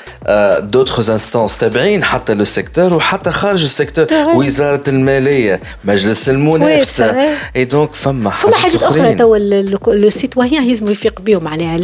d'autres 0.62 1.10
instances 1.10 1.58
تابعين 1.60 2.04
حتى 2.04 2.34
لو 2.41 2.45
سيكتور 2.45 2.95
وحتى 2.95 3.31
خارج 3.31 3.63
السيكتور 3.63 4.07
وزاره 4.35 4.83
الماليه 4.89 5.61
مجلس 5.85 6.29
المنافسه 6.29 7.37
et 7.57 7.65
donc 7.65 7.95
فما 7.95 8.31
فما 8.31 8.57
حاجات 8.57 8.83
أخرى 8.83 9.15
توا 9.15 9.39
le 9.87 10.11
citoyen 10.11 10.69
لازم 10.69 10.91
يفيق 10.91 11.21
بهم 11.21 11.45
معناها 11.45 11.79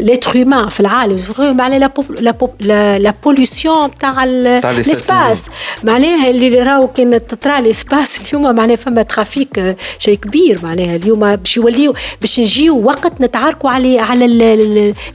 l'être 0.00 0.36
humain 0.36 0.68
في 0.68 0.80
العالم 0.80 1.16
معناها 1.38 1.90
la 2.98 3.14
pollution 3.24 3.94
تاع 3.94 4.24
l'espace 4.24 5.48
معناها 5.82 6.30
اللي 6.30 6.62
راهو 6.62 6.88
كان 6.88 7.26
تطرا 7.26 7.58
l'espace 7.58 8.20
اليوم 8.20 8.54
معناها 8.54 8.76
فما 8.76 9.02
trafic 9.02 9.76
شيء 9.98 10.14
كبير 10.18 10.60
معناها 10.62 10.96
اليوم 10.96 11.36
باش 11.36 11.56
يوليو 11.56 11.94
باش 12.20 12.40
نجيو 12.40 12.84
وقت 12.84 13.20
نتعاركوا 13.20 13.70
على 13.70 13.98
على 13.98 14.24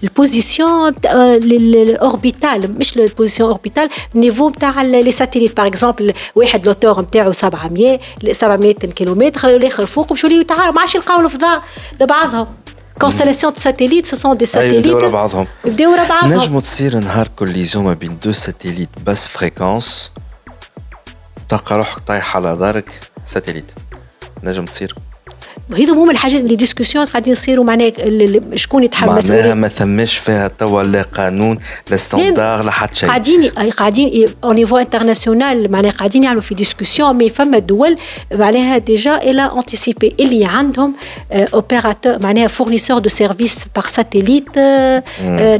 ال 0.03 0.13
position 0.13 0.93
orbitale 1.05 2.77
مش 2.79 2.97
ال 2.97 3.03
position 3.03 3.49
orbitale 3.65 3.89
niveau 4.15 4.49
نتاع 4.49 4.81
les 4.81 5.11
satellites 5.11 5.57
par 5.57 5.67
exemple 5.67 6.13
واحد 6.35 6.65
la 6.65 6.73
hauteur 6.73 7.01
نتاعو 7.01 7.31
700 7.31 7.99
700 8.31 8.73
كيلومتر 8.73 9.49
الآخر 9.49 9.85
فوق 9.85 10.09
باش 10.09 10.23
يوليو 10.23 10.41
يتعاركوا 10.41 10.71
ما 10.71 10.79
عادش 10.79 10.95
يلقاو 10.95 11.25
الفضاء 11.25 11.61
لبعضهم. 12.01 12.47
constellation 13.01 13.53
de 13.53 13.59
satellites 13.59 14.05
ce 14.05 14.15
sont 14.15 14.37
des 14.37 14.45
satellites 14.45 14.85
يبداو 14.85 15.11
بعضهم 15.11 15.47
يبداو 15.65 15.91
ورا 15.91 16.07
بعضهم 16.07 16.33
نجموا 16.33 16.61
تصير 16.61 16.99
نهار 16.99 17.27
collision 17.27 17.85
ما 17.85 17.93
بين 17.93 18.17
deux 18.23 18.33
satellites 18.33 18.89
بس 19.05 19.27
fréquence 19.27 20.11
تلقى 21.49 21.77
روحك 21.77 21.99
طايح 21.99 22.35
على 22.35 22.57
دارك 22.57 22.89
satellite 23.25 23.71
نجم 24.43 24.65
تصير 24.65 24.95
هذو 25.71 25.93
هما 26.01 26.11
الحاجات 26.11 26.41
اللي 26.41 26.55
discussions 26.55 27.05
قاعدين 27.05 27.31
يصيروا 27.31 27.65
معناها 27.65 27.91
شكون 28.55 28.83
مسؤوليه 29.17 29.41
معناها 29.41 29.55
ما 29.55 29.67
ثماش 29.67 30.17
فيها 30.17 30.47
توا 30.47 30.83
لا 30.83 31.01
قانون 31.01 31.57
لا 31.89 31.95
standard 31.95 32.63
لا 32.63 32.71
حتى 32.71 32.95
شيء. 32.95 33.09
قاعدين 33.09 33.49
قاعدين 33.49 34.27
au 34.43 34.51
niveau 34.51 34.77
international 34.77 35.71
معناها 35.71 35.91
قاعدين 35.91 36.23
يعملوا 36.23 36.41
في 36.41 36.55
discussions 36.55 37.15
mais 37.15 37.29
فما 37.29 37.59
دول 37.59 37.97
معناها 38.33 38.77
déjà 38.77 39.17
elle 39.17 39.51
a 39.57 39.64
anticipé 39.64 40.15
اللي 40.19 40.45
عندهم 40.45 40.93
opérateur 41.31 42.19
معناها 42.19 42.47
fournisseur 42.47 42.99
de 42.99 43.09
services 43.09 43.65
par 43.75 43.83
satellite 43.83 44.57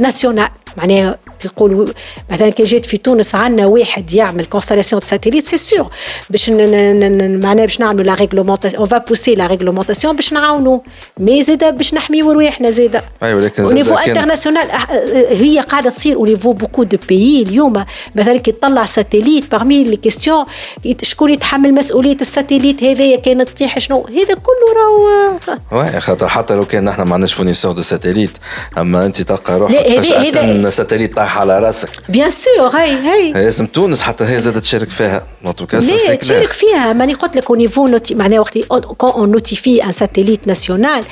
national 0.02 0.48
معناها 0.78 1.18
تقول 1.40 1.94
مثلا 2.32 2.50
كي 2.50 2.64
جيت 2.64 2.86
في 2.86 2.98
تونس 2.98 3.36
عندنا 3.36 3.66
واحد 3.66 4.14
يعمل 4.14 4.46
constellation 4.46 5.02
de 5.02 5.08
satellites 5.08 5.46
c'est 5.46 5.58
sûr 5.58 5.90
باش 6.30 6.50
معناها 6.50 7.66
باش 7.66 7.80
نعملوا 7.80 8.04
la 8.04 8.14
réglementation 8.14 8.80
on 8.80 8.90
va 8.90 8.98
pousser 8.98 9.36
la 9.36 9.48
réglementation 9.48 10.16
باش 10.16 10.34
نعاونوا 10.34 10.80
mais 11.18 11.44
زاد 11.44 11.78
باش 11.78 11.94
نحميو 11.94 12.32
رواحنا 12.32 12.70
زاد 12.70 13.02
أيوه 13.24 13.42
لكن 13.42 13.64
au 13.64 13.72
niveau 13.72 13.96
international 13.96 14.68
هي 15.30 15.60
قاعدة 15.60 15.90
تصير 15.90 16.16
au 16.16 16.26
niveau 16.26 16.54
beaucoup 16.54 16.84
de 16.84 16.98
pays 17.10 17.42
اليوم. 17.42 17.86
مثلا 18.16 18.38
كي 18.38 18.52
تطلع 18.52 18.86
satellite 18.86 19.52
parmi 19.52 19.84
les 19.84 19.96
questions 19.96 20.46
شكون 21.02 21.30
يتحمل 21.30 21.74
مسؤولية 21.74 22.18
ال 22.22 22.28
satellite 22.28 22.84
هذايا؟ 22.84 23.18
كانت 23.18 23.50
تطيح 23.50 23.80
شنو؟ 23.80 24.08
هذا 24.10 24.34
كله 24.34 24.68
راهو 24.76 25.38
واه 25.72 26.00
خاطر 26.00 26.28
حتى 26.28 26.56
لو 26.56 26.66
كان 26.66 26.84
نحن 26.84 27.02
ما 27.02 27.14
عندناش 27.14 27.34
fournisseur 27.34 27.72
de 27.72 27.82
satellites 27.82 28.38
أما 28.78 29.06
أنت 29.06 29.22
تلقى 29.22 29.60
روحك 29.60 30.00
فجأة 30.00 30.70
satellite 30.70 31.16
طاح 31.16 31.35
على 31.38 31.60
راسك. 31.60 31.90
bien 32.10 32.30
sûr 32.30 32.68
هاي 32.68 32.94
هاي 32.94 33.32
لازم 33.34 33.66
تونس 33.66 34.02
حتى 34.02 34.24
هي 34.24 34.40
زادت 34.40 34.58
تشارك 34.58 34.90
فيها. 34.90 35.24
لا 35.44 36.16
تشارك 36.16 36.52
فيها؟ 36.52 36.94
ماني 36.94 37.14
قلت 37.14 37.38
لك 37.38 37.50
au 37.50 37.56
niveau 37.56 38.00
معناها 38.12 38.40
وقت 38.40 38.58
quand 38.86 39.12
on 39.12 39.32
notifie 39.32 39.86
un 39.86 39.92
satellite 39.92 40.48
national 40.48 41.04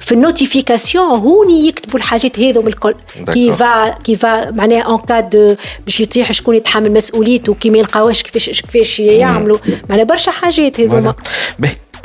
في 0.00 0.12
ال 0.12 0.19
notification 0.19 1.06
هوني 1.06 1.68
يكتبوا 1.68 1.98
الحاجات 1.98 2.40
هذوم 2.40 2.68
الكل. 2.68 2.94
qui 3.32 3.52
va 3.52 3.90
qui 3.90 4.16
va 4.16 4.50
معناها 4.50 4.82
en 4.82 4.98
cas 4.98 5.34
de 5.34 5.58
باش 5.84 6.00
يطيح 6.00 6.32
شكون 6.32 6.56
يتحمل 6.56 6.92
مسؤوليته 6.92 7.54
كي 7.54 7.70
ما 7.70 7.78
يلقاوش 7.78 8.22
كيفاش 8.22 8.62
كيفاش 8.62 9.00
يعملوا. 9.00 9.58
معناها 9.88 10.04
برشا 10.04 10.32
حاجات 10.32 10.80
هذوما. 10.80 11.14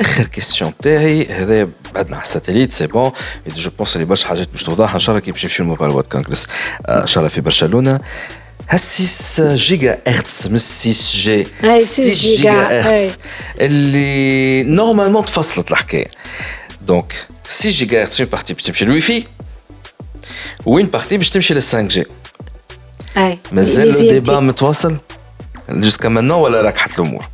آخر 0.00 0.24
question 0.24 0.72
تاعي 0.82 1.26
هذا 1.26 1.68
بعدنا 1.98 2.16
على 2.16 2.24
ال 2.24 2.29
satellite 2.29 2.72
c'est 2.72 2.86
bon 2.86 3.12
je 3.56 3.70
pense 3.78 3.96
اللي 3.96 4.06
برشا 4.06 4.28
حاجات 4.28 4.48
باش 4.52 4.62
توضح 4.64 4.94
ان 4.94 4.98
شاء 4.98 5.14
الله 5.14 5.24
كي 5.24 5.32
باش 5.32 5.44
نمشيو 5.44 5.64
ل 5.64 5.68
Mobile 5.68 5.90
World 5.90 6.06
Congress 6.06 6.46
ان 6.88 7.06
شاء 7.06 7.18
الله 7.18 7.34
في 7.34 7.40
برشلونه 7.40 8.00
ها 8.68 8.76
6 8.76 9.54
جيجا 9.54 9.98
هرتز 10.06 10.48
مش 10.48 10.55
6G 10.55 10.60
6 10.60 10.90
جي 11.20 11.46
6 11.80 12.08
جيجا 12.08 12.52
هرتز 12.80 13.18
اللي 13.60 14.62
normalement 14.62 15.24
تفصلت 15.24 15.70
الحكاية 15.70 16.08
donc 16.82 17.14
6 17.48 17.70
gigahertz 17.70 18.20
une 18.20 18.30
partie 18.30 18.54
باش 18.54 18.62
تمشي 18.62 18.84
لل 18.84 18.95
Wi-Fi 18.95 19.24
و 20.66 20.71
une 20.71 20.86
partie 20.86 21.16
باش 21.16 21.30
تمشي 21.30 21.54
لل 21.54 21.62
5G 21.62 22.04
مازال 23.52 23.88
ال 23.88 23.97
débat 23.97 24.40
متواصل 24.40 24.96
jusqu'à 25.70 26.08
maintenant 26.08 26.38
ولا 26.40 26.62
ركحت 26.62 26.98
الأمور 26.98 27.28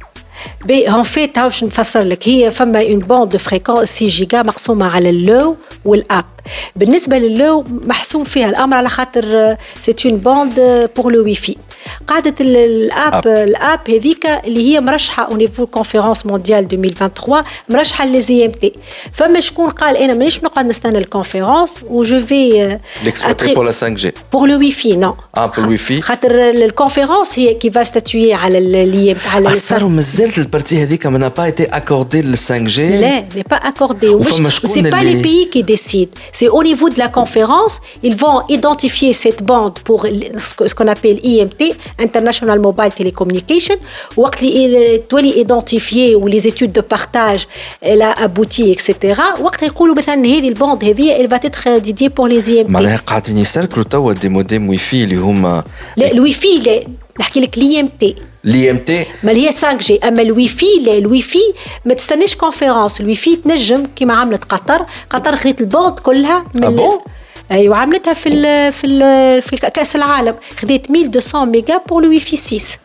بي 0.66 0.90
ان 0.90 1.04
فيت 1.04 1.40
باش 1.40 1.64
نفسر 1.64 2.02
لك 2.02 2.30
هي 2.30 2.52
فما 2.52 2.82
اون 2.82 3.00
بوند 3.00 3.30
دو 3.30 3.38
فريكونس 3.38 3.90
6 3.90 4.08
جيجا 4.08 4.42
مقسومه 4.42 4.88
على 4.96 5.10
اللو 5.10 5.56
والاب 5.86 6.26
بالنسبه 6.76 7.18
للو 7.18 7.66
محسوم 7.70 8.24
فيها 8.24 8.50
الامر 8.50 8.78
على 8.78 8.90
خاطر 8.90 9.56
سي 9.80 9.96
اون 10.06 10.18
بوند 10.18 10.90
بور 10.96 11.12
لو 11.12 11.24
واي 11.24 11.36
فاي 11.36 11.56
قاعدة 12.08 12.36
الاب 12.40 13.28
الاب 13.28 13.80
هذيك 13.90 14.26
اللي 14.26 14.72
هي 14.72 14.80
مرشحة 14.80 15.24
او 15.24 15.38
نيفو 15.38 15.66
كونفيرونس 15.66 16.26
مونديال 16.26 16.60
2023 16.60 17.44
مرشحة 17.70 18.06
للزي 18.06 18.46
ام 18.46 18.52
تي 18.52 18.74
فما 19.14 19.40
شكون 19.40 19.70
قال 19.70 19.98
انا 19.98 20.14
مانيش 20.14 20.44
نقعد 20.44 20.66
نستنى 20.66 20.98
الكونفيرونس 20.98 21.80
و 21.88 22.04
جو 22.04 22.20
في 22.20 22.80
ليكسبلوتي 23.04 23.54
بور 23.54 23.66
لا 23.66 23.72
5 23.72 23.90
جي 23.90 24.12
بور 24.34 24.48
لو 24.48 24.58
واي 24.58 24.72
فاي 24.72 24.96
نو 24.96 25.16
اه 25.38 25.46
بور 25.46 25.64
الواي 25.64 25.78
فاي 25.78 26.02
خاطر 26.02 26.50
الكونفيرونس 26.50 27.40
هي 27.40 27.54
كي 27.54 27.72
فا 27.72 27.84
ستاتوي 27.84 28.34
على 28.34 28.58
اللي 28.58 29.16
على 29.26 29.56
صاروا 29.56 29.90
مازالت 29.90 30.38
البارتي 30.38 30.84
هذيك 30.84 31.06
ما 31.06 31.28
با 31.28 31.44
ايتي 31.44 31.64
اكوردي 31.64 32.22
لل 32.22 32.38
5 32.38 32.58
جي 32.58 32.90
لا 32.90 33.20
ني 33.36 33.44
با 33.50 33.58
اكوردي 33.58 34.10
ومش 34.10 34.62
سي 34.66 34.82
با 34.82 34.98
لي 34.98 35.16
بيي 35.16 35.46
كي 35.46 35.62
ديسيد 35.62 36.10
سي 36.34 36.50
au 36.50 36.64
niveau 36.64 36.90
de 36.90 37.00
la 37.00 37.08
conférence 37.08 37.76
ils 38.04 38.16
vont 38.16 38.42
identifier 38.50 39.14
cette 39.14 39.44
bande 39.44 39.80
pour 39.84 40.06
ce 40.68 40.76
qu'on 40.76 40.88
appelle 40.88 41.18
IMT 41.24 41.62
international 42.00 42.60
mobile 42.60 42.92
telecommunication 43.02 43.78
وقت 44.18 44.44
اللي 44.44 44.98
تولي 44.98 45.34
ايدونتيفيي 45.34 46.16
ولي 46.16 46.40
زيتود 46.40 46.74
دو 46.74 46.82
بارتاج 46.92 47.46
لا 47.84 48.24
ابوتي 48.24 48.74
اكسيتيرا 48.74 49.40
وقت 49.40 49.64
يقولوا 49.64 49.96
مثلا 49.96 50.16
هذه 50.16 50.50
البوند 50.50 50.84
هذه 50.84 51.18
elle 51.18 51.30
va 51.30 51.38
être 51.38 51.80
dédiée 51.80 52.10
pour 52.10 52.28
les 52.28 52.50
IMT 52.50 52.70
معناها 52.70 52.98
قاعدين 52.98 53.38
يسركلوا 53.38 53.86
توا 53.86 54.14
دي 54.14 54.30
موديم 54.30 54.70
واي 54.70 54.78
في 54.78 55.04
اللي 55.04 55.16
هما 55.16 55.64
لا 55.98 56.12
الواي 56.12 56.34
في 56.34 56.48
لا 56.48 56.84
نحكي 57.21 57.41
لك 57.41 57.59
الاي 57.59 57.81
إم 57.81 57.89
تي. 58.01 58.15
الاي 58.45 58.71
إم 58.71 58.79
تي؟ 58.79 59.05
ما 59.23 59.33
هي 59.33 59.47
5 59.53 59.73
جي 59.73 59.99
أما 59.99 60.23
الواي 60.23 60.49
في 60.49 60.67
لا 60.87 60.99
الواي 60.99 61.23
في 61.23 61.39
ما 61.85 61.95
تستناش 61.95 62.37
كونفيرونس 62.37 63.01
الواي 63.01 63.17
في 63.17 63.37
تنجم 63.37 63.83
كيما 63.97 64.15
عملت 64.15 64.45
قطر. 64.45 64.87
قطر 65.11 65.37
خذت 65.37 65.61
البوند 65.61 65.99
كلها 65.99 66.47
من 66.55 66.65
أبو؟ 66.65 67.01
أيوه 67.51 67.77
عملتها 67.77 68.15
في 68.15 68.29
ال 68.29 68.73
في 68.73 68.87
ال 68.87 69.43
في 69.43 69.57
كأس 69.57 69.97
العالم. 69.97 70.35
خذيت 70.59 70.91
1200 70.91 71.45
ميجا 71.45 71.81
بور 71.89 72.03
الواي 72.03 72.21
في 72.21 72.37
6 72.37 72.79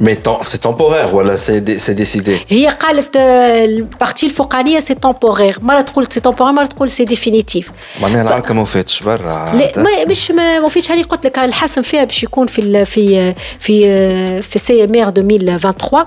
Mais 0.00 0.18
c'est 0.42 0.62
temporaire 0.62 1.08
voilà 1.08 1.36
c'est 1.36 1.94
décidé 1.94 2.40
هي 2.48 2.68
قالت 2.68 3.16
البارتي 3.16 4.26
الفوقانيه 4.26 4.80
سي 4.80 4.94
temporaire 4.94 5.62
مرة 5.62 5.80
تقول 5.80 6.06
سي 6.06 6.20
temporaire 6.20 6.42
مرة 6.42 6.66
تقول 6.66 6.90
سي 6.90 7.04
ديفينيتيف 7.04 7.70
معناها 8.02 8.22
العركة 8.22 8.54
ما 8.54 8.62
وفاتش 8.62 9.02
برا 9.02 9.52
لا 9.54 9.72
ما 9.76 10.04
مش 10.08 10.30
ما 10.30 10.60
وفاتش 10.60 10.90
هاني 10.90 11.02
قلت 11.02 11.26
لك 11.26 11.38
الحسم 11.38 11.82
فيها 11.82 12.04
باش 12.04 12.22
يكون 12.22 12.46
في 12.46 12.84
في 12.84 13.34
في 13.58 14.42
في 14.42 14.58
سي 14.58 14.84
ام 14.84 14.94
ار 14.94 15.08
2023 15.08 16.04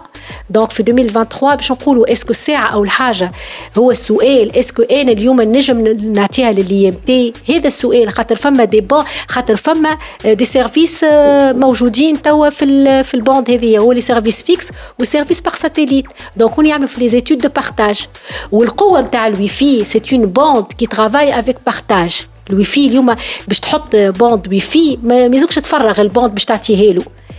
دونك 0.50 0.72
في 0.72 0.80
2023 0.80 1.56
باش 1.56 1.72
نقولوا 1.72 2.12
اسكو 2.12 2.32
الساعة 2.32 2.68
أو 2.74 2.84
الحاجة 2.84 3.32
هو 3.78 3.92
السؤال 3.92 4.58
اسكو 4.58 4.84
أنا 4.84 5.12
اليوم 5.12 5.42
نجم 5.42 5.88
نعطيها 6.14 6.52
للي 6.52 6.90
ام 6.90 6.96
تي 7.08 7.34
هذا 7.50 7.68
السؤال 7.68 8.10
خاطر 8.10 8.36
فما 8.36 8.64
دي 8.64 8.82
بون 8.82 9.04
خاطر 9.28 9.56
فما 9.56 9.98
دي 10.26 10.46
سيرفيس 10.46 11.06
موجودين 11.52 12.22
توا 12.22 12.50
في 12.50 13.04
في 13.04 13.14
البوند 13.14 13.52
هذه 13.52 13.77
هو 13.80 13.92
لي 13.92 14.02
سيرفيس 14.02 14.44
فيكس 14.44 14.70
وسيرفيس 15.00 15.42
بار 15.42 15.54
ساتيليت 15.54 16.06
دونك 16.38 16.54
هون 16.54 16.66
يعملوا 16.66 16.88
في 16.88 17.00
لي 17.00 17.08
زيتود 17.08 17.38
دو 17.38 17.50
بارتاج 17.50 18.08
والقوه 18.52 19.02
نتاع 19.02 19.28
الوي 19.28 19.48
في 19.48 19.84
سي 19.84 20.02
اون 20.14 20.26
بوند 20.26 20.66
كي 20.66 20.86
ترافاي 20.86 21.40
افيك 21.40 21.58
بارتاج 21.66 22.26
الوي 22.50 22.64
في 22.64 22.88
اليوم 22.88 23.16
باش 23.48 23.60
تحط 23.60 23.96
بوند 23.96 24.48
وي 24.48 24.60
في 24.60 24.98
ما 25.04 25.26
يلزمكش 25.26 25.56
تفرغ 25.56 26.02
البوند 26.02 26.32
باش 26.32 26.46
تعطيه 26.46 26.92
له 26.92 27.04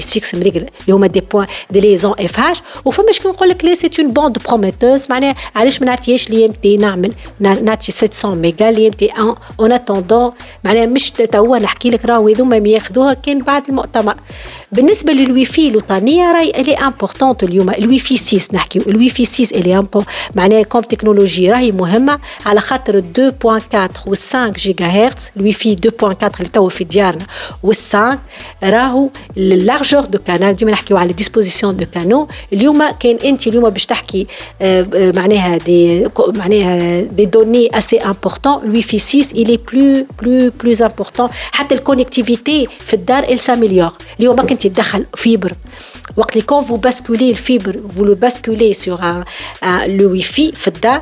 سيرفيس 0.00 0.10
فيكس 0.10 0.34
اللي 0.34 0.66
هما 0.88 1.06
des 1.06 1.20
points 1.20 1.46
des 1.70 1.80
liaisons 1.80 2.14
FH 2.18 2.62
وفما 2.84 3.12
شكون 3.12 3.32
يقول 3.32 3.48
لك 3.48 3.64
لا 3.64 3.74
c'est 3.74 3.90
une 3.98 4.12
bande 4.12 4.38
prometteuse 4.38 5.06
معناها 5.10 5.34
علاش 5.56 5.80
ما 5.80 5.86
نعطيهاش 5.86 6.30
l'IMT 6.30 6.76
نعمل 6.76 7.12
نعطي 7.40 7.92
700 7.92 8.34
méga 8.34 8.70
l'IMT 8.70 9.10
en 9.60 9.72
attendant 9.72 10.32
معناها 10.64 10.86
مش 10.86 11.10
توا 11.10 11.58
نحكي 11.58 11.90
لك 11.90 12.04
راهو 12.04 12.28
هذوما 12.28 12.56
ياخذوها 12.56 13.14
كان 13.14 13.42
بعد 13.42 13.68
المؤتمر 13.68 14.14
بالنسبة 14.72 15.12
للوي 15.12 15.44
في 15.44 15.68
الوطنيه 15.68 16.32
راهي 16.32 16.50
elle 16.50 16.74
est 16.74 16.90
importante 16.90 17.42
اليوم 17.42 17.70
الوي 17.70 17.98
في 17.98 18.16
6 18.16 18.54
نحكيو 18.54 18.82
الوي 18.82 19.08
في 19.08 19.24
6 19.24 19.58
الي 19.58 19.86
معناها 20.34 20.62
comme 20.62 20.82
technologie 20.82 21.50
راهي 21.50 21.72
مهمه 21.72 22.18
على 22.46 22.60
خاطر 22.60 23.02
2.4 23.02 24.06
و 24.06 24.14
5 24.14 24.48
gigahertz 24.48 25.30
ال 25.36 25.52
Wi-Fi 25.52 25.76
2.4 26.02 26.04
اللي 26.04 26.48
توا 26.52 26.68
في 26.68 26.84
ديارنا 26.84 27.26
وال 27.62 27.76
5 27.76 28.18
راهو 28.64 29.10
اللارجور 29.87 30.05
دو 30.05 30.19
كانال 30.19 30.55
ديما 30.55 30.71
نحكيو 30.71 30.97
على 30.97 31.13
ديسبوزيسيون 31.13 31.77
دو 31.77 31.85
كانو 31.93 32.27
اليوم 32.53 32.89
كان 32.89 33.15
انت 33.15 33.47
اليوم 33.47 33.69
باش 33.69 33.85
تحكي 33.85 34.27
معناها 34.91 35.57
دي 35.57 36.07
معناها 36.27 37.01
دي 37.01 37.25
دوني 37.25 37.77
اسي 37.77 37.97
امبورتون 37.97 38.63
الوي 38.63 38.81
في 38.81 38.99
6 38.99 39.41
الي 39.41 39.59
بلو 39.73 40.05
بلو 40.21 40.51
بلو 40.63 40.85
امبورتون 40.85 41.29
حتى 41.51 41.75
الكونيكتيفيتي 41.75 42.67
في 42.85 42.93
الدار 42.93 43.23
il 43.25 43.39
s'améliore 43.39 43.93
اليوم 44.19 44.35
ما 44.35 44.43
كنت 44.43 44.67
تدخل 44.67 45.05
فيبر 45.15 45.53
وقت 46.17 46.33
اللي 46.35 46.45
كون 46.45 46.61
فو 46.61 46.75
باسكولي 46.75 47.29
الفيبر 47.29 47.79
فو 47.97 48.05
لو 48.05 48.15
باسكولي 48.15 48.73
سور 48.73 49.23
لو 49.87 50.11
واي 50.11 50.21
في 50.21 50.51
في 50.51 50.67
الدار 50.67 51.01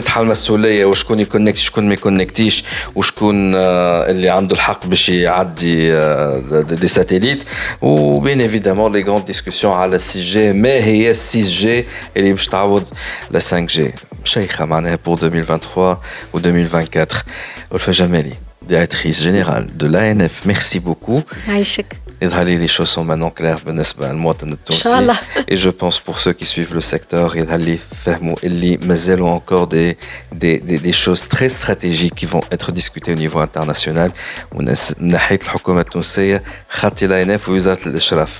يتحمل 0.00 0.24
المسؤوليه 0.24 0.84
وشكون 0.84 1.20
يكونكت 1.20 1.56
شكون 1.56 1.88
ما 1.88 1.94
يكونكتيش؟ 1.94 2.64
وشكون 2.94 3.54
اللي 3.54 4.28
عنده 4.28 4.54
الحق 4.54 4.86
باش 4.86 5.08
يعدي 5.08 5.90
des 6.62 6.88
satellites؟ 6.88 7.38
و 7.82 7.94
bien 7.94 8.40
évidemment 8.40 8.92
les 8.92 9.02
grandes 9.02 9.24
discussions 9.24 9.72
على 9.72 9.98
6G 9.98 10.52
ما 10.52 10.68
هي 10.84 11.14
6G 11.14 11.84
اللي 12.16 12.32
باش 12.32 12.46
تعوض 12.46 12.84
la 13.30 13.38
5G؟ 13.38 13.92
شيخة 14.24 14.64
معناها 14.64 14.98
pour 15.06 15.18
2023 15.22 15.96
و 16.32 16.38
2024 16.38 17.22
ألفة 17.70 17.92
جمالي 17.92 18.32
directrice 18.70 19.20
générale 19.28 19.66
de 19.82 19.86
l'ANF 19.86 20.34
merci 20.46 20.78
beaucoup. 20.80 21.22
عايشك. 21.48 21.96
les 22.21 22.67
choses 22.67 22.89
sont 22.89 23.03
maintenant 23.03 23.29
claires 23.29 23.65
بالنسبة 23.65 24.07
للمواطن 24.11 24.51
التونسي 24.53 25.13
et 25.51 25.55
je 25.55 25.69
pense 25.69 25.99
pour 25.99 26.19
ceux 26.19 26.33
qui 26.33 26.45
suivent 26.45 26.73
le 26.73 26.81
secteur 26.81 27.35
يظهر 27.35 27.77
فهموا 28.05 28.35
اللي 28.43 28.77
مازالوا 28.77 29.37
encore 29.37 29.67
des, 29.67 29.97
des, 30.31 30.59
des, 30.59 30.79
des 30.79 30.91
choses 30.91 31.27
très 31.27 31.49
stratégiques 31.49 32.15
qui 32.15 32.25
vont 32.25 32.43
être 32.51 32.71
discutées 32.71 33.13
au 33.13 33.19
niveau 33.27 33.39
international 33.39 34.11
من 34.53 34.73
ناحية 34.99 35.39
الحكومة 35.43 35.81
التونسية 35.81 36.43
خاطي 36.69 37.05
الانف 37.05 37.49
ووزارة 37.49 37.87
الإشراف 37.87 38.39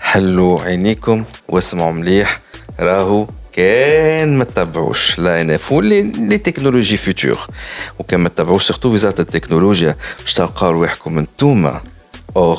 حلوا 0.00 0.60
عينيكم 0.60 1.24
واسمعوا 1.48 1.92
مليح 1.92 2.40
راهو 2.80 3.26
كان 3.52 4.38
ما 4.38 4.44
تتبعوش 4.44 5.18
لا 5.18 5.40
ان 5.40 5.50
اف 5.50 5.72
واللي 5.72 6.02
لي 6.02 6.38
تكنولوجي 6.38 6.96
فيتور 6.96 7.46
وكان 7.98 8.20
ما 8.20 8.28
تتبعوش 8.28 8.64
سورتو 8.66 8.88
وزاره 8.88 9.20
التكنولوجيا 9.20 9.96
باش 10.20 10.34
تلقاو 10.34 10.70
رواحكم 10.70 11.18
انتوما 11.18 11.80
اور 12.36 12.58